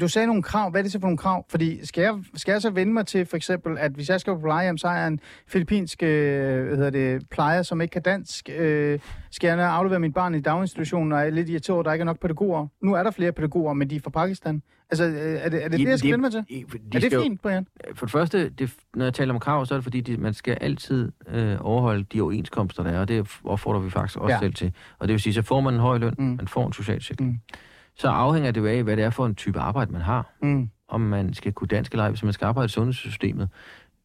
Du 0.00 0.08
sagde 0.08 0.26
nogle 0.26 0.42
krav. 0.42 0.70
Hvad 0.70 0.80
er 0.80 0.82
det 0.82 0.92
så 0.92 1.00
for 1.00 1.06
nogle 1.06 1.18
krav? 1.18 1.46
Fordi 1.50 1.86
skal 1.86 2.02
jeg, 2.02 2.14
skal 2.34 2.52
jeg 2.52 2.62
så 2.62 2.70
vende 2.70 2.92
mig 2.92 3.06
til 3.06 3.26
for 3.26 3.36
eksempel, 3.36 3.78
at 3.78 3.92
hvis 3.92 4.08
jeg 4.08 4.20
skal 4.20 4.34
på 4.34 4.40
plejehjem, 4.40 4.78
så 4.78 4.88
jeg 4.88 5.06
en 5.06 5.20
filippinsk 5.48 6.02
øh, 6.02 6.66
hvad 6.66 6.76
hedder 6.76 6.90
det, 6.90 7.28
plejer, 7.30 7.62
som 7.62 7.80
ikke 7.80 7.92
kan 7.92 8.02
dansk. 8.02 8.50
Øh, 8.56 8.98
skal 9.30 9.48
jeg 9.58 9.68
aflevere 9.70 10.00
mit 10.00 10.14
barn 10.14 10.34
i 10.34 10.40
daginstitutionen, 10.40 11.12
og 11.12 11.20
er 11.26 11.30
lidt 11.30 11.48
irriteret, 11.48 11.78
at 11.78 11.84
der 11.84 11.92
ikke 11.92 12.02
er 12.02 12.06
nok 12.06 12.20
pædagoger? 12.20 12.66
Nu 12.82 12.94
er 12.94 13.02
der 13.02 13.10
flere 13.10 13.32
pædagoger, 13.32 13.72
men 13.72 13.90
de 13.90 13.96
er 13.96 14.00
fra 14.00 14.10
Pakistan. 14.10 14.62
Altså, 14.90 15.04
øh, 15.04 15.14
er 15.14 15.48
det 15.48 15.64
er 15.64 15.68
det, 15.68 15.78
det, 15.80 15.88
jeg 15.88 15.98
skal 15.98 16.10
vende 16.12 16.22
mig 16.22 16.30
til? 16.30 16.44
De, 16.48 16.96
Er 16.96 17.00
det 17.00 17.12
fint, 17.22 17.42
Brian? 17.42 17.66
For 17.94 18.06
det 18.06 18.12
første, 18.12 18.48
det, 18.48 18.74
når 18.94 19.04
jeg 19.04 19.14
taler 19.14 19.34
om 19.34 19.40
krav, 19.40 19.66
så 19.66 19.74
er 19.74 19.78
det 19.78 19.82
fordi, 19.84 20.00
de, 20.00 20.16
man 20.16 20.34
skal 20.34 20.58
altid 20.60 21.12
øh, 21.28 21.56
overholde 21.60 22.04
de 22.12 22.20
overenskomster, 22.20 22.82
der 22.82 22.90
er, 22.90 23.00
og 23.00 23.08
det 23.08 23.28
opfordrer 23.44 23.80
vi 23.80 23.90
faktisk 23.90 24.18
også 24.18 24.34
Ja. 24.34 24.38
selv 24.40 24.54
til. 24.54 24.72
Og 24.98 25.08
det 25.08 25.12
vil 25.12 25.20
sige, 25.20 25.32
så 25.34 25.42
får 25.42 25.60
man 25.60 25.74
en 25.74 25.80
høj 25.80 25.98
løn, 25.98 26.14
Mm. 26.18 26.24
mm. 26.24 26.36
man 26.36 26.48
får 26.48 26.66
en 26.66 26.72
social 26.72 27.02
sikring. 27.02 27.30
Mm. 27.30 27.38
Så 27.96 28.08
afhænger 28.08 28.50
det 28.50 28.60
jo 28.60 28.66
af, 28.66 28.82
hvad 28.82 28.96
det 28.96 29.04
er 29.04 29.10
for 29.10 29.26
en 29.26 29.34
type 29.34 29.58
arbejde, 29.60 29.92
man 29.92 30.00
har. 30.00 30.32
Mm. 30.42 30.70
Om 30.88 31.00
man 31.00 31.34
skal 31.34 31.52
kunne 31.52 31.68
dansk 31.68 31.92
eller 31.92 32.02
ej. 32.04 32.10
Hvis 32.10 32.22
man 32.22 32.32
skal 32.32 32.44
arbejde 32.46 32.64
i 32.66 32.68
sundhedssystemet 32.68 33.48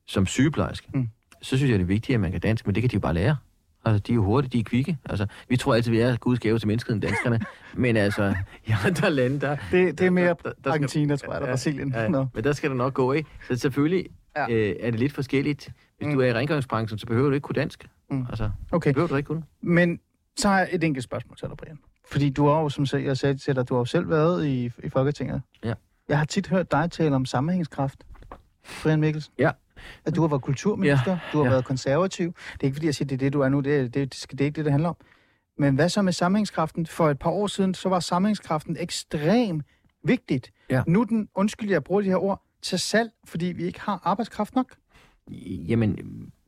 som 0.07 0.25
sygeplejerske, 0.25 0.87
Mm. 0.93 1.09
så 1.41 1.57
synes 1.57 1.69
jeg, 1.71 1.79
det 1.79 1.83
er 1.83 1.87
vigtigt, 1.87 2.13
at 2.15 2.19
man 2.21 2.31
kan 2.31 2.41
dansk, 2.41 2.65
men 2.65 2.75
det 2.75 2.83
kan 2.83 2.89
de 2.89 2.93
jo 2.95 2.99
bare 2.99 3.13
lære. 3.13 3.35
Altså, 3.85 3.99
de 3.99 4.11
er 4.11 4.15
jo 4.15 4.23
hurtige, 4.23 4.49
de 4.51 4.59
er 4.59 4.63
kvikke. 4.63 4.97
Altså, 5.05 5.27
vi 5.49 5.57
tror 5.57 5.75
altid, 5.75 5.91
vi 5.91 5.99
er 5.99 6.15
Guds 6.17 6.39
gave 6.39 6.59
til 6.59 6.67
menneskeheden, 6.67 6.99
danskerne. 6.99 7.39
men 7.73 7.97
altså, 7.97 8.35
i 8.65 8.71
andre 8.85 9.11
lande, 9.11 9.39
der, 9.41 9.57
Det, 9.71 9.99
det 9.99 10.05
er 10.07 10.09
mere 10.09 10.27
der- 10.27 10.33
der 10.43 10.51
skal- 10.59 10.71
Argentina, 10.71 11.15
tror 11.15 11.33
jeg, 11.33 11.37
eller 11.39 11.51
Brasilien. 11.51 11.91
Ja, 11.95 12.07
Nå. 12.07 12.25
men 12.33 12.43
der 12.43 12.53
skal 12.53 12.69
det 12.69 12.77
nok 12.77 12.93
gå, 12.93 13.11
ikke? 13.11 13.29
Så 13.47 13.55
selvfølgelig 13.55 14.05
Ja. 14.35 14.45
ja. 14.49 14.55
øh, 14.69 14.75
er 14.79 14.91
det 14.91 14.99
lidt 14.99 15.13
forskelligt. 15.13 15.69
Hvis 15.97 16.07
mm. 16.07 16.13
du 16.13 16.21
er 16.21 16.25
i 16.25 16.33
rengøringsbranchen, 16.33 16.99
så 16.99 17.05
behøver 17.05 17.29
du 17.29 17.33
ikke 17.35 17.43
kunne 17.45 17.53
dansk. 17.61 17.87
Mm. 18.11 18.25
Altså, 18.29 18.49
Okay, 18.71 18.93
behøver 18.93 19.07
du 19.07 19.15
ikke 19.15 19.27
kunne. 19.27 19.43
men 19.61 19.99
Så 20.37 20.47
har 20.49 20.59
jeg 20.59 20.69
et 20.71 20.83
enkelt 20.83 21.03
spørgsmål 21.03 21.37
til 21.37 21.47
dig, 21.47 21.57
Brian. 21.57 21.79
Fordi 22.11 22.29
du 22.29 22.47
har 22.47 22.59
jo, 22.61 22.69
som 22.69 22.85
jeg 22.99 23.17
sagde 23.17 23.37
til 23.37 23.55
dig, 23.55 23.69
du 23.69 23.73
har 23.73 23.79
jo 23.81 23.85
selv 23.85 24.09
været 24.09 24.45
i, 24.45 24.71
i 24.83 24.89
Folketinget. 24.89 25.41
Ja. 25.63 25.73
Jeg 26.09 26.17
har 26.17 26.25
tit 26.25 26.47
hørt 26.47 26.71
dig 26.71 26.91
tale 26.91 27.15
om 27.15 27.25
sammenhængskraft, 27.25 28.03
Brian 28.83 28.99
Mikkelsen. 28.99 29.33
Ja. 29.39 29.51
At 30.05 30.15
du 30.15 30.21
har 30.21 30.27
været 30.27 30.41
kulturminister, 30.41 31.11
Ja, 31.11 31.19
du 31.33 31.37
har 31.37 31.43
ja. 31.45 31.49
været 31.49 31.65
konservativ. 31.65 32.27
Det 32.53 32.61
er 32.61 32.65
ikke 32.65 32.75
fordi, 32.75 32.85
jeg 32.85 32.95
siger, 32.95 33.07
det 33.07 33.15
er 33.15 33.19
det, 33.19 33.33
du 33.33 33.41
er 33.41 33.49
nu. 33.49 33.59
Det 33.59 33.75
er, 33.77 33.81
det, 33.81 33.93
det, 33.93 34.15
skal- 34.15 34.37
det 34.37 34.43
er 34.43 34.45
ikke 34.45 34.55
det, 34.55 34.65
det 34.65 34.71
handler 34.71 34.89
om. 34.89 34.95
Men 35.57 35.75
hvad 35.75 35.89
så 35.89 36.01
med 36.01 36.13
sammenhængskraften? 36.13 36.85
For 36.85 37.09
et 37.09 37.19
par 37.19 37.29
år 37.29 37.47
siden, 37.47 37.73
så 37.73 37.89
var 37.89 37.99
sammenhængskraften 37.99 38.77
ekstremt 38.79 39.65
vigtigt. 40.03 40.51
Ja. 40.69 40.83
Nu 40.87 41.03
den, 41.03 41.29
undskyld, 41.35 41.69
jeg 41.71 41.83
bruger 41.83 42.01
de 42.01 42.07
her 42.07 42.23
ord, 42.23 42.43
til 42.61 42.79
salg, 42.79 43.09
fordi 43.25 43.45
vi 43.45 43.63
ikke 43.63 43.81
har 43.81 44.01
arbejdskraft 44.03 44.55
nok. 44.55 44.75
Jamen, 45.67 45.97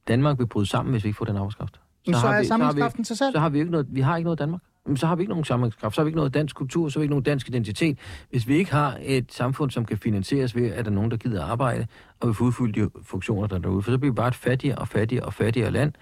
Danmark 0.07 0.39
vil 0.39 0.47
bryde 0.47 0.65
sammen, 0.65 0.91
hvis 0.91 1.03
vi 1.03 1.09
ikke 1.09 1.17
får 1.17 1.25
den 1.25 1.35
arbejdskraft. 1.37 1.73
Så, 2.05 2.11
så 2.11 2.17
har 2.17 2.33
er 2.35 2.39
vi- 2.41 2.47
sammenhængskraften 2.47 3.03
til 3.03 3.15
salg. 3.17 3.33
så 3.33 3.39
har 3.39 3.49
vi 3.49 3.59
ikke 3.59 3.71
noget, 3.71 3.87
vi 3.89 4.01
har 4.01 4.17
ikke 4.17 4.23
noget 4.23 4.39
Danmark. 4.39 4.61
Så 4.95 5.07
har 5.07 5.15
vi 5.15 5.21
ikke 5.21 5.29
nogen 5.29 5.45
sammenhængskraft, 5.45 5.95
så 5.95 6.01
har 6.01 6.03
vi 6.05 6.09
ikke 6.09 6.17
noget 6.17 6.33
dansk 6.33 6.55
kultur, 6.55 6.89
så 6.89 6.99
har 6.99 7.01
vi 7.01 7.03
ikke 7.03 7.11
nogen 7.11 7.23
dansk 7.23 7.47
identitet. 7.49 7.97
Hvis 8.29 8.47
vi 8.47 8.55
ikke 8.57 8.71
har 8.71 8.97
et 9.01 9.33
samfund, 9.33 9.71
som 9.71 9.85
kan 9.85 9.97
finansieres 9.97 10.55
ved, 10.55 10.71
at 10.71 10.85
der 10.85 10.91
er 10.91 10.95
nogen, 10.95 11.11
der 11.11 11.17
gider 11.17 11.45
arbejde, 11.45 11.87
og 12.19 12.27
vi 12.29 12.33
får 12.33 12.45
udfyldt 12.45 12.75
de 12.75 12.89
funktioner, 13.03 13.47
der 13.47 13.55
er 13.55 13.59
derude, 13.59 13.81
for 13.81 13.91
så 13.91 13.97
bliver 13.97 14.11
vi 14.13 14.15
bare 14.15 14.27
et 14.27 14.35
fattigere 14.35 14.77
og 14.77 14.87
fattigere 14.87 15.25
og 15.25 15.33
fattigere 15.33 15.71
land. 15.71 15.93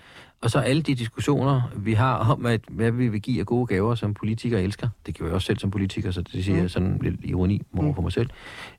Og 0.42 0.52
så 0.52 0.60
alle 0.60 0.82
de 0.82 0.96
diskussioner, 0.96 1.62
vi 1.78 1.94
har 1.94 2.16
om, 2.18 2.46
at, 2.46 2.62
hvad 2.70 2.92
vi 2.92 3.08
vil 3.08 3.22
give 3.22 3.40
af 3.40 3.46
gode 3.46 3.66
gaver, 3.68 3.96
som 3.96 4.14
politikere 4.14 4.64
elsker, 4.64 4.90
det 5.06 5.16
kan 5.16 5.26
jeg 5.26 5.34
også 5.34 5.46
selv 5.46 5.58
som 5.58 5.72
politiker, 5.72 6.12
så 6.12 6.22
det 6.22 6.44
siger 6.44 6.56
Mm. 6.56 6.62
jeg 6.62 6.70
sådan 6.70 7.00
lidt 7.02 7.16
ironi 7.24 7.62
over 7.78 7.94
for 7.94 8.02
mig 8.02 8.12
selv, 8.12 8.30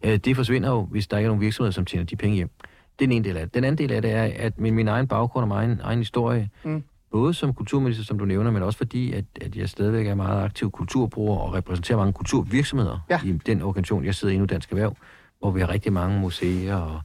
øh, 0.05 0.17
det 0.17 0.37
forsvinder 0.37 0.71
jo, 0.71 0.83
hvis 0.85 1.07
der 1.07 1.17
ikke 1.19 1.27
er 1.27 1.31
nogen 1.31 1.41
virksomheder, 1.41 1.73
som 1.73 1.85
tjener 1.85 2.05
de 2.07 2.17
penge 2.17 2.37
hjem. 2.37 2.51
Det 2.99 3.05
er 3.05 3.09
den 3.09 3.13
ene 3.13 3.25
del 3.25 3.37
af 3.37 3.43
det. 3.47 3.55
Den 3.55 3.65
anden 3.65 3.79
del 3.79 3.93
af 3.93 4.03
det 4.03 4.11
er, 4.11 4.31
at 4.37 4.61
med 4.61 4.71
min 4.71 4.89
egen 4.89 5.07
baggrund 5.09 5.43
og 5.45 5.49
min 5.49 5.57
egen, 5.57 5.81
egen 5.83 5.99
historie, 5.99 6.51
Mm. 6.65 6.83
Både 7.11 7.35
som 7.35 7.55
kulturminister, 7.55 8.05
som 8.05 8.19
du 8.19 8.25
nævner, 8.25 8.51
men 8.51 8.63
også 8.63 8.79
fordi, 8.79 9.13
at, 9.13 9.25
at 9.41 9.57
jeg 9.57 9.69
stadigvæk 9.69 10.07
er 10.07 10.15
meget 10.15 10.45
aktiv 10.45 10.71
kulturbruger 10.71 11.39
og 11.39 11.55
repræsenterer 11.55 11.99
mange 11.99 12.13
kulturvirksomheder 12.13 12.99
Ja. 13.11 13.21
i 13.25 13.33
den 13.33 13.63
organisation, 13.63 14.05
jeg 14.05 14.15
sidder 14.15 14.35
i 14.35 14.39
nu, 14.39 14.45
Dansk 14.45 14.71
Erhverv, 14.71 14.97
hvor 15.39 15.51
vi 15.51 15.61
har 15.61 15.69
rigtig 15.69 15.93
mange 15.93 16.21
museer 16.21 16.77
og 16.77 17.01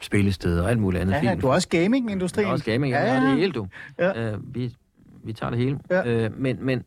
spillesteder 0.00 0.62
og 0.62 0.70
alt 0.70 0.78
muligt 0.80 1.00
andet. 1.00 1.12
Ja, 1.14 1.22
ja, 1.22 1.34
du 1.34 1.46
er 1.48 1.52
også 1.52 1.68
gamingindustrien. 1.68 2.44
Der 2.44 2.48
er 2.48 2.52
også 2.52 2.64
gaming, 2.64 2.92
ja, 2.92 3.14
Ja, 3.14 3.20
det 3.20 3.30
er 3.30 3.34
helt 3.36 3.54
du. 3.54 3.66
Ja. 3.98 4.32
Øh, 4.32 4.54
vi, 4.54 4.76
vi 5.24 5.32
tager 5.32 5.50
det 5.50 5.58
hele. 5.58 5.78
Ja. 5.90 6.06
Øh, 6.24 6.38
men, 6.40 6.64
men 6.64 6.84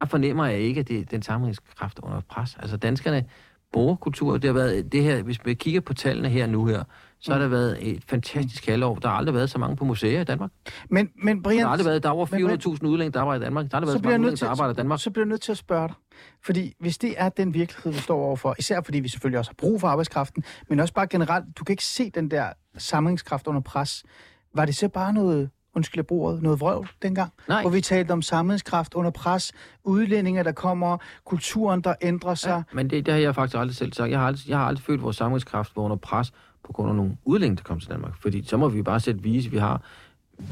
der 0.00 0.06
fornemmer 0.06 0.46
jeg 0.46 0.58
ikke, 0.60 0.80
at 0.80 0.88
det 0.88 0.98
er 1.00 1.04
den 1.04 1.22
sammenhængskraft 1.22 1.98
under 2.02 2.20
pres. 2.20 2.56
Altså 2.60 2.76
danskerne 2.76 3.24
bruger 3.72 3.96
kultur. 3.96 4.32
Det 4.38 4.44
har 4.44 4.52
været 4.54 4.92
det 4.92 5.02
her, 5.02 5.22
hvis 5.22 5.46
vi 5.46 5.54
kigger 5.54 5.80
på 5.80 5.94
tallene 5.94 6.28
her 6.28 6.46
nu 6.46 6.66
her, 6.66 6.84
så 7.20 7.30
Mm. 7.30 7.32
har 7.32 7.38
der 7.40 7.48
været 7.48 7.78
et 7.96 8.04
fantastisk 8.08 8.66
halvår. 8.66 8.94
Der 8.94 9.08
har 9.08 9.16
aldrig 9.16 9.34
været 9.34 9.50
så 9.50 9.58
mange 9.58 9.76
på 9.76 9.84
museer 9.84 10.20
i 10.20 10.24
Danmark. 10.24 10.50
Men, 10.90 11.10
men 11.22 11.42
Brian, 11.42 11.58
Der 11.58 11.64
har 11.64 11.72
aldrig 11.72 11.86
været, 11.86 12.02
der 12.02 12.08
er 12.08 12.12
over 12.12 12.26
Men- 12.30 12.40
400.000 12.40 12.86
udlændinge, 12.86 13.12
der 13.12 13.20
arbejder 13.20 13.40
i 13.42 13.44
Danmark. 13.44 13.64
Der 13.70 13.76
har 13.76 13.80
aldrig 13.80 13.88
så 13.88 13.92
været 13.92 14.02
så 14.04 14.08
jeg 14.08 14.18
mange 14.20 14.26
udlændinge, 14.26 14.44
der 14.46 14.50
arbejder 14.50 14.74
i 14.74 14.76
Danmark. 14.76 15.00
så 15.00 15.10
bliver 15.10 15.24
jeg 15.24 15.28
nødt 15.28 15.40
til 15.40 15.52
at 15.52 15.58
spørge 15.58 15.88
dig. 15.88 15.96
Fordi 16.44 16.74
hvis 16.80 16.98
det 16.98 17.14
er 17.16 17.28
den 17.28 17.54
virkelighed, 17.54 17.92
vi 17.92 17.98
står 17.98 18.18
overfor, 18.24 18.54
især 18.58 18.80
fordi 18.84 19.00
vi 19.00 19.08
selvfølgelig 19.08 19.38
også 19.38 19.50
har 19.50 19.54
brug 19.58 19.80
for 19.80 19.88
arbejdskraften, 19.88 20.44
men 20.68 20.80
også 20.80 20.94
bare 20.94 21.06
generelt, 21.06 21.44
du 21.58 21.64
kan 21.64 21.72
ikke 21.72 21.84
se 21.84 22.10
den 22.10 22.30
der 22.30 22.46
samlingskraft 22.78 23.46
under 23.46 23.60
pres. 23.60 24.04
Var 24.54 24.64
det 24.64 24.76
så 24.76 24.88
bare 24.88 25.12
noget, 25.12 25.50
undskyld 25.74 25.98
jeg 25.98 26.06
bruger 26.06 26.28
ordet, 26.30 26.42
noget 26.42 26.60
vrøvl 26.60 26.88
dengang? 27.02 27.32
Nej. 27.48 27.60
Hvor 27.62 27.70
vi 27.70 27.80
talte 27.80 28.12
om 28.12 28.22
samlingskraft 28.22 28.94
under 28.94 29.10
pres, 29.10 29.52
udlændinge, 29.84 30.44
der 30.44 30.52
kommer, 30.52 30.98
kulturen, 31.24 31.80
der 31.80 31.94
ændrer 32.02 32.34
sig. 32.34 32.50
Ja, 32.50 32.62
men 32.72 32.90
det, 32.90 33.06
det 33.06 33.14
har 33.14 33.20
jeg 33.20 33.34
faktisk 33.34 33.56
aldrig 33.58 33.76
selv 33.76 33.92
sagt. 33.92 34.10
Jeg 34.10 34.18
har 34.18 34.26
aldrig, 34.26 34.48
jeg 34.48 34.58
har 34.58 34.64
aldrig 34.66 34.84
følt, 34.84 34.98
at 34.98 35.02
vores 35.02 35.16
samlingskraft 35.16 35.76
var 35.76 35.82
under 35.82 35.96
pres 35.96 36.32
på 36.64 36.72
grund 36.72 36.90
af 36.90 36.96
nogle 36.96 37.16
udlændinge, 37.24 37.56
der 37.56 37.62
kom 37.62 37.80
til 37.80 37.90
Danmark. 37.90 38.16
Fordi 38.22 38.44
så 38.46 38.56
må 38.56 38.68
vi 38.68 38.82
bare 38.82 39.00
selv 39.00 39.24
vise, 39.24 39.46
at 39.46 39.52
vi 39.52 39.58
har, 39.58 39.82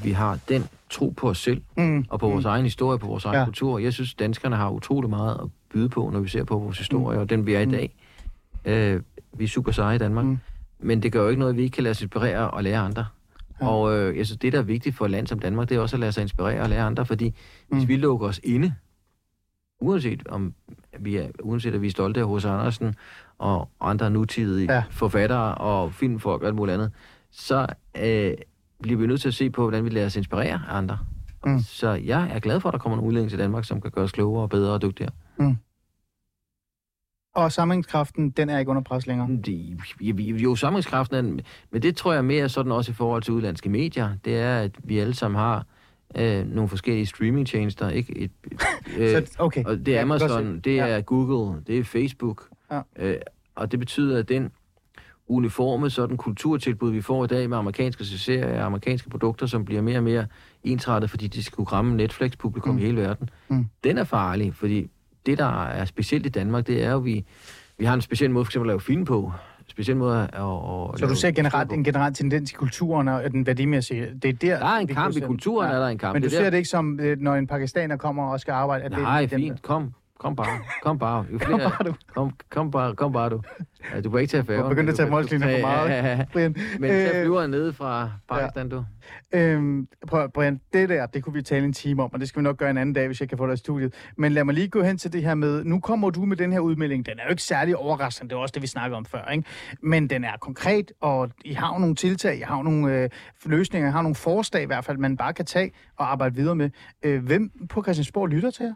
vi 0.02 0.10
har 0.10 0.38
den 0.48 0.64
tro 0.90 1.10
på 1.16 1.28
os 1.28 1.38
selv, 1.38 1.62
Mm. 1.76 2.04
og 2.08 2.20
på 2.20 2.28
vores 2.28 2.44
egen 2.44 2.64
historie, 2.64 2.98
på 2.98 3.06
vores 3.06 3.24
egen 3.24 3.38
Ja. 3.38 3.44
kultur. 3.44 3.78
Jeg 3.78 3.92
synes, 3.92 4.14
danskerne 4.14 4.56
har 4.56 4.70
utrolig 4.70 5.10
meget 5.10 5.38
at 5.42 5.48
byde 5.72 5.88
på, 5.88 6.10
når 6.12 6.20
vi 6.20 6.28
ser 6.28 6.44
på 6.44 6.58
vores 6.58 6.78
historie, 6.78 7.16
mm. 7.16 7.22
og 7.22 7.30
den 7.30 7.46
vi 7.46 7.54
er 7.54 7.60
i 7.60 7.64
dag. 7.66 7.94
Øh, 8.64 9.02
vi 9.38 9.44
er 9.44 9.48
super 9.48 9.72
seje 9.72 9.94
i 9.94 9.98
Danmark. 9.98 10.24
Mm. 10.24 10.30
Mm. 10.30 10.38
Men 10.78 11.02
det 11.02 11.12
gør 11.12 11.22
jo 11.22 11.28
ikke 11.28 11.38
noget, 11.40 11.52
at 11.52 11.56
vi 11.56 11.62
ikke 11.62 11.74
kan 11.74 11.82
lade 11.82 11.90
os 11.90 12.02
inspirere 12.02 12.50
og 12.50 12.64
lære 12.64 12.78
andre. 12.80 13.06
Ja. 13.60 13.66
Og 13.68 13.96
øh, 13.98 14.16
jeg 14.18 14.26
synes, 14.26 14.38
det, 14.38 14.52
der 14.52 14.58
er 14.58 14.62
vigtigt 14.62 14.96
for 14.96 15.04
et 15.04 15.10
land 15.10 15.26
som 15.26 15.38
Danmark, 15.38 15.68
det 15.68 15.76
er 15.76 15.80
også 15.80 15.96
at 15.96 16.00
lade 16.00 16.12
sig 16.12 16.22
inspirere 16.22 16.60
og 16.62 16.68
lære 16.68 16.82
andre, 16.82 17.06
fordi 17.06 17.34
mm. 17.68 17.76
hvis 17.78 17.88
vi 17.88 17.96
lukker 17.96 18.26
os 18.26 18.40
inde, 18.44 18.74
uanset 19.80 20.28
om 20.28 20.54
vi 21.00 21.16
er, 21.16 21.28
uanset 21.42 21.74
at 21.74 21.82
vi 21.82 21.86
er 21.86 21.90
stolte 21.90 22.20
af 22.20 22.36
H.C. 22.36 22.44
Andersen 22.44 22.94
og 23.38 23.68
andre 23.80 24.10
nutidige 24.10 24.72
Ja. 24.72 24.82
forfattere 24.90 25.54
og 25.54 25.92
filmfolk 25.92 26.42
og 26.42 26.46
alt 26.46 26.56
muligt 26.56 26.74
andet, 26.74 26.92
så 27.30 27.66
øh, 28.04 28.34
bliver 28.82 28.98
vi 29.00 29.06
nødt 29.06 29.20
til 29.20 29.28
at 29.28 29.34
se 29.34 29.50
på, 29.50 29.62
hvordan 29.62 29.84
vi 29.84 29.90
lader 29.90 30.06
os 30.06 30.16
inspirere 30.16 30.60
af 30.68 30.76
andre. 30.76 30.98
Mm. 31.44 31.50
Mm. 31.52 31.58
Så 31.60 31.90
jeg 31.92 32.30
er 32.32 32.38
glad 32.38 32.60
for, 32.60 32.68
at 32.68 32.72
der 32.72 32.78
kommer 32.78 32.96
nogle 32.96 33.08
udlændinge 33.08 33.30
til 33.30 33.38
Danmark, 33.38 33.64
som 33.64 33.80
kan 33.80 33.90
gøre 33.90 34.04
os 34.04 34.12
klogere 34.12 34.42
og 34.42 34.50
bedre 34.50 34.72
og 34.72 34.82
dygtigere. 34.82 35.12
Og 37.34 37.52
samlingskraften, 37.52 38.30
den 38.30 38.48
er 38.48 38.58
ikke 38.58 38.70
under 38.70 38.82
pres 38.82 39.06
længere. 39.06 39.28
Det, 39.46 39.78
jo, 40.00 40.36
jo, 40.36 40.54
samlingskraften 40.56 41.16
er, 41.38 41.42
men 41.70 41.82
det 41.82 41.96
tror 41.96 42.12
jeg 42.12 42.24
mere 42.24 42.48
sådan 42.48 42.72
også 42.72 42.90
i 42.90 42.94
forhold 42.94 43.22
til 43.22 43.34
udlandske 43.34 43.68
medier, 43.68 44.16
det 44.24 44.36
er, 44.38 44.58
at 44.58 44.70
vi 44.84 44.98
alle 44.98 45.14
sammen 45.14 45.38
har 45.38 45.66
øh, 46.14 46.46
nogle 46.54 46.68
forskellige 46.68 47.06
streamingtjenester, 47.06 47.88
ikke? 47.90 48.18
Et, 48.18 48.30
øh, 48.98 49.08
Så, 49.10 49.36
okay. 49.38 49.64
Og 49.64 49.78
det 49.78 49.88
er 49.88 49.92
Ja, 49.96 50.02
Amazon, 50.02 50.54
set. 50.54 50.64
det 50.64 50.76
Ja. 50.76 50.86
er 50.88 51.00
Google, 51.00 51.62
det 51.66 51.78
er 51.78 51.84
Facebook. 51.84 52.48
Ja. 52.70 52.80
Øh, 52.98 53.16
og 53.54 53.70
det 53.72 53.78
betyder, 53.80 54.18
at 54.18 54.28
den 54.28 54.50
uniforme 55.28 55.90
sådan 55.90 56.16
kulturtilbud, 56.16 56.90
vi 56.92 57.00
får 57.00 57.24
i 57.24 57.26
dag 57.26 57.48
med 57.50 57.58
amerikanske 57.58 58.04
serier 58.04 58.60
og 58.60 58.66
amerikanske 58.66 59.10
produkter, 59.10 59.46
som 59.46 59.64
bliver 59.64 59.82
mere 59.82 59.96
og 59.98 60.02
mere 60.02 60.26
ensrettet, 60.64 61.10
fordi 61.10 61.26
de 61.26 61.42
skal 61.42 61.56
kunne 61.56 61.64
ramme 61.66 61.96
Netflix-publikum 61.96 62.74
mm. 62.74 62.78
i 62.78 62.82
hele 62.84 62.96
verden, 63.00 63.30
Mm. 63.48 63.66
den 63.84 63.98
er 63.98 64.04
farlig, 64.04 64.54
fordi 64.54 64.90
det, 65.26 65.38
der 65.38 65.62
er 65.64 65.84
specielt 65.84 66.26
i 66.26 66.28
Danmark, 66.28 66.66
det 66.66 66.84
er 66.84 66.90
jo, 66.90 66.96
at 66.98 67.04
vi, 67.04 67.24
vi 67.78 67.84
har 67.84 67.94
en 67.94 68.00
speciel 68.00 68.30
måde 68.30 68.44
for 68.44 68.48
eksempel 68.48 68.68
at 68.70 68.72
lave 68.72 68.80
film 68.80 69.04
på. 69.04 69.32
Speciel 69.68 69.96
måde 69.96 70.18
at, 70.18 70.24
at, 70.24 70.98
Så 71.00 71.06
du 71.08 71.14
ser 71.14 71.30
generelt 71.30 71.72
en 71.72 71.84
generel 71.84 72.14
tendens 72.14 72.50
i 72.50 72.54
kulturen 72.54 73.08
og 73.08 73.30
den 73.30 73.46
værdimæssige. 73.46 74.06
Det 74.22 74.28
er 74.28 74.32
der, 74.32 74.58
Der 74.58 74.66
er 74.66 74.78
en 74.78 74.86
kamp 74.86 75.16
i 75.16 75.20
kulturen, 75.20 75.68
Ja. 75.70 75.74
er 75.76 75.80
der 75.80 75.88
en 75.88 75.98
kamp. 75.98 76.12
Men 76.12 76.22
du 76.22 76.28
det 76.28 76.34
er 76.34 76.36
ser 76.38 76.42
der- 76.44 76.50
det 76.50 76.56
ikke 76.56 76.68
som, 76.68 77.00
øh, 77.00 77.16
når 77.20 77.34
en 77.34 77.46
pakistaner 77.46 77.96
kommer 77.96 78.24
og 78.32 78.40
skal 78.40 78.52
arbejde? 78.52 78.84
At 78.84 78.90
Nej, 78.92 79.20
det 79.20 79.32
er 79.32 79.36
dem, 79.36 79.40
fint. 79.46 79.62
Kom. 79.62 79.92
Kom 80.18 80.36
bare. 80.36 80.58
Kom 80.82 80.98
bare. 80.98 81.26
Jo 81.32 81.38
Kom 81.38 81.46
flere, 81.46 81.70
bare, 81.70 81.88
du. 81.88 81.94
Kom, 82.14 82.30
kom 82.50 82.70
bare, 82.70 82.94
kom 82.94 83.12
bare 83.12 83.30
du. 83.30 83.42
Ja, 83.94 84.00
du 84.00 84.10
kan 84.10 84.20
ikke 84.20 84.30
tage 84.30 84.44
færgen. 84.44 84.62
Du 84.62 84.68
begyndte 84.68 84.90
at 84.90 84.96
tage 84.96 85.10
Molslinjen 85.10 85.50
for 85.60 85.60
meget. 85.60 85.90
Ja, 85.90 86.06
ja, 86.06 86.16
ja. 86.16 86.24
Brian, 86.32 86.56
Men 86.78 86.90
tag 86.90 87.14
øh, 87.14 87.22
flyveren 87.22 87.50
nede 87.50 87.72
fra 87.72 88.10
Pakistan, 88.28 88.68
du. 88.68 88.84
Øhm, 89.32 89.88
prøv, 90.06 90.30
Brian, 90.30 90.60
det 90.72 90.88
der, 90.88 91.06
det 91.06 91.24
kunne 91.24 91.32
vi 91.32 91.42
tale 91.42 91.64
en 91.64 91.72
time 91.72 92.02
om, 92.02 92.12
og 92.12 92.20
det 92.20 92.28
skal 92.28 92.40
vi 92.40 92.42
nok 92.42 92.56
gøre 92.56 92.70
en 92.70 92.76
anden 92.78 92.92
dag, 92.92 93.06
hvis 93.06 93.20
jeg 93.20 93.28
kan 93.28 93.38
få 93.38 93.46
dig 93.46 93.54
i 93.54 93.56
studiet. 93.56 93.94
Men 94.16 94.32
lad 94.32 94.44
mig 94.44 94.54
lige 94.54 94.68
gå 94.68 94.82
hen 94.82 94.98
til 94.98 95.12
det 95.12 95.22
her 95.22 95.34
med, 95.34 95.64
nu 95.64 95.80
kommer 95.80 96.10
du 96.10 96.24
med 96.24 96.36
den 96.36 96.52
her 96.52 96.60
udmelding. 96.60 97.06
Den 97.06 97.18
er 97.18 97.24
jo 97.24 97.30
ikke 97.30 97.42
særlig 97.42 97.76
overraskende, 97.76 98.30
det 98.30 98.36
er 98.36 98.40
også 98.40 98.52
det, 98.52 98.62
vi 98.62 98.66
snakker 98.66 98.96
om 98.96 99.04
før, 99.04 99.30
ikke? 99.30 99.44
Men 99.82 100.10
den 100.10 100.24
er 100.24 100.36
konkret, 100.40 100.92
og 101.00 101.30
I 101.44 101.52
har 101.52 101.74
jo 101.74 101.78
nogle 101.78 101.94
tiltag, 101.94 102.38
I 102.38 102.40
har 102.40 102.56
jo 102.56 102.62
nogle 102.62 102.94
øh, 102.94 103.10
løsninger, 103.46 103.88
I 103.88 103.92
har 103.92 104.02
nogle 104.02 104.14
forslag 104.14 104.62
i 104.62 104.66
hvert 104.66 104.84
fald, 104.84 104.98
man 104.98 105.16
bare 105.16 105.32
kan 105.32 105.44
tage 105.44 105.72
og 105.96 106.12
arbejde 106.12 106.34
videre 106.34 106.54
med. 106.54 106.70
Øh, 107.02 107.24
hvem 107.24 107.50
på 107.68 107.82
Christiansborg 107.82 108.28
lytter 108.28 108.50
til 108.50 108.64
jer? 108.64 108.74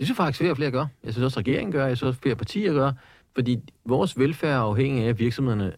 Det 0.00 0.06
synes 0.06 0.16
faktisk 0.16 0.38
flere 0.38 0.50
og 0.52 0.56
flere 0.56 0.70
gør. 0.70 0.86
Jeg 1.04 1.12
synes 1.12 1.24
også, 1.24 1.38
regeringen 1.40 1.72
gør. 1.72 1.86
Jeg 1.86 1.96
synes 1.96 2.08
også, 2.08 2.20
flere 2.20 2.34
partier 2.34 2.72
gør. 2.72 2.92
Fordi 3.34 3.58
vores 3.86 4.18
velfærd 4.18 4.50
er 4.54 4.58
afhængig 4.60 5.04
af, 5.04 5.08
at 5.08 5.18
virksomhederne 5.18 5.72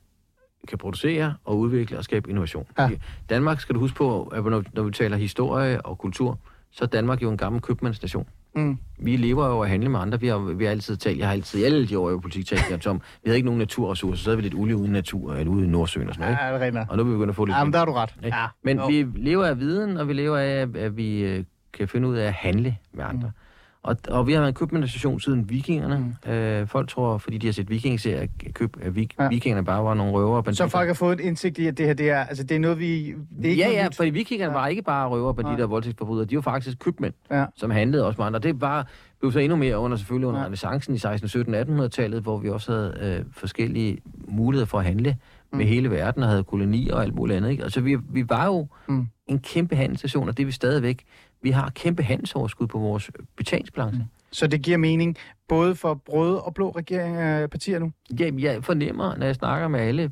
kan 0.68 0.78
producere 0.78 1.34
og 1.44 1.58
udvikle 1.58 1.98
og 1.98 2.04
skabe 2.04 2.30
innovation. 2.30 2.66
Ja. 2.78 2.90
Danmark, 3.30 3.60
skal 3.60 3.74
du 3.74 3.80
huske 3.80 3.96
på, 3.96 4.22
at 4.22 4.44
når, 4.44 4.62
når 4.74 4.82
vi 4.82 4.90
taler 4.90 5.16
historie 5.16 5.86
og 5.86 5.98
kultur, 5.98 6.38
så 6.70 6.84
er 6.84 6.88
Danmark 6.88 7.22
jo 7.22 7.30
en 7.30 7.36
gammel 7.36 7.62
købmandsnation. 7.62 8.26
Mm. 8.56 8.78
Vi 8.98 9.16
lever 9.16 9.46
jo 9.46 9.58
af 9.60 9.64
at 9.64 9.70
handle 9.70 9.88
med 9.88 10.00
andre. 10.00 10.20
Vi 10.20 10.26
har, 10.26 10.38
vi 10.38 10.64
har 10.64 10.70
altid 10.70 10.96
talt, 10.96 11.18
jeg 11.18 11.26
har 11.26 11.32
altid 11.32 11.60
i 11.60 11.64
alle 11.64 11.88
de 11.88 11.98
år, 11.98 12.10
i 12.10 12.20
politik 12.20 12.46
talt 12.46 12.86
om, 12.86 12.96
vi 12.96 13.28
havde 13.28 13.36
ikke 13.36 13.46
nogen 13.46 13.58
naturressourcer, 13.58 14.22
så 14.24 14.30
havde 14.30 14.36
vi 14.36 14.42
lidt 14.42 14.54
olie 14.54 14.76
uden 14.76 14.92
natur, 14.92 15.34
eller 15.34 15.52
ude 15.52 15.64
i 15.64 15.68
Nordsøen 15.68 16.08
og 16.08 16.14
sådan 16.14 16.26
noget. 16.28 16.38
Ja, 16.42 16.54
det 16.66 16.74
er 16.74 16.78
rent. 16.80 16.90
Og 16.90 16.96
nu 16.96 17.02
er 17.02 17.06
vi 17.06 17.12
begyndt 17.12 17.28
at 17.30 17.36
få 17.36 17.44
lidt... 17.44 17.56
Ja, 17.56 17.64
men 17.64 17.72
der 17.72 17.78
har 17.78 17.86
du 17.86 17.92
ret. 17.92 18.14
Ja. 18.22 18.46
Men 18.64 18.76
Jo. 18.78 18.86
vi 18.86 19.06
lever 19.16 19.46
af 19.46 19.60
viden, 19.60 19.96
og 19.96 20.08
vi 20.08 20.12
lever 20.12 20.38
af, 20.38 20.44
at- 20.62 20.76
at 20.76 20.96
vi 20.96 21.18
øh, 21.24 21.44
kan 21.72 21.88
finde 21.88 22.08
ud 22.08 22.16
af 22.16 22.26
at 22.26 22.32
handle 22.32 22.76
med 22.92 23.04
andre. 23.04 23.28
Mm. 23.28 23.41
Og, 23.84 23.96
og 24.08 24.26
vi 24.26 24.32
har 24.32 24.40
været 24.40 24.48
en 24.48 24.54
købmandsstation 24.54 25.20
siden 25.20 25.50
vikingerne. 25.50 26.14
Mm. 26.26 26.32
Øh, 26.32 26.66
folk 26.66 26.88
tror, 26.88 27.18
fordi 27.18 27.38
de 27.38 27.46
har 27.46 27.52
set 27.52 27.70
vikingeserier, 27.70 28.26
køb, 28.54 28.76
at 28.82 28.94
vik, 28.94 29.14
Ja. 29.18 29.22
ja. 29.24 29.28
vikingerne 29.28 29.64
bare 29.64 29.84
var 29.84 29.94
nogle 29.94 30.12
røver. 30.12 30.52
Så 30.52 30.68
folk 30.68 30.86
har 30.86 30.94
fået 30.94 31.20
et 31.20 31.24
indsigt 31.24 31.58
i, 31.58 31.66
at 31.66 31.78
det 31.78 31.86
her, 31.86 31.94
det 31.94 32.10
er, 32.10 32.18
altså, 32.24 32.44
det 32.44 32.54
er 32.54 32.58
noget, 32.58 32.78
vi... 32.78 33.06
Det 33.06 33.14
er 33.44 33.48
ikke 33.50 33.62
ja, 33.62 33.66
noget 33.66 33.78
ja, 33.78 33.86
nyt. 33.88 33.96
fordi 33.96 34.10
vikingerne 34.10 34.52
Ja. 34.52 34.58
ja. 34.58 34.62
var 34.62 34.68
ikke 34.68 34.82
bare 34.82 35.08
røver, 35.08 35.32
banditter 35.32 35.56
Nej. 35.56 35.64
og 35.64 35.70
voldtægtsforbrydere. 35.70 36.24
De 36.24 36.36
var 36.36 36.42
faktisk 36.42 36.78
købmænd, 36.78 37.14
Ja. 37.30 37.44
som 37.56 37.70
handlede 37.70 38.06
også 38.06 38.20
med 38.20 38.26
andre. 38.26 38.38
Det 38.40 38.60
var, 38.60 38.86
blev 39.20 39.32
så 39.32 39.38
endnu 39.38 39.56
mere 39.56 39.78
under, 39.78 39.96
selvfølgelig 39.96 40.28
under 40.28 40.40
Ja. 40.40 40.42
ja. 40.42 40.46
renaissancen 40.46 40.94
i 40.94 40.98
16, 40.98 41.28
17, 41.28 41.54
1800-tallet, 41.54 42.22
hvor 42.22 42.38
vi 42.38 42.48
også 42.48 42.72
havde 42.72 43.16
øh, 43.18 43.24
forskellige 43.32 43.98
muligheder 44.28 44.66
for 44.66 44.78
at 44.78 44.84
handle 44.84 45.16
mm. 45.52 45.58
med 45.58 45.66
hele 45.66 45.90
verden, 45.90 46.22
og 46.22 46.28
havde 46.28 46.44
kolonier 46.44 46.94
og 46.94 47.02
alt 47.02 47.14
muligt 47.14 47.36
andet. 47.36 47.50
Ikke? 47.50 47.62
Altså, 47.62 47.80
vi, 47.80 47.96
vi 48.10 48.28
var 48.28 48.46
jo 48.46 48.66
Mm. 48.88 48.94
mm. 48.94 49.06
en 49.26 49.38
kæmpe 49.38 49.76
handelsstation, 49.76 50.28
og 50.28 50.36
det 50.36 50.42
er 50.42 50.46
vi 50.46 50.52
stadigvæk. 50.52 51.02
Vi 51.42 51.50
har 51.50 51.70
kæmpe 51.70 52.02
handelsoverskud 52.02 52.66
på 52.66 52.78
vores 52.78 53.10
betalingsbalance. 53.36 53.98
Mm. 53.98 54.04
Så 54.32 54.46
det 54.46 54.62
giver 54.62 54.76
mening 54.76 55.16
både 55.48 55.74
for 55.74 56.02
røde 56.08 56.42
og 56.42 56.54
blå 56.54 56.70
regeringer 56.70 57.46
partier 57.46 57.78
nu? 57.78 57.92
Jamen, 58.18 58.40
jeg 58.40 58.64
fornemmer, 58.64 59.16
når 59.16 59.26
jeg 59.26 59.34
snakker 59.34 59.68
med 59.68 59.80
alle 59.80 60.10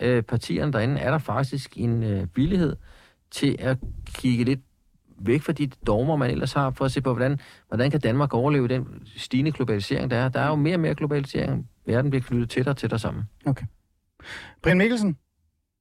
øh, 0.00 0.22
partierne 0.22 0.72
derinde, 0.72 1.00
er 1.00 1.10
der 1.10 1.18
faktisk 1.18 1.78
en 1.78 2.02
øh, 2.02 2.26
villighed 2.36 2.76
til 3.30 3.56
at 3.58 3.78
kigge 4.14 4.44
lidt 4.44 4.60
væk 5.18 5.42
fra 5.42 5.52
de 5.52 5.66
dogmer, 5.66 6.16
man 6.16 6.30
ellers 6.30 6.52
har, 6.52 6.70
for 6.70 6.84
at 6.84 6.92
se 6.92 7.00
på, 7.00 7.14
hvordan, 7.14 7.40
hvordan 7.68 7.90
kan 7.90 8.00
Danmark 8.00 8.34
overleve 8.34 8.68
den 8.68 9.02
stigende 9.16 9.52
globalisering, 9.52 10.10
der 10.10 10.16
er. 10.16 10.28
Der 10.28 10.40
er 10.40 10.48
jo 10.48 10.54
mere 10.54 10.76
og 10.76 10.80
mere 10.80 10.94
globalisering. 10.94 11.68
Verden 11.86 12.10
bliver 12.10 12.22
knyttet 12.22 12.50
tættere 12.50 12.72
og 12.72 12.76
tættere 12.76 12.98
sammen. 12.98 13.24
Okay. 13.46 13.66
Brian 14.62 14.78
Mikkelsen, 14.78 15.16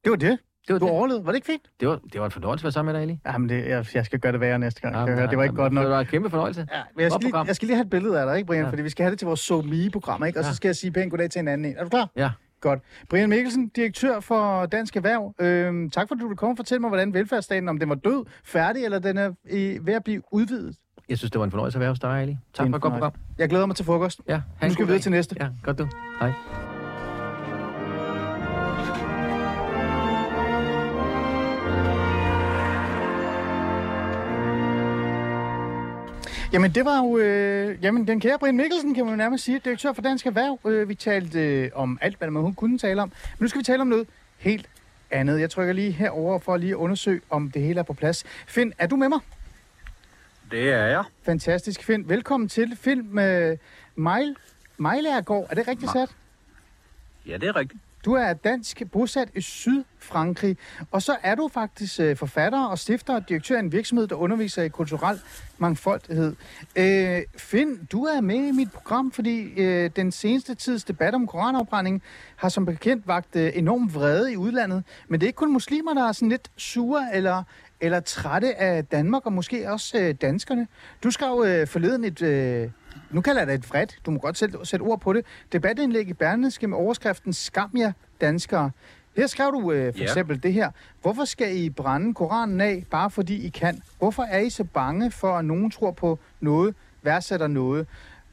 det 0.04 0.10
var 0.10 0.16
det. 0.16 0.40
Det 0.70 0.74
var, 0.74 0.80
Du 0.80 0.86
det. 0.86 0.94
overlevede. 0.94 1.26
Var 1.26 1.32
det 1.32 1.36
ikke 1.38 1.46
fint? 1.46 1.62
Det, 1.80 1.88
var, 1.88 2.00
det 2.14 2.20
var 2.20 2.26
en 2.26 2.32
fornøjelse 2.32 2.62
at 2.62 2.64
være 2.64 2.72
sammen 2.72 2.94
med 2.94 3.02
dig, 3.02 3.10
Ali. 3.10 3.20
Jamen, 3.26 3.50
det, 3.50 3.68
jeg, 3.68 3.86
jeg 3.94 4.06
skal 4.06 4.20
gøre 4.20 4.32
det 4.32 4.40
værre 4.40 4.60
næste 4.60 4.82
gang. 4.82 4.96
Ja, 4.96 5.02
Ja, 5.02 5.08
høre. 5.08 5.28
Det 5.28 5.38
var 5.38 5.44
ikke 5.44 5.56
godt 5.56 5.74
nok. 5.74 5.84
Det 5.84 5.92
var 5.92 6.00
en 6.00 6.06
kæmpe 6.06 6.30
fornøjelse. 6.30 6.68
Ja, 6.74 6.82
men 6.96 7.04
jeg, 7.04 7.12
skal 7.12 7.24
lige, 7.24 7.38
jeg 7.48 7.56
skal 7.56 7.66
lige 7.66 7.76
have 7.76 7.84
et 7.84 7.90
billede 7.90 8.20
af 8.20 8.26
dig, 8.26 8.38
ikke, 8.38 8.48
Brian? 8.48 8.64
Ja. 8.64 8.70
Fordi 8.70 8.82
vi 8.82 8.90
skal 8.90 9.04
have 9.04 9.12
det 9.12 9.20
til 9.20 9.26
vores 9.26 9.40
So 9.40 9.62
Me-program, 9.62 10.24
ikke? 10.26 10.40
Og 10.40 10.44
ja. 10.44 10.50
så 10.50 10.56
skal 10.56 10.68
jeg 10.70 10.76
sige 10.76 10.92
pænt 10.92 11.12
goddag 11.12 11.30
til 11.30 11.40
en 11.40 11.48
anden 11.48 11.66
en. 11.72 11.78
Er 11.78 11.84
du 11.84 11.90
klar? 11.90 12.10
Ja. 12.16 12.30
Godt. 12.62 12.80
Brian 13.10 13.30
Mikkelsen, 13.30 13.68
direktør 13.68 14.20
for 14.20 14.66
Dansk 14.66 14.96
Erhverv. 14.96 15.34
Øhm, 15.40 15.90
tak 15.90 16.08
fordi 16.08 16.22
du 16.22 16.28
vil 16.28 16.38
komme 16.38 16.54
og 16.54 16.58
fortælle 16.58 16.80
mig, 16.82 16.88
hvordan 16.90 17.14
velfærdsstaten, 17.14 17.70
om 17.70 17.80
den 17.80 17.90
var 17.90 17.96
død, 17.96 18.26
færdig, 18.44 18.84
eller 18.86 19.00
den 19.00 19.18
er 19.18 19.32
i, 19.52 19.78
ved 19.82 19.94
at 19.94 20.04
blive 20.04 20.22
udvidet. 20.32 20.76
Jeg 21.10 21.18
synes, 21.18 21.32
det 21.32 21.40
var 21.40 21.46
en 21.46 21.52
fornøjelse 21.52 21.78
at 21.78 21.80
være 21.80 21.90
hos 21.90 22.00
dig, 22.00 22.22
Ali. 22.22 22.38
Tak 22.54 22.70
for 22.70 22.76
et 22.76 22.82
godt 22.82 22.94
program. 22.94 23.12
Jeg 23.38 23.50
glæder 23.50 23.66
mig 23.66 23.76
til 23.76 23.86
frokost. 23.86 24.22
Ja, 24.28 24.42
Nu 24.64 24.70
skal 24.70 24.86
vi 24.86 24.88
videre 24.88 25.02
til 25.02 25.12
næste. 25.12 25.36
Ja, 25.40 25.48
godt 25.64 25.78
du. 25.80 25.88
Hej. 26.20 26.79
Jamen, 36.54 36.72
det 36.76 36.86
var 36.86 36.98
jo... 36.98 37.18
Øh, 37.18 37.84
jamen, 37.84 38.08
den 38.08 38.20
kære 38.20 38.40
Brian 38.40 38.58
Mikkelsen, 38.58 38.94
kan 38.94 39.06
man 39.06 39.14
jo 39.14 39.18
nærmest 39.18 39.44
sige, 39.44 39.62
direktør 39.66 39.94
for 39.94 40.02
Dansk 40.02 40.26
Erhverv. 40.26 40.60
Øh, 40.66 40.90
vi 40.90 40.96
talte 40.96 41.40
øh, 41.40 41.72
om 41.74 41.98
alt, 42.02 42.18
hvad 42.18 42.30
man 42.30 42.54
kunne 42.54 42.78
tale 42.78 43.02
om. 43.02 43.10
Men 43.10 43.44
nu 43.44 43.48
skal 43.48 43.60
vi 43.60 43.64
tale 43.64 43.82
om 43.82 43.88
noget 43.88 44.08
helt 44.38 44.70
andet. 45.12 45.40
Jeg 45.40 45.50
trykker 45.50 45.74
lige 45.74 45.92
herover 45.92 46.40
for 46.40 46.58
lige 46.58 46.72
at 46.72 46.76
undersøge, 46.76 47.22
om 47.30 47.52
det 47.52 47.62
hele 47.62 47.80
er 47.80 47.84
på 47.84 47.94
plads. 47.94 48.24
Finn, 48.48 48.74
er 48.78 48.88
du 48.88 48.96
med 48.96 49.10
mig? 49.10 49.20
Det 50.52 50.72
er 50.72 50.86
jeg. 50.86 51.04
Fantastisk, 51.24 51.84
Finn. 51.84 52.10
Velkommen 52.10 52.50
til 52.50 52.78
film 52.82 53.08
med 53.12 53.58
Mejl. 53.96 54.36
Mejlærgård. 54.78 55.48
Er 55.50 55.56
det 55.56 55.68
rigtigt 55.68 55.92
sat? 55.92 56.10
Ja, 57.26 57.38
det 57.38 57.50
er 57.50 57.56
rigtigt. 57.56 57.82
Du 58.06 58.14
er 58.14 58.34
dansk 58.34 58.82
bosat 58.92 59.30
i 59.36 59.42
Sydfrankrig, 59.42 60.58
og 60.92 61.02
så 61.02 61.16
er 61.24 61.36
du 61.36 61.50
faktisk 61.54 62.00
øh, 62.00 62.16
forfatter 62.16 62.66
og 62.66 62.80
stifter 62.80 63.16
og 63.16 63.30
direktør 63.30 63.56
af 63.56 63.60
en 63.60 63.72
virksomhed, 63.72 64.08
der 64.08 64.16
underviser 64.16 64.64
i 64.64 64.70
kulturel 64.70 65.20
mangfoldighed. 65.58 66.36
Øh, 66.76 67.22
Finn, 67.38 67.88
du 67.92 68.04
er 68.04 68.22
med 68.22 68.48
i 68.48 68.52
mit 68.52 68.72
program, 68.72 69.12
fordi 69.12 69.62
øh, 69.62 69.92
den 69.96 70.12
seneste 70.12 70.56
tids 70.56 70.84
debat 70.84 71.16
om 71.16 71.28
koranafbrænding 71.28 72.02
har 72.36 72.50
som 72.50 72.66
bekendt 72.66 73.08
vagt 73.08 73.36
øh, 73.36 73.52
enorm 73.56 73.94
vrede 73.94 74.34
i 74.34 74.38
udlandet. 74.38 74.84
Men 75.08 75.20
det 75.20 75.26
er 75.26 75.30
ikke 75.30 75.38
kun 75.38 75.54
muslimer, 75.54 75.94
der 75.94 76.08
er 76.08 76.12
sådan 76.12 76.30
lidt 76.30 76.52
sure 76.58 77.08
eller, 77.14 77.44
eller 77.82 78.00
trætte 78.00 78.56
af 78.56 78.86
Danmark, 78.86 79.26
og 79.26 79.34
måske 79.34 79.72
også 79.72 79.98
øh, 80.00 80.16
danskerne. 80.22 80.68
Du 81.04 81.12
skrev 81.12 81.44
øh, 81.48 81.68
forleden 81.68 82.04
et... 82.04 82.22
Øh, 82.22 82.70
nu 83.12 83.22
kalder 83.22 83.42
jeg 83.42 83.48
det 83.48 83.54
et 83.56 83.70
vredt, 83.70 84.00
du 84.06 84.12
må 84.12 84.20
godt 84.20 84.38
sætte, 84.38 84.58
sætte 84.64 84.84
ord 84.84 85.00
på 85.02 85.14
det, 85.14 85.26
debatindlæg 85.52 86.10
i 86.10 86.14
Berlingske 86.14 86.68
med 86.68 86.78
overskriften 86.78 87.34
Skam 87.34 87.72
jer 87.78 87.92
danskere. 88.22 88.72
Her 89.18 89.28
skrev 89.28 89.52
du 89.52 89.72
øh, 89.72 89.94
for 89.94 90.00
Ja. 90.00 90.04
eksempel 90.04 90.44
det 90.44 90.54
her. 90.54 90.72
Hvorfor 91.02 91.26
skal 91.26 91.58
I 91.58 91.70
brænde 91.70 92.14
Koranen 92.14 92.62
af, 92.62 92.86
bare 92.92 93.10
fordi 93.12 93.46
I 93.46 93.50
kan? 93.50 93.82
Hvorfor 93.98 94.24
er 94.24 94.40
I 94.40 94.50
så 94.50 94.64
bange 94.64 95.12
for, 95.12 95.38
at 95.38 95.46
nogen 95.46 95.72
tror 95.72 95.92
på 95.92 96.20
noget, 96.40 96.76
værdsætter 97.02 97.48
noget? 97.48 97.88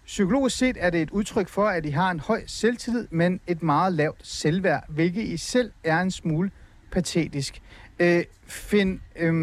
Psykologisk 0.07 0.57
set 0.59 0.77
er 0.81 0.91
det 0.91 1.03
et 1.03 1.11
udtryk 1.11 1.49
for, 1.49 1.67
at 1.67 1.87
I 1.87 1.91
har 1.91 2.11
en 2.11 2.21
høj 2.21 2.43
selvtillid, 2.47 3.07
men 3.11 3.41
et 3.47 3.63
meget 3.63 3.93
lavt 3.93 4.27
selvværd, 4.27 4.85
hvilket 4.89 5.23
i 5.23 5.37
selv 5.37 5.71
er 5.85 6.01
en 6.01 6.11
smule 6.11 6.51
patetisk. 6.91 7.63
Øh, 8.01 8.25
Finn, 8.47 9.01
øh, 9.17 9.35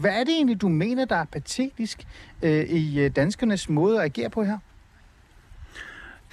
hvad 0.00 0.10
er 0.10 0.24
det 0.24 0.34
egentlig, 0.34 0.60
du 0.60 0.68
mener, 0.68 1.04
der 1.04 1.16
er 1.16 1.24
patetisk 1.24 2.06
øh, 2.42 2.64
i 2.64 3.00
øh, 3.00 3.10
danskernes 3.16 3.68
måde 3.68 3.98
at 3.98 4.04
agere 4.04 4.30
på 4.30 4.42
her? 4.42 4.58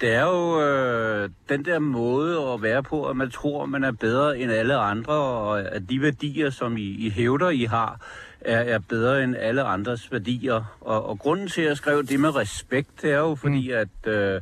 Det 0.00 0.14
er 0.14 0.22
jo 0.22 0.60
øh, 0.60 1.30
den 1.48 1.64
der 1.64 1.78
måde 1.78 2.52
at 2.52 2.62
være 2.62 2.82
på, 2.82 3.06
at 3.06 3.16
man 3.16 3.30
tror, 3.30 3.66
man 3.66 3.84
er 3.84 3.92
bedre 3.92 4.38
end 4.38 4.52
alle 4.52 4.76
andre, 4.76 5.14
og 5.14 5.74
at 5.74 5.82
de 5.90 6.02
værdier, 6.02 6.50
som 6.50 6.76
I, 6.76 7.06
I 7.06 7.10
hævder, 7.10 7.50
I 7.50 7.64
har, 7.64 8.00
er, 8.40 8.58
er 8.60 8.78
bedre 8.78 9.24
end 9.24 9.36
alle 9.36 9.62
andres 9.62 10.12
værdier. 10.12 10.76
Og, 10.80 11.08
og 11.08 11.18
grunden 11.18 11.48
til, 11.48 11.62
at 11.62 11.68
jeg 11.68 11.76
skrev 11.76 12.06
det 12.06 12.20
med 12.20 12.36
respekt, 12.36 13.02
det 13.02 13.12
er 13.12 13.18
jo 13.18 13.34
fordi, 13.34 13.68
mm. 13.68 13.76
at, 13.76 14.12
øh, 14.12 14.40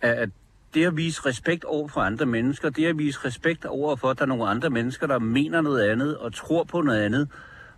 at 0.00 0.28
det 0.74 0.86
at 0.86 0.96
vise 0.96 1.26
respekt 1.26 1.64
over 1.64 1.88
for 1.88 2.00
andre 2.00 2.26
mennesker, 2.26 2.70
det 2.70 2.86
at 2.86 2.98
vise 2.98 3.18
respekt 3.24 3.64
over 3.64 3.96
for, 3.96 4.10
at 4.10 4.18
der 4.18 4.22
er 4.24 4.28
nogle 4.28 4.48
andre 4.48 4.70
mennesker, 4.70 5.06
der 5.06 5.18
mener 5.18 5.60
noget 5.60 5.88
andet 5.88 6.16
og 6.16 6.34
tror 6.34 6.64
på 6.64 6.80
noget 6.80 7.02
andet, 7.02 7.28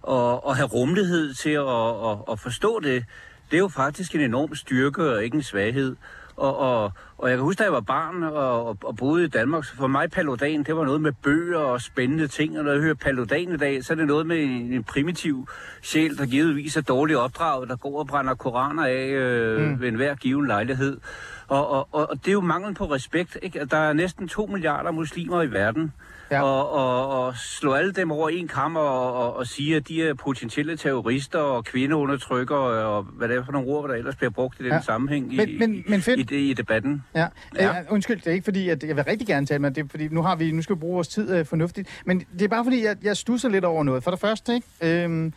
og, 0.02 0.46
og 0.46 0.56
have 0.56 0.68
rummelighed 0.68 1.34
til 1.34 1.50
at, 1.50 2.10
at, 2.10 2.32
at 2.32 2.40
forstå 2.40 2.80
det, 2.80 3.04
det 3.50 3.56
er 3.56 3.60
jo 3.60 3.68
faktisk 3.68 4.14
en 4.14 4.20
enorm 4.20 4.54
styrke 4.54 5.10
og 5.10 5.24
ikke 5.24 5.34
en 5.34 5.42
svaghed. 5.42 5.96
Og, 6.36 6.58
og, 6.58 6.92
og 7.18 7.28
jeg 7.28 7.36
kan 7.36 7.44
huske, 7.44 7.58
da 7.58 7.64
jeg 7.64 7.72
var 7.72 7.80
barn 7.80 8.22
og, 8.22 8.66
og, 8.66 8.78
og 8.84 8.96
boede 8.96 9.24
i 9.24 9.28
Danmark, 9.28 9.64
så 9.64 9.76
for 9.76 9.86
mig 9.86 10.10
Paludan, 10.10 10.62
det 10.62 10.76
var 10.76 10.84
noget 10.84 11.00
med 11.00 11.12
bøger 11.12 11.58
og 11.58 11.80
spændende 11.80 12.26
ting. 12.26 12.58
Og 12.58 12.64
når 12.64 12.72
jeg 12.72 12.80
hører 12.80 12.94
Paludan 12.94 13.52
i 13.52 13.56
dag, 13.56 13.84
så 13.84 13.92
er 13.92 13.96
det 13.96 14.06
noget 14.06 14.26
med 14.26 14.42
en, 14.42 14.50
en 14.50 14.84
primitiv 14.84 15.48
sjæl, 15.82 16.18
der 16.18 16.26
givetvis 16.26 16.76
er 16.76 16.80
dårligt 16.80 17.18
opdraget, 17.18 17.68
der 17.68 17.76
går 17.76 17.98
og 17.98 18.06
brænder 18.06 18.34
koraner 18.34 18.84
af 18.84 19.06
øh, 19.06 19.60
mm. 19.60 19.80
ved 19.80 19.88
enhver 19.88 20.14
given 20.14 20.46
lejlighed. 20.46 21.00
Og, 21.48 21.70
og, 21.70 21.88
og, 21.92 22.10
og 22.10 22.16
det 22.16 22.28
er 22.28 22.32
jo 22.32 22.40
mangel 22.40 22.74
på 22.74 22.84
respekt. 22.84 23.38
Ikke? 23.42 23.64
Der 23.64 23.76
er 23.76 23.92
næsten 23.92 24.28
to 24.28 24.46
milliarder 24.46 24.90
muslimer 24.90 25.42
i 25.42 25.46
verden. 25.52 25.92
Ja. 26.30 26.42
Og, 26.42 26.70
og, 26.72 27.24
og 27.26 27.36
slå 27.36 27.72
alle 27.72 27.92
dem 27.92 28.10
over 28.12 28.28
en 28.28 28.48
kammer 28.48 28.80
og, 28.80 29.14
og, 29.14 29.36
og 29.36 29.46
sige, 29.46 29.76
at 29.76 29.88
de 29.88 30.02
er 30.08 30.14
potentielle 30.14 30.76
terrorister 30.76 31.38
og 31.38 31.64
kvindeundertrykker 31.64 32.56
og 32.56 33.02
hvad 33.02 33.28
det 33.28 33.36
er 33.36 33.44
for 33.44 33.52
nogle 33.52 33.68
ord, 33.68 33.88
der 33.88 33.94
ellers 33.94 34.16
bliver 34.16 34.30
brugt 34.30 34.60
i 34.60 34.62
den 34.62 34.72
Ja. 34.72 34.80
sammenhæng 34.80 35.32
i, 35.34 35.36
Men- 35.36 35.58
men- 35.58 35.84
men 35.88 36.00
i, 36.18 36.22
det, 36.22 36.32
i 36.36 36.52
debatten. 36.52 37.02
Ja, 37.14 37.26
ja. 37.56 37.68
Øh, 37.68 37.74
undskyld, 37.90 38.16
det 38.16 38.26
er 38.26 38.32
ikke 38.32 38.44
fordi, 38.44 38.68
at 38.68 38.84
jeg 38.84 38.96
vil 38.96 39.04
rigtig 39.04 39.26
gerne 39.26 39.46
tale 39.46 39.58
med 39.58 39.70
det, 39.70 39.90
fordi 39.90 40.08
nu 40.08 40.22
har 40.22 40.36
vi, 40.36 40.50
nu 40.52 40.62
skal 40.62 40.76
vi 40.76 40.80
bruge 40.80 40.94
vores 40.94 41.08
tid 41.08 41.36
øh, 41.36 41.46
fornuftigt, 41.46 42.02
men 42.06 42.20
det 42.20 42.42
er 42.42 42.48
bare 42.48 42.64
fordi, 42.64 42.84
jeg, 42.84 42.96
jeg 43.02 43.16
stusser 43.16 43.48
lidt 43.48 43.64
over 43.64 43.84
noget. 43.84 44.04
For 44.04 44.10
det 44.10 44.20
første, 44.20 44.54
ikke? 44.54 45.02
Øhm, 45.04 45.32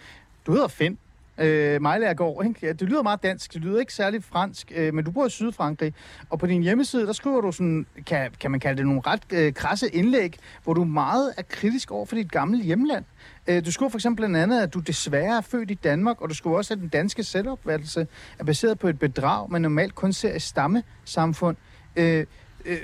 du 0.47 0.51
hedder 0.51 0.67
Finn. 0.67 0.97
Øh, 1.39 1.81
Mejlærgård, 1.81 2.45
ikke? 2.45 2.59
Ja, 2.65 2.71
det 2.73 2.81
lyder 2.89 3.03
meget 3.03 3.23
dansk, 3.23 3.53
det 3.53 3.61
lyder 3.61 3.79
ikke 3.79 3.93
særligt 3.93 4.25
fransk, 4.25 4.71
øh, 4.75 4.93
men 4.93 5.05
du 5.05 5.11
bor 5.11 5.25
i 5.25 5.29
Sydfrankrig, 5.29 5.93
og 6.29 6.39
på 6.39 6.47
din 6.47 6.63
hjemmeside, 6.63 7.05
der 7.07 7.13
skriver 7.13 7.41
du 7.41 7.51
sådan, 7.51 7.85
kan, 8.05 8.31
kan 8.39 8.51
man 8.51 8.59
kalde 8.59 8.77
det 8.77 8.85
nogle 8.85 9.01
ret 9.07 9.21
øh, 9.33 9.53
krasse 9.53 9.89
indlæg, 9.89 10.35
hvor 10.63 10.73
du 10.73 10.83
meget 10.83 11.33
er 11.37 11.41
kritisk 11.49 11.91
over 11.91 12.05
for 12.05 12.15
dit 12.15 12.31
gamle 12.31 12.63
hjemland. 12.63 13.05
Øh, 13.47 13.65
du 13.65 13.71
skriver 13.71 13.89
for 13.89 13.97
eksempel 13.97 14.21
blandt 14.21 14.37
andet, 14.37 14.61
at 14.61 14.73
du 14.73 14.79
desværre 14.79 15.37
er 15.37 15.41
født 15.41 15.71
i 15.71 15.73
Danmark, 15.73 16.21
og 16.21 16.29
du 16.29 16.33
skriver 16.35 16.57
også, 16.57 16.73
at 16.73 16.79
den 16.79 16.87
danske 16.89 17.23
selvopfattelse 17.23 18.07
er 18.39 18.43
baseret 18.43 18.79
på 18.79 18.87
et 18.87 18.99
bedrag, 18.99 19.51
man 19.51 19.61
normalt 19.61 19.95
kun 19.95 20.13
ser 20.13 20.33
i 20.35 20.39
stammesamfund. 20.39 21.57
Øh, 21.95 22.25
øh, 22.65 22.77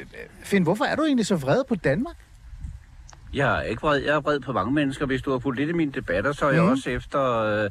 Finn, 0.44 0.64
hvorfor 0.64 0.86
er 0.86 0.96
du 0.96 1.04
egentlig 1.04 1.26
så 1.26 1.36
vred 1.36 1.64
på 1.70 1.76
Danmark? 1.76 2.16
Jeg 3.34 3.58
er 3.60 3.62
ikke 3.62 3.82
vred. 3.82 4.02
Jeg 4.02 4.16
er 4.16 4.20
vred 4.22 4.40
på 4.40 4.52
mange 4.54 4.72
mennesker. 4.74 5.06
Hvis 5.06 5.22
du 5.22 5.32
har 5.32 5.40
fulgt 5.40 5.60
lidt 5.60 5.70
i 5.70 5.74
mine 5.74 5.92
debatter, 5.92 6.32
så 6.32 6.46
er 6.46 6.52
jeg 6.52 6.62
Mhm. 6.62 6.72
også 6.72 6.90
efter 6.90 7.22
øh, 7.40 7.70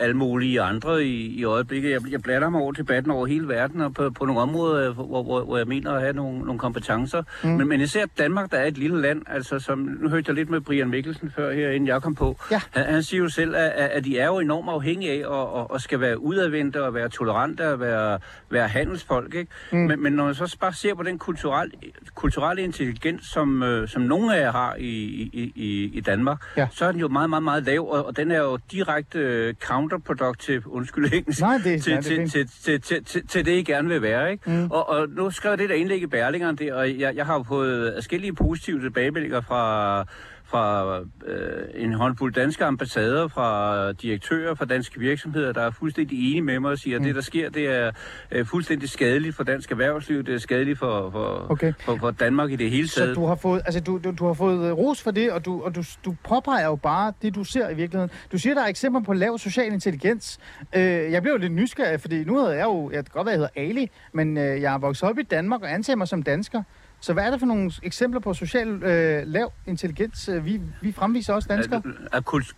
alle 0.00 0.16
mulige 0.16 0.60
andre 0.60 1.04
i, 1.04 1.26
i 1.26 1.44
øjeblikket. 1.44 1.90
Jeg, 1.90 2.00
jeg 2.10 2.22
blander 2.22 2.48
mig 2.50 2.60
over 2.60 2.72
debatten 2.72 3.12
over 3.12 3.26
hele 3.26 3.48
verden, 3.48 3.80
og 3.80 3.94
på, 3.94 4.10
på 4.10 4.24
nogle 4.24 4.40
områder, 4.40 4.92
hvor, 4.92 5.22
hvor, 5.22 5.44
hvor 5.44 5.56
jeg 5.56 5.66
mener 5.66 5.92
at 5.92 6.00
have 6.00 6.12
nogle, 6.12 6.38
nogle 6.38 6.58
kompetencer. 6.58 7.22
Mm. 7.44 7.48
Men, 7.50 7.68
men 7.68 7.80
især 7.80 8.06
Danmark, 8.18 8.50
der 8.50 8.56
er 8.58 8.66
et 8.66 8.78
lille 8.78 9.00
land, 9.02 9.22
altså 9.26 9.58
som, 9.58 9.78
nu 9.78 10.08
hørte 10.08 10.24
jeg 10.28 10.34
lidt 10.34 10.50
med 10.50 10.60
Brian 10.60 10.90
Mikkelsen 10.90 11.32
før 11.36 11.52
her, 11.54 11.70
inden 11.70 11.86
jeg 11.86 12.02
kom 12.02 12.14
på. 12.14 12.36
Ja. 12.50 12.60
Han, 12.70 12.84
han 12.84 13.02
siger 13.02 13.22
jo 13.22 13.28
selv, 13.28 13.54
at, 13.56 13.70
at 13.70 14.04
de 14.04 14.18
er 14.18 14.26
jo 14.26 14.38
enormt 14.38 14.68
afhængige 14.68 15.12
af 15.24 15.26
og, 15.28 15.52
og, 15.52 15.70
og 15.70 15.80
skal 15.80 16.00
være 16.00 16.20
udadvendte 16.22 16.84
og 16.84 16.94
være 16.94 17.08
tolerante 17.08 17.72
og 17.72 17.80
være, 17.80 18.18
være 18.50 18.68
handelsfolk. 18.68 19.34
Ikke? 19.34 19.50
Mm. 19.72 19.78
Men, 19.78 20.02
men 20.02 20.12
når 20.12 20.24
man 20.24 20.34
så 20.34 20.56
bare 20.60 20.72
ser 20.72 20.94
på 20.94 21.02
den 21.02 21.18
kulturelle, 21.18 21.72
kulturelle 22.14 22.62
intelligens, 22.62 23.26
som, 23.26 23.62
øh, 23.62 23.88
som 23.88 24.02
nogle 24.02 24.36
af 24.36 24.40
jer 24.40 24.52
har 24.52 24.74
i, 24.74 24.88
i, 25.32 25.52
i, 25.54 25.90
i 25.94 26.00
Danmark, 26.00 26.38
Ja. 26.56 26.68
så 26.72 26.84
er 26.84 26.92
den 26.92 27.00
jo 27.00 27.08
meget, 27.08 27.30
meget, 27.30 27.42
meget 27.42 27.64
lav, 27.64 27.88
og, 27.90 28.06
og 28.06 28.16
den 28.16 28.30
er 28.30 28.38
jo 28.38 28.58
direkte 28.72 29.18
øh, 29.18 29.54
counterproductive, 29.88 30.62
undskyld 30.72 31.12
engelsk, 31.12 31.40
Nej, 31.40 31.58
det- 31.64 31.82
til, 31.82 31.92
nej, 31.92 32.00
det 32.00 32.06
til, 32.06 32.16
fint. 32.16 32.32
til, 32.32 32.48
til, 32.62 32.80
til, 32.80 33.04
til, 33.04 33.26
til 33.26 33.46
det, 33.46 33.52
I 33.52 33.62
gerne 33.62 33.88
vil 33.88 34.02
være. 34.02 34.32
Ikke? 34.32 34.50
Mm. 34.50 34.70
Og, 34.70 34.88
og 34.88 35.08
nu 35.08 35.30
skrev 35.30 35.50
jeg 35.52 35.58
det 35.58 35.68
der 35.68 35.74
indlæg 35.74 36.02
i 36.02 36.06
Berlingeren, 36.06 36.56
det, 36.56 36.72
og 36.72 36.98
jeg, 37.00 37.16
jeg 37.16 37.26
har 37.26 37.42
fået 37.48 37.92
forskellige 37.96 38.34
positive 38.34 38.80
tilbagemeldinger 38.80 39.40
fra 39.40 40.04
fra 40.48 40.98
øh, 41.26 41.64
en 41.74 41.92
håndfuld 41.92 42.34
danske 42.34 42.64
ambassader, 42.64 43.28
fra 43.28 43.92
direktører 43.92 44.54
fra 44.54 44.64
danske 44.64 45.00
virksomheder, 45.00 45.52
der 45.52 45.62
er 45.62 45.70
fuldstændig 45.70 46.18
enige 46.30 46.42
med 46.42 46.60
mig 46.60 46.70
og 46.70 46.78
siger, 46.78 46.96
at 46.96 47.00
Mm. 47.02 47.06
det, 47.06 47.14
der 47.14 47.20
sker, 47.20 47.50
det 47.50 47.66
er 47.68 47.90
øh, 48.32 48.46
fuldstændig 48.46 48.88
skadeligt 48.88 49.36
for 49.36 49.44
dansk 49.44 49.70
erhvervsliv, 49.70 50.22
det 50.24 50.34
er 50.34 50.38
skadeligt 50.38 50.78
for, 50.78 51.10
for, 51.10 51.46
Okay. 51.50 51.72
for, 51.80 51.96
for 51.96 52.10
Danmark 52.10 52.50
i 52.50 52.56
det 52.56 52.70
hele 52.70 52.88
Så 52.88 53.00
taget. 53.00 53.16
du 53.16 53.26
har 53.26 53.34
fået, 53.34 53.62
altså 53.66 53.80
du, 53.80 54.00
du, 54.04 54.10
du 54.18 54.26
har 54.26 54.34
fået 54.34 54.66
øh, 54.66 54.72
ros 54.72 55.02
for 55.02 55.10
det, 55.10 55.32
og, 55.32 55.44
du, 55.44 55.62
og 55.62 55.74
du, 55.74 55.82
du 56.04 56.14
påpeger 56.28 56.64
jo 56.66 56.76
bare 56.76 57.12
det, 57.22 57.34
du 57.34 57.44
ser 57.44 57.68
i 57.70 57.74
virkeligheden. 57.74 58.10
Du 58.32 58.38
siger, 58.38 58.54
der 58.54 58.62
er 58.62 58.66
eksempler 58.68 59.02
på 59.02 59.12
lav 59.12 59.38
social 59.38 59.72
intelligens. 59.72 60.38
Øh, 60.76 60.82
jeg 60.82 61.22
blev 61.22 61.32
jo 61.32 61.38
lidt 61.38 61.52
nysgerrig, 61.52 62.00
fordi 62.00 62.24
nu 62.24 62.38
hedder 62.38 62.52
jeg 62.54 62.64
jo, 62.64 62.90
jeg 62.90 63.04
kan 63.04 63.10
godt 63.12 63.26
være, 63.26 63.32
jeg 63.32 63.38
hedder 63.38 63.70
Ali, 63.70 63.90
men 64.12 64.36
øh, 64.38 64.60
jeg 64.62 64.74
er 64.74 64.78
vokset 64.78 65.08
op 65.08 65.18
i 65.18 65.22
Danmark 65.22 65.62
og 65.62 65.72
anser 65.74 65.96
mig 65.96 66.08
som 66.08 66.22
dansker. 66.22 66.62
Så 67.00 67.12
hvad 67.12 67.24
er 67.24 67.30
det 67.30 67.40
for 67.40 67.46
nogle 67.46 67.72
eksempler 67.82 68.20
på 68.20 68.34
social 68.34 68.68
øh, 68.68 69.26
lav 69.26 69.52
intelligens, 69.66 70.28
øh, 70.28 70.44
vi, 70.44 70.60
vi 70.80 70.92
fremviser 70.92 71.34
også 71.34 71.48
danskere? 71.48 71.82
Kult, 72.24 72.56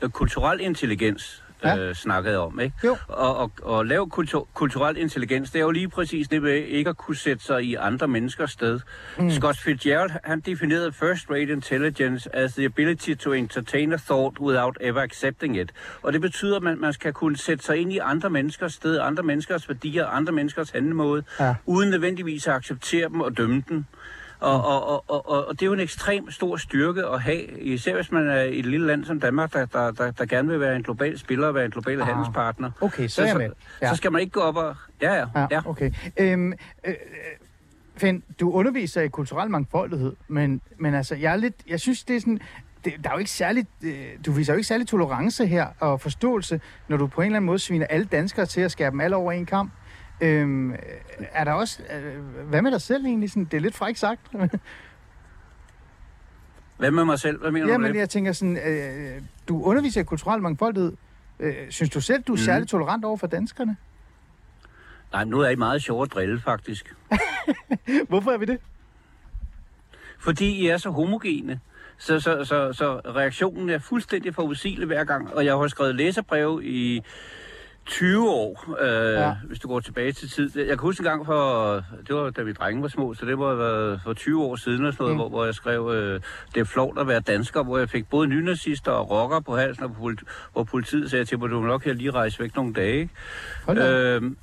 at 0.00 0.12
kulturel 0.12 0.60
intelligens, 0.60 1.44
Ja. 1.64 1.76
øh, 1.78 1.94
snakkede 1.94 2.38
om. 2.38 2.60
Ikke? 2.60 2.74
Jo. 2.84 2.96
Og, 3.08 3.36
og, 3.36 3.50
og 3.62 3.86
lave 3.86 4.10
kultur, 4.10 4.48
kulturel 4.54 4.96
intelligens, 4.96 5.50
det 5.50 5.58
er 5.58 5.62
jo 5.64 5.70
lige 5.70 5.88
præcis 5.88 6.28
det 6.28 6.42
med 6.42 6.52
ikke 6.54 6.90
at 6.90 6.96
kunne 6.96 7.16
sætte 7.16 7.44
sig 7.44 7.62
i 7.62 7.74
andre 7.74 8.08
menneskers 8.08 8.50
sted. 8.50 8.80
Mm. 9.18 9.30
Scott 9.30 9.58
Fitzgerald, 9.58 10.10
han 10.24 10.40
definerede 10.40 10.92
first-rate 11.02 11.52
intelligence 11.52 12.36
as 12.36 12.54
the 12.54 12.64
ability 12.64 13.14
to 13.14 13.32
entertain 13.32 13.92
a 13.92 13.96
thought 13.96 14.40
without 14.40 14.76
ever 14.80 15.00
accepting 15.02 15.58
it. 15.58 15.72
Og 16.02 16.12
det 16.12 16.20
betyder, 16.20 16.56
at 16.56 16.62
man, 16.62 16.80
man 16.80 16.92
skal 16.92 17.12
kunne 17.12 17.36
sætte 17.36 17.64
sig 17.64 17.76
ind 17.78 17.92
i 17.92 17.98
andre 17.98 18.30
menneskers 18.30 18.72
sted, 18.74 18.98
andre 18.98 19.22
menneskers 19.22 19.68
værdier, 19.68 20.06
andre 20.06 20.32
menneskers 20.32 20.70
handlemåde, 20.70 21.22
Ja. 21.40 21.54
uden 21.66 21.90
nødvendigvis 21.90 22.46
at 22.46 22.54
acceptere 22.54 23.08
dem 23.08 23.20
og 23.20 23.36
dømme 23.36 23.62
dem. 23.68 23.84
Og, 24.40 24.64
og, 24.64 24.88
og, 25.10 25.30
og, 25.30 25.48
og, 25.48 25.52
det 25.52 25.62
er 25.62 25.66
jo 25.66 25.72
en 25.72 25.80
ekstrem 25.80 26.30
stor 26.30 26.56
styrke 26.56 27.06
at 27.06 27.20
have, 27.22 27.60
især 27.60 27.94
hvis 27.94 28.12
man 28.12 28.28
er 28.28 28.40
i 28.42 28.58
et 28.58 28.66
lille 28.66 28.86
land 28.86 29.04
som 29.04 29.20
Danmark, 29.20 29.52
der, 29.52 29.66
der, 29.66 29.90
der, 29.90 30.10
der 30.10 30.26
gerne 30.26 30.48
vil 30.48 30.60
være 30.60 30.76
en 30.76 30.82
global 30.82 31.18
spiller 31.18 31.46
og 31.46 31.54
være 31.54 31.64
en 31.64 31.70
global 31.70 32.00
Ah. 32.00 32.06
handelspartner. 32.06 32.70
Okay, 32.80 33.08
så 33.08 33.24
jeg 33.24 33.36
med. 33.36 33.50
Ja. 33.82 33.88
Så 33.88 33.96
skal 33.96 34.12
man 34.12 34.20
ikke 34.20 34.32
gå 34.32 34.40
op 34.40 34.56
og... 34.56 34.76
Ja, 35.02 35.14
ja. 35.14 35.26
ja. 35.36 35.46
Ja, 35.50 35.60
okay. 35.66 35.90
Øhm, 36.16 36.52
øh, 36.52 36.56
øh, 36.84 36.94
Finn, 37.96 38.22
du 38.40 38.52
underviser 38.52 39.02
i 39.02 39.08
kulturel 39.08 39.50
mangfoldighed, 39.50 40.12
men, 40.28 40.60
men 40.78 40.94
altså, 40.94 41.14
jeg 41.14 41.32
er 41.32 41.36
lidt, 41.36 41.54
jeg 41.68 41.80
synes, 41.80 42.04
det 42.04 42.16
er 42.16 42.20
sådan, 42.20 42.40
det, 42.84 42.94
der 43.04 43.10
er 43.10 43.14
jo 43.14 43.18
ikke 43.18 43.30
særlig, 43.30 43.66
øh, 43.82 44.06
du 44.26 44.32
viser 44.32 44.52
jo 44.52 44.56
ikke 44.56 44.68
særlig 44.68 44.86
tolerance 44.88 45.46
her 45.46 45.66
og 45.80 46.00
forståelse, 46.00 46.60
når 46.88 46.96
du 46.96 47.06
på 47.06 47.20
en 47.20 47.26
eller 47.26 47.36
anden 47.36 47.46
måde 47.46 47.58
sviner 47.58 47.86
alle 47.86 48.06
danskere 48.06 48.46
til 48.46 48.60
at 48.60 48.70
skære 48.70 48.90
dem 48.90 49.00
alle 49.00 49.16
over 49.16 49.32
en 49.32 49.46
kamp. 49.46 49.72
Øhm, 50.20 50.74
er 51.18 51.44
der 51.44 51.52
også, 51.52 51.82
øh, 51.94 52.22
hvad 52.48 52.62
med 52.62 52.70
dig 52.70 52.80
selv 52.80 53.04
egentlig? 53.06 53.30
Sådan, 53.30 53.44
det 53.44 53.54
er 53.56 53.60
lidt 53.60 53.74
frækt 53.74 53.98
sagt. 53.98 54.20
Hvad 56.78 56.90
med 56.90 57.04
mig 57.04 57.18
selv? 57.18 57.40
Hvad 57.40 57.50
mener 57.50 57.66
ja, 57.66 57.72
du 57.74 57.78
men 57.78 57.92
det? 57.92 57.98
jeg 57.98 58.08
tænker 58.10 58.32
sådan, 58.32 58.56
øh, 58.56 59.22
du 59.48 59.62
underviser 59.62 60.00
i 60.00 60.04
kulturel 60.04 60.42
mangfoldighed. 60.42 60.92
Øh, 61.40 61.54
synes 61.70 61.90
du 61.90 62.00
selv, 62.00 62.22
du 62.22 62.32
er 62.32 62.36
Mhm. 62.36 62.44
særlig 62.44 62.68
tolerant 62.68 63.04
over 63.04 63.16
for 63.16 63.26
danskerne? 63.26 63.76
Nej, 65.12 65.24
nu 65.24 65.40
er 65.40 65.48
I 65.48 65.56
meget 65.56 65.82
sjov 65.82 66.02
at 66.02 66.12
drille, 66.12 66.40
faktisk. 66.40 66.94
Hvorfor 68.08 68.30
er 68.30 68.38
vi 68.38 68.44
det? 68.44 68.58
Fordi 70.18 70.50
I 70.50 70.66
er 70.66 70.76
så 70.76 70.90
homogene. 70.90 71.60
Så, 71.98 72.20
så, 72.20 72.44
så, 72.44 72.72
så 72.72 73.00
reaktionen 73.06 73.70
er 73.70 73.78
fuldstændig 73.78 74.34
forudsigelig 74.34 74.86
hver 74.86 75.04
gang. 75.04 75.34
Og 75.34 75.44
jeg 75.44 75.54
har 75.54 75.68
skrevet 75.68 75.94
læserbreve 75.94 76.64
i 76.64 77.02
20 77.86 78.30
år, 78.30 78.76
øh, 78.80 79.12
Ja. 79.12 79.34
hvis 79.46 79.58
du 79.58 79.68
går 79.68 79.80
tilbage 79.80 80.12
til 80.12 80.30
tid. 80.30 80.58
Jeg 80.58 80.66
kan 80.68 80.78
huske 80.78 81.00
en 81.00 81.04
gang 81.04 81.26
for, 81.26 81.72
det 82.08 82.14
var 82.16 82.30
da 82.30 82.42
vi 82.42 82.52
drenge 82.52 82.82
var 82.82 82.88
små, 82.88 83.14
så 83.14 83.26
det 83.26 83.38
have 83.38 83.58
været 83.58 84.00
for 84.04 84.12
20 84.12 84.42
år 84.44 84.56
siden, 84.56 84.84
og 84.84 84.92
sådan 84.92 85.02
noget, 85.04 85.14
Mm. 85.14 85.18
hvor, 85.20 85.28
hvor 85.28 85.44
jeg 85.44 85.54
skrev, 85.54 85.90
øh, 85.94 86.20
det 86.54 86.60
er 86.60 86.64
flot 86.64 86.98
at 86.98 87.08
være 87.08 87.20
dansker, 87.20 87.62
hvor 87.62 87.78
jeg 87.78 87.88
fik 87.90 88.08
både 88.10 88.26
nynazister 88.28 88.92
og 88.92 89.10
rocker 89.10 89.40
på 89.40 89.56
halsen, 89.56 89.84
og 89.84 89.90
politi- 90.00 90.24
hvor 90.52 90.64
politiet 90.64 91.10
sagde 91.10 91.24
til 91.24 91.38
mig, 91.38 91.50
du 91.50 91.60
må 91.60 91.66
nok 91.66 91.84
her 91.84 91.92
lige 91.92 92.10
rejse 92.10 92.40
væk 92.40 92.56
nogle 92.56 92.72
dage. 92.74 93.10
Øhm, 93.68 94.36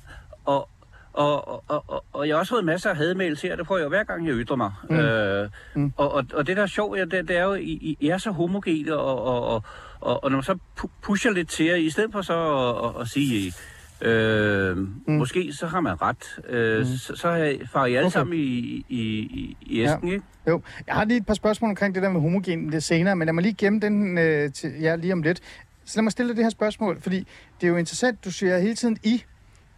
og, 0.44 0.68
og, 1.12 1.48
og, 1.48 1.84
og, 1.88 2.04
og, 2.12 2.28
jeg 2.28 2.34
har 2.36 2.40
også 2.40 2.50
fået 2.54 2.64
masser 2.64 2.90
af 2.90 2.96
hademails 2.96 3.42
her, 3.42 3.56
det 3.56 3.66
får 3.66 3.76
jeg 3.76 3.84
jo 3.84 3.88
hver 3.88 4.04
gang, 4.04 4.26
jeg 4.26 4.34
ytrer 4.34 4.56
mig. 4.56 4.72
Mm. 4.90 4.96
Øh, 4.96 5.48
Mm. 5.74 5.92
og, 5.96 6.12
og, 6.14 6.24
og 6.34 6.46
det 6.46 6.56
der 6.56 6.62
er 6.62 6.66
sjovt, 6.66 6.98
det, 7.10 7.28
det 7.28 7.36
er 7.36 7.44
jo, 7.44 7.54
I, 7.54 7.60
I- 7.62 7.96
I 8.00 8.08
er 8.08 8.18
så 8.18 8.30
homogene, 8.30 8.96
og, 8.96 9.22
og, 9.24 9.46
og, 9.54 9.62
og, 10.04 10.24
og 10.24 10.30
når 10.30 10.36
man 10.36 10.42
så 10.42 10.58
pu- 10.80 10.90
pusher 11.02 11.30
lidt 11.30 11.48
til 11.48 11.66
jer, 11.66 11.74
i 11.76 11.90
stedet 11.90 12.12
for 12.12 12.22
så 12.22 12.34
at, 12.58 12.96
at, 12.96 13.00
at 13.00 13.08
sige, 13.08 13.52
øh, 14.00 14.76
mm. 14.78 14.88
måske 15.08 15.52
så 15.52 15.66
har 15.66 15.80
man 15.80 16.02
ret, 16.02 16.38
øh, 16.48 16.78
Mm. 16.78 16.84
så, 16.84 17.16
så 17.16 17.56
farer 17.72 17.86
I 17.86 17.94
alle 17.94 18.06
Okay. 18.06 18.12
sammen 18.12 18.36
i, 18.38 18.40
i, 18.42 18.84
i, 18.88 19.56
i 19.60 19.80
æsken, 19.80 20.08
ja. 20.08 20.14
ikke? 20.14 20.24
Jo, 20.48 20.60
jeg 20.86 20.94
har 20.94 21.04
lige 21.04 21.16
et 21.18 21.26
par 21.26 21.34
spørgsmål 21.34 21.68
omkring 21.70 21.94
det 21.94 22.02
der 22.02 22.10
med 22.10 22.20
homogen 22.20 22.70
lidt 22.70 22.84
senere, 22.84 23.16
men 23.16 23.26
lad 23.26 23.32
mig 23.32 23.42
lige 23.42 23.54
gemme 23.54 23.80
den 23.80 24.18
øh, 24.18 24.52
til 24.52 24.70
jer 24.80 24.96
lige 24.96 25.12
om 25.12 25.22
lidt. 25.22 25.40
Så 25.84 25.98
lad 25.98 26.02
mig 26.02 26.12
stille 26.12 26.36
det 26.36 26.44
her 26.44 26.50
spørgsmål, 26.50 27.00
fordi 27.00 27.18
det 27.60 27.66
er 27.66 27.70
jo 27.70 27.76
interessant, 27.76 28.24
du 28.24 28.30
siger 28.30 28.58
hele 28.58 28.74
tiden 28.74 28.96
I, 29.02 29.24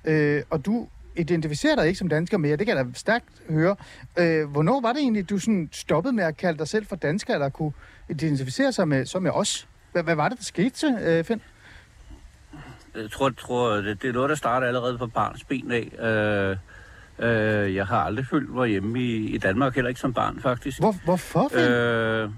øh, 0.04 0.42
og 0.50 0.66
du 0.66 0.88
identificerer 1.16 1.76
dig 1.76 1.86
ikke 1.86 1.98
som 1.98 2.08
dansker 2.08 2.38
mere, 2.38 2.56
det 2.56 2.66
kan 2.66 2.76
jeg 2.76 2.84
da 2.84 2.90
stærkt 2.94 3.24
høre. 3.50 3.76
Øh, 4.18 4.50
hvornår 4.50 4.80
var 4.80 4.92
det 4.92 5.00
egentlig, 5.00 5.30
du 5.30 5.38
sådan 5.38 5.68
stoppede 5.72 6.12
med 6.14 6.24
at 6.24 6.36
kalde 6.36 6.58
dig 6.58 6.68
selv 6.68 6.86
for 6.86 6.96
dansker, 6.96 7.34
eller 7.34 7.48
kunne 7.48 7.72
identificere 8.10 8.72
sig 8.72 8.88
med, 8.88 9.06
så 9.06 9.18
med 9.20 9.30
os? 9.34 9.68
Hvad, 9.96 10.04
hvad 10.04 10.14
var 10.14 10.28
det, 10.28 10.38
der 10.38 10.44
skete 10.44 10.86
øh, 11.00 11.24
Finn? 11.24 11.42
Jeg 12.94 13.10
tror, 13.10 13.30
tror 13.30 13.74
det, 13.74 14.02
det 14.02 14.08
er 14.08 14.12
noget, 14.12 14.30
der 14.30 14.36
starter 14.36 14.66
allerede 14.66 14.98
fra 14.98 15.06
barns 15.06 15.44
ben 15.44 15.72
af. 15.72 15.92
Øh, 15.98 16.56
øh, 17.18 17.74
jeg 17.74 17.86
har 17.86 18.00
aldrig 18.00 18.26
følt 18.26 18.54
mig 18.54 18.68
hjemme 18.68 19.00
i, 19.00 19.34
i 19.34 19.38
Danmark, 19.38 19.74
heller 19.74 19.88
ikke 19.88 20.00
som 20.00 20.14
barn, 20.14 20.40
faktisk. 20.40 20.78
Hvor, 20.78 20.94
hvorfor, 21.04 21.48
Finn? 21.48 21.64
Øh, 21.64 22.30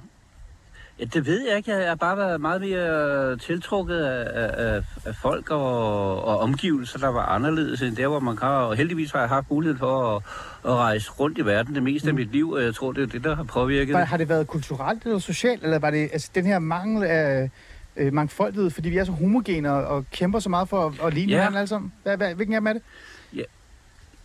ja, 1.01 1.05
det 1.05 1.26
ved 1.26 1.49
jeg 1.49 1.57
ikke. 1.57 1.72
Jeg 1.76 1.88
har 1.88 1.94
bare 1.94 2.16
været 2.16 2.40
meget 2.40 2.61
mere 2.61 3.36
tiltrukket 3.36 3.99
af, 3.99 4.51
af, 4.76 4.82
af, 5.07 5.14
folk 5.14 5.51
og, 5.51 6.24
og 6.24 6.38
omgivelser, 6.38 6.99
der 6.99 7.09
var 7.09 7.26
anderledes 7.26 7.82
end 7.82 7.96
der, 7.96 8.09
hvor 8.09 8.20
man 8.20 8.36
kan. 8.36 8.49
Og 8.49 8.76
heldigvis 8.76 9.11
har 9.11 9.20
jeg 9.20 9.28
haft 9.28 9.51
mulighed 9.51 9.78
for 9.78 10.16
at, 10.16 10.22
at 10.64 10.70
rejse 10.76 11.11
rundt 11.11 11.38
i 11.38 11.44
verden 11.44 11.74
det 11.74 11.82
meste 11.82 12.09
af 12.09 12.14
mit 12.14 12.32
liv, 12.32 12.51
og 12.51 12.62
jeg 12.62 12.74
tror, 12.74 12.92
det 12.92 13.03
er 13.03 13.07
det, 13.07 13.24
der 13.24 13.36
har 13.36 13.44
påvirket. 13.44 13.94
var, 13.94 14.05
har 14.05 14.16
det 14.16 14.28
været 14.28 14.46
kulturelt 14.46 15.03
eller 15.05 15.18
socialt, 15.18 15.62
eller 15.64 15.78
var 15.78 15.90
det 15.90 16.09
altså, 16.12 16.30
den 16.34 16.46
her 16.46 16.59
mangel 16.59 17.05
af 17.05 17.51
øh, 17.96 18.12
mangfoldighed, 18.12 18.70
fordi 18.70 18.88
vi 18.88 18.96
er 18.96 19.05
så 19.05 19.12
homogene 19.12 19.72
og, 19.72 19.84
og 19.84 20.05
kæmper 20.11 20.38
så 20.38 20.49
meget 20.49 20.68
for 20.68 20.86
at, 20.86 21.07
at 21.07 21.14
ligne 21.14 21.32
Ja. 21.32 21.36
hinanden 21.38 21.59
alle 21.59 21.68
sammen? 21.68 21.92
Hvad, 22.03 22.16
hvad, 22.16 22.34
hvilken 22.34 22.55
af 22.55 22.61
dem 22.61 22.66
er 22.66 22.72
det? 22.72 22.82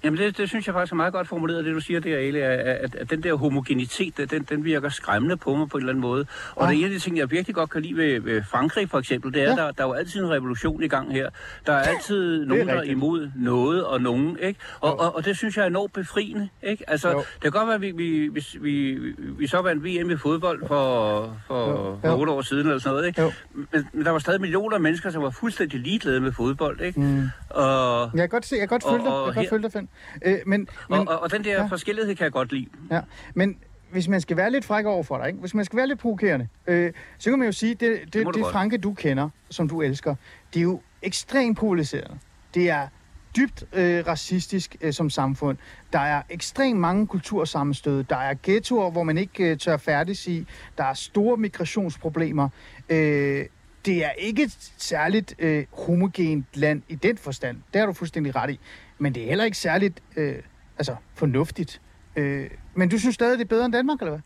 Jamen 0.04 0.20
det, 0.20 0.38
det 0.38 0.50
synes 0.50 0.68
jeg 0.68 0.74
faktisk 0.74 0.92
er 0.92 0.96
meget 0.96 1.14
godt 1.14 1.28
formuleret, 1.28 1.66
det 1.66 1.74
du 1.76 1.80
siger 1.80 2.00
der, 2.00 2.18
Ali, 2.18 2.40
at, 2.40 2.96
at, 2.96 3.10
den 3.10 3.24
der 3.24 3.34
homogenitet, 3.34 4.32
den, 4.32 4.44
den 4.50 4.64
virker 4.66 4.90
skræmmende 4.90 5.38
på 5.38 5.56
mig 5.56 5.70
på 5.70 5.78
en 5.78 5.82
eller 5.82 5.92
anden 5.92 6.02
måde. 6.02 6.26
Og 6.56 6.64
Ah. 6.64 6.70
det 6.70 6.76
er 6.76 6.80
en 6.80 6.86
af 6.86 6.90
de 6.92 7.00
ting, 7.00 7.18
jeg 7.18 7.32
virkelig 7.32 7.56
godt 7.56 7.70
kan 7.70 7.82
lide 7.82 7.98
ved, 7.98 8.20
ved 8.22 8.44
Frankrig 8.44 8.90
for 8.90 9.00
eksempel, 9.00 9.34
det 9.34 9.42
er, 9.42 9.44
Ja. 9.44 9.50
ja. 9.50 9.56
der, 9.56 9.72
der 9.72 9.84
er 9.84 9.88
jo 9.88 9.94
altid 9.94 10.24
en 10.24 10.30
revolution 10.30 10.84
i 10.84 10.88
gang 10.88 11.12
her. 11.14 11.30
Der 11.66 11.74
er 11.74 11.82
altid 11.84 12.46
nogen, 12.46 12.68
der 12.68 12.74
er 12.74 12.82
imod 12.84 13.30
noget 13.36 13.86
og 13.86 14.02
nogen, 14.02 14.38
ikke? 14.42 14.60
Og, 14.80 15.00
og, 15.00 15.16
og 15.16 15.26
det 15.26 15.38
synes 15.38 15.58
jeg 15.58 15.64
er 15.64 15.68
enormt 15.68 15.94
befriende, 15.94 16.50
ikke? 16.64 16.90
Altså, 16.90 17.10
Jo. 17.12 17.18
det 17.18 17.42
kan 17.42 17.52
godt 17.52 17.68
være, 17.68 17.76
at 17.76 17.82
vi, 17.82 17.92
vi, 17.92 18.28
hvis 18.32 18.58
vi, 18.62 18.98
vi, 19.18 19.48
så 19.48 19.62
vandt 19.62 19.84
VM 19.84 20.10
i 20.10 20.18
fodbold 20.18 20.68
for, 20.68 21.38
for, 21.48 21.70
Jo. 21.70 21.98
for 22.02 22.08
Jo. 22.10 22.20
otte 22.20 22.32
år 22.32 22.42
siden 22.42 22.68
eller 22.68 22.80
sådan 22.80 22.94
noget, 22.96 23.08
ikke? 23.08 23.22
Jo. 23.22 23.32
Men, 23.54 23.88
men 23.94 24.06
der 24.06 24.12
var 24.12 24.20
stadig 24.20 24.42
millioner 24.42 24.76
af 24.76 24.82
mennesker, 24.82 25.10
som 25.10 25.24
var 25.24 25.30
fuldstændig 25.30 25.80
ligeglade 25.80 26.20
med 26.20 26.32
fodbold, 26.32 26.82
ikke? 26.82 27.00
Mm. 27.00 27.28
Og, 27.50 28.02
Jeg 28.14 28.20
kan 28.20 28.30
godt 28.30 28.46
se, 28.46 28.56
jeg 28.56 28.70
kan 28.70 28.80
godt 28.80 28.84
følge 28.90 29.06
dig, 29.06 29.12
jeg 29.26 29.34
kan 29.34 29.44
godt 29.44 29.50
følge 29.50 29.64
dig, 29.64 29.72
Finn. 29.72 29.90
Øh, 30.22 30.38
men, 30.46 30.68
men, 30.90 31.00
og, 31.00 31.08
og, 31.08 31.20
og 31.20 31.32
den 31.32 31.44
der 31.44 31.52
ja. 31.52 31.66
forskellighed 31.66 32.16
kan 32.16 32.24
jeg 32.24 32.32
godt 32.32 32.52
lide. 32.52 32.68
ja, 32.92 33.02
men 33.34 33.58
hvis 33.92 34.08
man 34.08 34.22
skal 34.22 34.38
være 34.38 34.52
lidt 34.52 34.66
fræk 34.66 34.86
over 34.86 35.04
for 35.04 35.18
dig, 35.18 35.28
ikke? 35.28 35.40
hvis 35.40 35.54
man 35.54 35.66
skal 35.66 35.78
være 35.78 35.88
lidt 35.88 36.00
provokerende, 36.00 36.48
øh, 36.68 36.94
så 37.18 37.30
kan 37.30 37.40
man 37.40 37.46
jo 37.46 37.52
sige, 37.52 37.70
det, 37.70 37.80
det, 37.80 38.14
det, 38.14 38.14
det 38.14 38.26
godt. 38.26 38.52
Franke, 38.52 38.78
du 38.78 38.94
kender, 38.94 39.30
som 39.50 39.70
du 39.70 39.82
elsker, 39.82 40.16
det 40.54 40.60
er 40.60 40.64
jo 40.64 40.82
ekstremt 41.02 41.58
polariserende. 41.58 42.20
Det 42.54 42.70
er 42.70 42.88
dybt 43.36 43.64
øh, 43.74 44.08
racistisk 44.08 44.76
øh, 44.82 44.94
som 44.94 45.10
samfund. 45.10 45.58
Der 45.94 46.00
er 46.00 46.22
ekstremt 46.30 46.80
mange 46.80 47.08
kultursammenstød. 47.08 48.04
Der 48.04 48.16
er 48.16 48.36
ghettoer, 48.44 48.92
hvor 48.92 49.04
man 49.04 49.18
ikke 49.18 49.52
øh, 49.52 49.58
tør 49.58 49.78
færdig 49.78 50.28
i. 50.28 50.48
Der 50.78 50.84
er 50.84 50.94
store 50.94 51.38
migrationsproblemer. 51.38 52.50
Øh, 52.90 53.46
det 53.86 54.06
er 54.06 54.12
ikke 54.12 54.44
et 54.44 54.72
særligt 54.78 55.36
øh, 55.40 55.66
homogent 55.72 56.46
land 56.54 56.82
i 56.90 56.96
den 56.96 57.18
forstand. 57.18 57.58
Det 57.74 57.80
har 57.80 57.86
du 57.86 57.94
fuldstændig 57.94 58.36
ret 58.36 58.50
i. 58.50 58.60
Men 59.04 59.16
det 59.16 59.24
er 59.24 59.28
heller 59.28 59.46
ikke 59.46 59.58
særligt 59.58 60.04
øh, 60.16 60.36
altså, 60.78 60.96
fornuftigt. 61.16 61.82
Øh, 62.16 62.50
men 62.74 62.90
du 62.90 63.00
synes 63.00 63.16
stadig, 63.16 63.38
det 63.40 63.46
er 63.46 63.50
bedre 63.50 63.66
end 63.66 63.74
Danmark, 63.74 64.00
eller 64.00 64.12
hvad? 64.12 64.22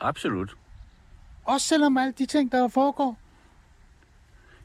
Absolut. 0.00 0.56
Også 1.44 1.66
selvom 1.66 1.96
alle 1.96 2.12
de 2.18 2.26
ting, 2.26 2.52
der 2.52 2.68
foregår. 2.68 3.18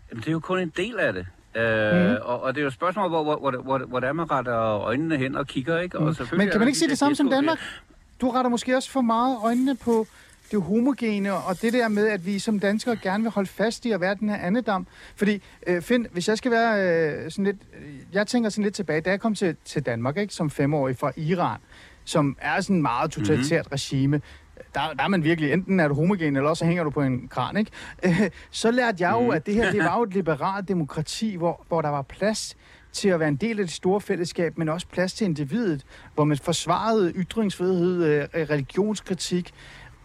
Jamen, 0.09 0.21
det 0.21 0.27
er 0.27 0.31
jo 0.31 0.39
kun 0.39 0.59
en 0.59 0.73
del 0.77 0.99
af 0.99 1.13
det. 1.13 1.27
Øh, 1.55 2.09
mm. 2.09 2.15
og, 2.21 2.41
og 2.41 2.55
det 2.55 2.61
er 2.61 2.63
jo 2.63 2.67
et 2.67 2.73
spørgsmål, 2.73 3.09
hvor, 3.09 3.23
hvor, 3.23 3.37
hvor, 3.37 3.51
hvor, 3.51 3.77
hvor 3.77 3.99
det 3.99 4.07
er, 4.07 4.13
man 4.13 4.31
retter 4.31 4.55
øjnene 4.59 5.17
hen 5.17 5.35
og 5.35 5.47
kigger, 5.47 5.79
ikke? 5.79 5.99
Og 5.99 6.15
Mm. 6.19 6.37
Men 6.37 6.49
kan 6.49 6.59
man 6.59 6.67
ikke 6.67 6.79
sige 6.79 6.89
det 6.89 6.97
samme 6.97 7.15
som. 7.15 7.29
Danmark? 7.29 7.59
Du 8.21 8.29
retter 8.29 8.49
måske 8.49 8.75
også 8.75 8.91
for 8.91 9.01
meget 9.01 9.37
øjnene 9.43 9.75
på 9.75 10.07
det 10.51 10.61
homogene, 10.61 11.33
og 11.33 11.61
det 11.61 11.73
der 11.73 11.87
med, 11.87 12.07
at 12.07 12.25
vi 12.25 12.39
som 12.39 12.59
danskere 12.59 12.95
gerne 12.95 13.23
vil 13.23 13.31
holde 13.31 13.49
fast 13.49 13.85
i 13.85 13.91
at 13.91 14.01
være 14.01 14.15
den 14.15 14.29
her 14.29 14.37
andedam. 14.37 14.87
Fordi, 15.15 15.41
øh, 15.67 15.81
Finn, 15.81 16.07
hvis 16.11 16.27
jeg 16.27 16.37
skal 16.37 16.51
være 16.51 16.81
øh, 17.25 17.31
sådan 17.31 17.45
lidt... 17.45 17.57
Øh, 17.81 17.93
jeg 18.13 18.27
tænker 18.27 18.49
sådan 18.49 18.63
lidt 18.63 18.75
tilbage, 18.75 19.01
da 19.01 19.09
jeg 19.09 19.19
kom 19.19 19.35
til, 19.35 19.55
til 19.65 19.85
Danmark, 19.85 20.17
ikke, 20.17 20.33
som 20.33 20.49
femårig 20.49 20.97
fra 20.97 21.11
Iran, 21.15 21.59
som 22.05 22.37
er 22.41 22.61
sådan 22.61 22.75
et 22.75 22.81
meget 22.81 23.11
totalitært 23.11 23.65
mm-hmm. 23.65 23.71
regime, 23.73 24.21
der, 24.73 24.81
der 24.97 25.03
er 25.03 25.07
man 25.07 25.23
virkelig, 25.23 25.53
enten 25.53 25.79
er 25.79 25.87
du 25.87 25.93
homogen, 25.93 26.35
eller 26.35 26.49
også 26.49 26.65
hænger 26.65 26.83
du 26.83 26.89
på 26.89 27.01
en 27.01 27.27
kran, 27.27 27.57
ikke? 27.57 27.71
Øh, 28.03 28.29
så 28.51 28.71
lærte 28.71 28.97
jeg 28.99 29.11
jo, 29.11 29.21
Mhm. 29.21 29.31
at 29.31 29.45
det 29.45 29.53
her, 29.53 29.71
det 29.71 29.79
var 29.83 29.97
jo 29.97 30.03
et 30.03 30.13
liberalt 30.13 30.67
demokrati, 30.67 31.35
hvor, 31.35 31.65
hvor 31.67 31.81
der 31.81 31.89
var 31.89 32.01
plads 32.01 32.57
til 32.91 33.09
at 33.09 33.19
være 33.19 33.29
en 33.29 33.35
del 33.35 33.59
af 33.59 33.65
det 33.65 33.73
store 33.75 34.01
fællesskab, 34.01 34.57
men 34.57 34.69
også 34.69 34.87
plads 34.87 35.13
til 35.13 35.25
individet, 35.25 35.85
hvor 36.15 36.23
man 36.23 36.37
forsvarede 36.37 37.11
ytringsfrihed, 37.15 38.05
øh, 38.05 38.27
religionskritik, 38.49 39.53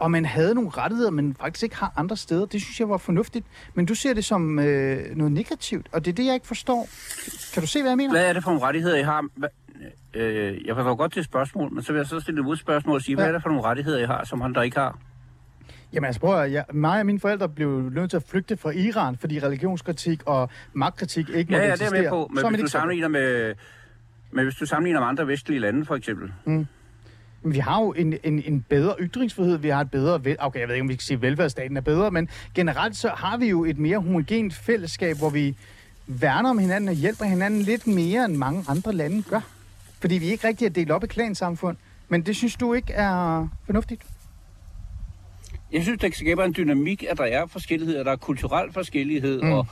og 0.02 0.10
man 0.10 0.24
havde 0.24 0.54
nogle 0.54 0.70
rettigheder, 0.70 1.10
man 1.10 1.36
faktisk 1.40 1.62
ikke 1.62 1.76
har 1.76 1.92
andre 1.96 2.16
steder. 2.16 2.46
Det 2.46 2.62
synes 2.62 2.80
jeg 2.80 2.88
var 2.88 2.96
fornuftigt. 2.96 3.46
Men 3.74 3.86
du 3.86 3.94
ser 3.94 4.14
det 4.14 4.24
som 4.24 4.58
øh, 4.58 5.16
noget 5.16 5.32
negativt, 5.32 5.86
og 5.92 6.04
det 6.04 6.10
er 6.10 6.14
det, 6.14 6.26
jeg 6.26 6.34
ikke 6.34 6.46
forstår. 6.46 6.88
Kan 7.54 7.62
du 7.62 7.66
se, 7.66 7.80
hvad 7.80 7.90
jeg 7.90 7.96
mener? 7.96 8.10
Hvad 8.10 8.28
er 8.28 8.32
det 8.32 8.42
for 8.42 8.50
nogle 8.50 8.66
rettigheder, 8.66 8.96
I 8.96 9.02
har? 9.02 9.26
Hva, 9.34 9.48
øh, 10.14 10.66
jeg 10.66 10.74
forstår 10.74 10.94
godt 10.94 11.14
det 11.14 11.24
spørgsmål, 11.24 11.72
men 11.72 11.82
så 11.82 11.92
vil 11.92 11.98
jeg 11.98 12.06
så 12.06 12.20
stille 12.20 12.40
et 12.40 12.44
modspørgsmål 12.44 12.94
og 12.94 13.02
sige, 13.02 13.12
ja. 13.12 13.16
hvad 13.16 13.28
er 13.28 13.32
det 13.32 13.42
for 13.42 13.48
nogle 13.48 13.64
rettigheder, 13.64 13.98
I 13.98 14.04
har, 14.04 14.24
som 14.24 14.42
andre 14.42 14.64
ikke 14.64 14.78
har? 14.78 14.98
Jamen 15.92 16.06
altså, 16.06 16.20
prøv 16.20 16.42
at, 16.42 16.52
jeg, 16.52 16.64
mig 16.72 17.00
og 17.00 17.06
mine 17.06 17.20
forældre 17.20 17.48
blev 17.48 17.90
nødt 17.92 18.10
til 18.10 18.16
at 18.16 18.24
flygte 18.28 18.56
fra 18.56 18.70
Iran, 18.70 19.16
fordi 19.16 19.38
religionskritik 19.38 20.22
og 20.26 20.50
magtkritik 20.72 21.28
ikke 21.28 21.52
Ja, 21.52 21.58
måtte 21.58 21.68
ja, 21.68 21.74
det 21.74 21.98
er 21.98 22.02
med 22.02 22.08
på. 22.08 22.30
Men 22.30 22.40
Så 22.40 22.48
hvis 22.48 22.60
du 22.60 22.66
sammenligner 22.66 23.08
med... 23.08 23.54
Men 24.30 24.44
hvis 24.44 24.54
du 24.54 24.66
sammenligner 24.66 25.00
med 25.00 25.08
andre 25.08 25.26
vestlige 25.26 25.60
lande, 25.60 25.84
for 25.84 25.94
eksempel, 25.94 26.32
Men 26.44 26.68
vi 27.44 27.58
har 27.58 27.80
jo 27.80 27.92
en, 27.92 28.14
en, 28.24 28.42
en 28.46 28.64
bedre 28.68 28.94
ytringsfrihed, 29.00 29.56
vi 29.56 29.68
har 29.68 29.80
et 29.80 29.90
bedre... 29.90 30.24
Vel, 30.24 30.36
okay, 30.38 30.60
jeg 30.60 30.68
ved 30.68 30.74
ikke, 30.74 30.82
om 30.82 30.88
vi 30.88 30.94
kan 30.94 31.02
sige, 31.02 31.14
at 31.14 31.22
velfærdsstaten 31.22 31.76
er 31.76 31.80
bedre, 31.80 32.10
men 32.10 32.28
generelt 32.54 32.96
så 32.96 33.08
har 33.08 33.36
vi 33.36 33.46
jo 33.46 33.64
et 33.64 33.78
mere 33.78 33.98
homogent 33.98 34.54
fællesskab, 34.54 35.16
hvor 35.16 35.30
vi 35.30 35.56
værner 36.06 36.50
om 36.50 36.58
hinanden 36.58 36.88
og 36.88 36.94
hjælper 36.94 37.24
hinanden 37.24 37.62
lidt 37.62 37.86
mere, 37.86 38.24
end 38.24 38.36
mange 38.36 38.64
andre 38.68 38.92
lande 38.92 39.22
gør. 39.22 39.40
Fordi 40.00 40.14
vi 40.14 40.26
ikke 40.26 40.48
rigtig 40.48 40.66
er 40.66 40.70
delt 40.70 40.90
op 40.90 41.04
i 41.04 41.06
klansamfund. 41.06 41.76
Men 42.08 42.22
det 42.22 42.36
synes 42.36 42.56
du 42.56 42.74
ikke 42.74 42.92
er 42.92 43.48
fornuftigt? 43.66 44.02
Jeg 45.72 45.82
synes, 45.82 46.00
det 46.00 46.14
skaber 46.14 46.44
en 46.44 46.54
dynamik, 46.56 47.04
at 47.10 47.18
der 47.18 47.24
er 47.24 47.46
forskellighed, 47.46 47.96
at 47.96 48.06
der 48.06 48.12
er 48.12 48.16
kulturel 48.16 48.72
forskellighed, 48.72 49.42
mm. 49.42 49.52
og, 49.52 49.66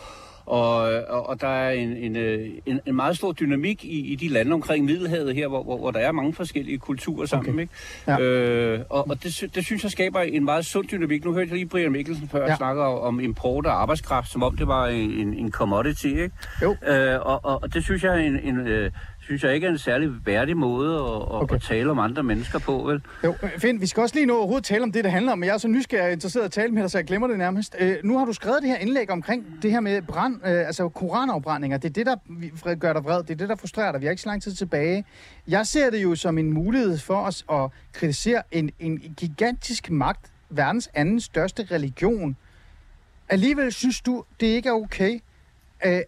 og, 0.50 0.76
og, 1.08 1.28
og 1.28 1.40
der 1.40 1.48
er 1.48 1.70
en, 1.70 1.96
en, 1.96 2.16
øh, 2.16 2.48
en, 2.66 2.80
en 2.86 2.94
meget 2.96 3.16
stor 3.16 3.32
dynamik 3.32 3.84
i, 3.84 4.12
i 4.12 4.14
de 4.14 4.28
lande 4.28 4.52
omkring 4.52 4.84
Middelhavet 4.84 5.34
her, 5.34 5.48
hvor, 5.48 5.62
hvor, 5.62 5.78
hvor 5.78 5.90
der 5.90 6.00
er 6.00 6.12
mange 6.12 6.32
forskellige 6.34 6.78
kulturer 6.78 7.26
sammen. 7.26 7.54
Okay. 7.54 7.60
Ikke? 7.60 7.72
Ja. 8.06 8.18
Øh, 8.20 8.80
og 8.90 9.10
og 9.10 9.22
det, 9.22 9.50
det 9.54 9.64
synes 9.64 9.82
jeg 9.82 9.90
skaber 9.90 10.20
en 10.20 10.44
meget 10.44 10.66
sund 10.66 10.88
dynamik. 10.88 11.24
Nu 11.24 11.32
hørte 11.32 11.48
jeg 11.48 11.56
lige 11.56 11.66
Brian 11.68 11.92
Mikkelsen 11.92 12.28
før 12.28 12.46
Ja. 12.46 12.56
snakke 12.56 12.82
om, 12.82 13.20
import 13.20 13.66
af 13.66 13.70
arbejdskraft, 13.70 14.30
som 14.32 14.42
om 14.42 14.56
det 14.56 14.66
var 14.66 14.86
en, 14.86 15.10
en, 15.10 15.34
en 15.34 15.50
commodity. 15.50 16.06
Ikke? 16.06 16.30
Jo. 16.62 16.76
Øh, 16.86 17.20
og, 17.20 17.44
og, 17.44 17.62
og 17.62 17.74
det 17.74 17.84
synes 17.84 18.04
jeg, 18.04 18.10
er 18.14 18.18
en, 18.26 18.40
en, 18.42 18.58
øh, 18.66 18.90
synes 19.30 19.44
jeg 19.44 19.54
ikke 19.54 19.66
er 19.66 19.70
en 19.70 19.78
særlig 19.78 20.10
værdig 20.26 20.56
måde 20.56 20.94
at, 20.94 21.32
okay. 21.42 21.54
At 21.54 21.62
tale 21.62 21.90
om 21.90 21.98
andre 21.98 22.22
mennesker 22.22 22.58
på. 22.58 22.72
Vel? 22.72 23.02
Jo, 23.24 23.34
øh, 23.42 23.50
Finn, 23.58 23.80
vi 23.80 23.86
skal 23.86 24.00
også 24.00 24.14
lige 24.14 24.26
nå 24.26 24.36
overhovedet 24.36 24.64
tale 24.64 24.82
om 24.82 24.92
det, 24.92 25.04
det 25.04 25.12
handler 25.12 25.32
om, 25.32 25.38
men 25.38 25.46
jeg 25.46 25.54
er 25.54 25.58
så 25.58 25.68
nysgerrig 25.68 26.06
og 26.06 26.12
interesseret 26.12 26.44
at 26.44 26.52
tale 26.52 26.72
med 26.72 26.82
dig, 26.82 26.90
så 26.90 26.98
jeg 26.98 27.04
glemmer 27.04 27.28
det 27.28 27.38
nærmest. 27.38 27.76
Øh, 27.78 27.96
nu 28.04 28.18
har 28.18 28.24
du 28.24 28.32
skrevet 28.32 28.62
det 28.62 28.70
her 28.70 28.76
indlæg 28.76 29.10
omkring 29.10 29.46
det 29.62 29.70
her 29.70 29.80
med 29.80 30.02
brand, 30.02 30.34
øh, 30.34 30.66
altså 30.66 30.88
koranafbrændinger. 30.88 31.78
Det 31.78 31.88
er 31.88 31.92
det, 31.92 32.06
der 32.06 32.74
gør 32.74 32.92
dig 32.92 33.04
vred. 33.04 33.22
Det 33.22 33.30
er 33.30 33.34
det, 33.34 33.48
der 33.48 33.56
frustrerer 33.56 33.92
dig. 33.92 34.00
Vi 34.00 34.06
har 34.06 34.10
ikke 34.10 34.22
så 34.22 34.28
lang 34.28 34.42
tid 34.42 34.52
tilbage. 34.52 35.04
Jeg 35.48 35.66
ser 35.66 35.90
det 35.90 36.02
jo 36.02 36.14
som 36.14 36.38
en 36.38 36.52
mulighed 36.52 36.98
for 36.98 37.16
os 37.16 37.44
at 37.52 37.70
kritisere 37.92 38.42
en, 38.52 38.70
en 38.78 38.98
gigantisk 39.16 39.90
magt, 39.90 40.32
verdens 40.48 40.90
anden 40.94 41.20
største 41.20 41.66
religion. 41.70 42.36
Alligevel 43.28 43.72
synes 43.72 44.00
du, 44.00 44.24
det 44.40 44.46
ikke 44.46 44.68
er 44.68 44.72
okay. 44.72 45.20
Øh, 45.86 46.00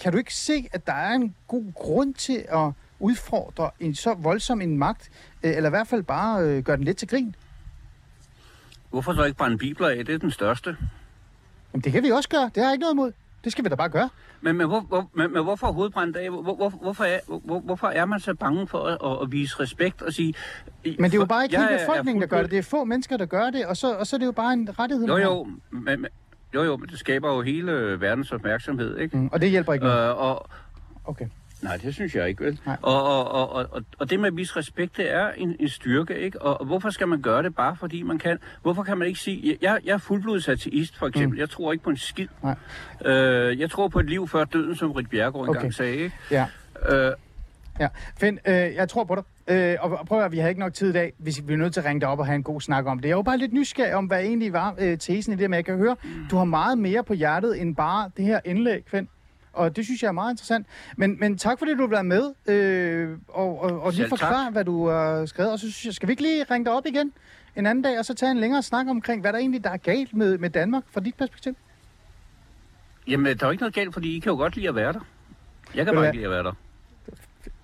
kan 0.00 0.12
du 0.12 0.18
ikke 0.18 0.34
se, 0.34 0.68
at 0.72 0.86
der 0.86 0.92
er 0.92 1.12
en 1.14 1.34
god 1.48 1.72
grund 1.74 2.14
til 2.14 2.44
at 2.48 2.70
udfordre 3.00 3.70
en 3.80 3.94
så 3.94 4.14
voldsom 4.14 4.60
en 4.60 4.78
magt, 4.78 5.10
øh, 5.42 5.56
eller 5.56 5.68
i 5.68 5.70
hvert 5.70 5.88
fald 5.88 6.02
bare 6.02 6.42
øh, 6.42 6.62
gøre 6.62 6.76
den 6.76 6.84
lidt 6.84 6.96
til 6.96 7.08
grin? 7.08 7.34
Hvorfor 8.90 9.14
så 9.14 9.24
ikke 9.24 9.38
brænde 9.38 9.58
bibler 9.58 9.88
af? 9.88 10.04
Det 10.04 10.14
er 10.14 10.18
den 10.18 10.30
største. 10.30 10.76
Jamen, 11.72 11.84
det 11.84 11.92
kan 11.92 12.02
vi 12.02 12.10
også 12.10 12.28
gøre. 12.28 12.44
Det 12.54 12.56
har 12.56 12.64
jeg 12.64 12.72
ikke 12.72 12.80
noget 12.82 12.94
imod. 12.94 13.12
Det 13.44 13.52
skal 13.52 13.64
vi 13.64 13.68
da 13.68 13.74
bare 13.74 13.88
gøre. 13.88 14.08
Men, 14.40 14.56
men, 14.56 14.66
hvor, 14.66 14.80
hvor, 14.80 15.10
men, 15.14 15.32
men 15.32 15.42
hvorfor 15.42 15.66
overhovedet 15.66 15.94
brænde 15.94 16.20
af? 16.20 16.30
Hvor, 16.30 16.42
hvor, 16.54 16.68
hvorfor, 16.68 17.04
er, 17.04 17.20
hvor, 17.44 17.60
hvorfor 17.60 17.88
er 17.88 18.04
man 18.04 18.20
så 18.20 18.34
bange 18.34 18.66
for 18.66 18.84
at, 18.84 18.98
at, 19.04 19.22
at 19.22 19.32
vise 19.32 19.60
respekt 19.60 20.02
og 20.02 20.12
sige... 20.12 20.34
Men 20.84 21.04
det 21.04 21.14
er 21.14 21.18
jo 21.18 21.24
bare 21.24 21.44
ikke 21.44 21.56
hele 21.56 21.78
befolkningen, 21.80 22.22
der 22.22 22.28
gør 22.28 22.42
det. 22.42 22.50
Det 22.50 22.58
er 22.58 22.62
få 22.62 22.84
mennesker, 22.84 23.16
der 23.16 23.26
gør 23.26 23.50
det, 23.50 23.66
og 23.66 23.76
så, 23.76 23.94
og 23.94 24.06
så 24.06 24.16
er 24.16 24.18
det 24.18 24.26
jo 24.26 24.32
bare 24.32 24.52
en 24.52 24.78
rettighed. 24.78 25.06
Jo, 25.06 25.16
jo, 25.16 25.44
men, 25.70 25.84
men- 26.00 26.06
jo, 26.54 26.62
jo, 26.62 26.76
men 26.76 26.88
det 26.88 26.98
skaber 26.98 27.34
jo 27.34 27.40
hele 27.42 28.00
verdens 28.00 28.32
opmærksomhed, 28.32 28.98
ikke? 28.98 29.16
Mm, 29.16 29.28
og 29.32 29.40
det 29.40 29.50
hjælper 29.50 29.72
ikke 29.72 29.84
noget. 29.86 30.08
Øh, 30.10 30.16
og, 30.18 30.48
Okay. 31.04 31.26
nej, 31.62 31.76
det 31.76 31.94
synes 31.94 32.14
jeg 32.14 32.28
ikke, 32.28 32.44
vel? 32.44 32.60
Nej. 32.66 32.76
Og, 32.82 33.02
og, 33.04 33.30
og, 33.52 33.72
og, 33.72 33.82
og, 33.98 34.10
det 34.10 34.20
med 34.20 34.26
at 34.26 34.36
vise 34.36 34.56
respekt, 34.56 34.96
det 34.96 35.12
er 35.14 35.30
en, 35.36 35.56
en 35.60 35.68
styrke, 35.68 36.18
ikke? 36.18 36.42
Og, 36.42 36.60
og 36.60 36.66
hvorfor 36.66 36.90
skal 36.90 37.08
man 37.08 37.22
gøre 37.22 37.42
det 37.42 37.54
bare 37.54 37.76
fordi 37.76 38.02
man 38.02 38.18
kan? 38.18 38.38
Hvorfor 38.62 38.82
kan 38.82 38.98
man 38.98 39.08
ikke 39.08 39.20
sige... 39.20 39.58
Jeg, 39.62 39.80
jeg 39.84 39.92
er 39.92 39.98
fuldblods 39.98 40.48
ateist, 40.48 40.96
for 40.96 41.06
eksempel. 41.06 41.36
Mm. 41.36 41.40
Jeg 41.40 41.50
tror 41.50 41.72
ikke 41.72 41.84
på 41.84 41.90
en 41.90 41.96
skid. 41.96 42.28
Nej. 42.42 42.54
Øh, 43.12 43.60
jeg 43.60 43.70
tror 43.70 43.88
på 43.88 44.00
et 44.00 44.06
liv 44.10 44.28
før 44.28 44.44
døden, 44.44 44.76
som 44.76 44.92
Rik 44.92 45.10
Bjergård 45.10 45.46
engang 45.46 45.64
Okay. 45.64 45.70
sagde, 45.72 45.96
ikke? 45.96 46.16
Ja. 46.30 46.46
Øh, 46.88 47.12
Ja, 47.80 47.88
Finn, 48.20 48.38
øh, 48.46 48.54
jeg 48.54 48.88
tror 48.88 49.04
på 49.04 49.14
dig. 49.14 49.24
Øh, 49.48 49.76
og 49.80 50.06
prøv 50.06 50.22
at 50.22 50.32
vi 50.32 50.38
har 50.38 50.48
ikke 50.48 50.60
nok 50.60 50.74
tid 50.74 50.90
i 50.90 50.92
dag. 50.92 51.12
Vi 51.18 51.36
vi 51.44 51.52
er 51.52 51.56
nødt 51.56 51.72
til 51.72 51.80
at 51.80 51.86
ringe 51.86 52.00
dig 52.00 52.08
op 52.08 52.18
og 52.18 52.26
have 52.26 52.36
en 52.36 52.42
god 52.42 52.60
snak 52.60 52.86
om 52.86 52.98
det. 52.98 53.08
Jeg 53.08 53.16
var 53.16 53.22
bare 53.22 53.38
lidt 53.38 53.52
nysgerrig 53.52 53.94
om, 53.94 54.04
hvad 54.04 54.20
egentlig 54.20 54.52
var 54.52 54.74
øh, 54.78 54.98
tesen 54.98 55.32
i 55.32 55.36
det, 55.36 55.50
men 55.50 55.56
jeg 55.56 55.64
kan 55.64 55.76
høre, 55.76 55.96
du 56.30 56.36
har 56.36 56.44
meget 56.44 56.78
mere 56.78 57.04
på 57.04 57.14
hjertet 57.14 57.60
end 57.60 57.76
bare 57.76 58.10
det 58.16 58.24
her 58.24 58.40
indlæg, 58.44 58.84
Finn. 58.86 59.08
Og 59.52 59.76
det 59.76 59.84
synes 59.84 60.02
jeg 60.02 60.08
er 60.08 60.12
meget 60.12 60.32
interessant. 60.32 60.66
Men, 60.96 61.16
men 61.20 61.38
tak 61.38 61.58
fordi 61.58 61.74
du 61.74 61.80
har 61.80 61.88
været 61.88 62.06
med, 62.06 62.32
øh, 62.46 63.18
og, 63.28 63.62
og, 63.62 63.82
og 63.82 63.92
lige 63.92 64.08
forklare, 64.08 64.50
hvad 64.50 64.64
du 64.64 64.88
har 64.88 65.26
skrevet. 65.26 65.52
Og 65.52 65.58
så 65.58 65.72
synes 65.72 65.86
jeg, 65.86 65.94
skal 65.94 66.08
vi 66.08 66.12
ikke 66.12 66.22
lige 66.22 66.44
ringe 66.44 66.64
dig 66.64 66.72
op 66.72 66.86
igen 66.86 67.12
en 67.56 67.66
anden 67.66 67.82
dag, 67.82 67.98
og 67.98 68.04
så 68.04 68.14
tage 68.14 68.30
en 68.30 68.38
længere 68.38 68.62
snak 68.62 68.86
omkring, 68.88 69.20
hvad 69.20 69.32
der 69.32 69.38
egentlig 69.38 69.64
der 69.64 69.70
er 69.70 69.76
galt 69.76 70.14
med, 70.14 70.38
med 70.38 70.50
Danmark 70.50 70.82
fra 70.90 71.00
dit 71.00 71.14
perspektiv? 71.14 71.56
jamen, 73.08 73.26
der 73.38 73.44
er 73.44 73.48
jo 73.48 73.50
ikke 73.50 73.62
noget 73.62 73.74
galt, 73.74 73.92
fordi 73.92 74.16
I 74.16 74.18
kan 74.18 74.30
jo 74.30 74.36
godt 74.36 74.56
lide 74.56 74.68
at 74.68 74.74
være 74.74 74.92
der. 74.92 75.00
Jeg 75.74 75.84
kan 75.84 75.94
bare 75.94 76.06
ikke 76.06 76.16
lide 76.16 76.24
at 76.24 76.30
være 76.30 76.42
der. 76.42 76.52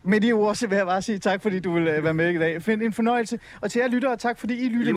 Med 0.07 0.21
de 0.21 0.33
ord, 0.33 0.55
så 0.55 0.67
vil 0.67 0.77
jeg 0.77 0.87
bare 0.87 1.03
sige 1.03 1.19
tak, 1.19 1.43
fordi 1.43 1.61
du 1.61 1.73
vil 1.73 1.89
øh, 1.89 2.05
være 2.05 2.15
med 2.15 2.35
i 2.35 2.39
dag. 2.39 2.63
Find 2.63 2.83
en 2.83 2.93
fornøjelse. 2.93 3.39
Og 3.61 3.71
til 3.71 3.81
jer 3.81 3.89
lyttere, 3.89 4.17
tak 4.17 4.39
fordi 4.39 4.55
I 4.55 4.69
lyttede 4.69 4.93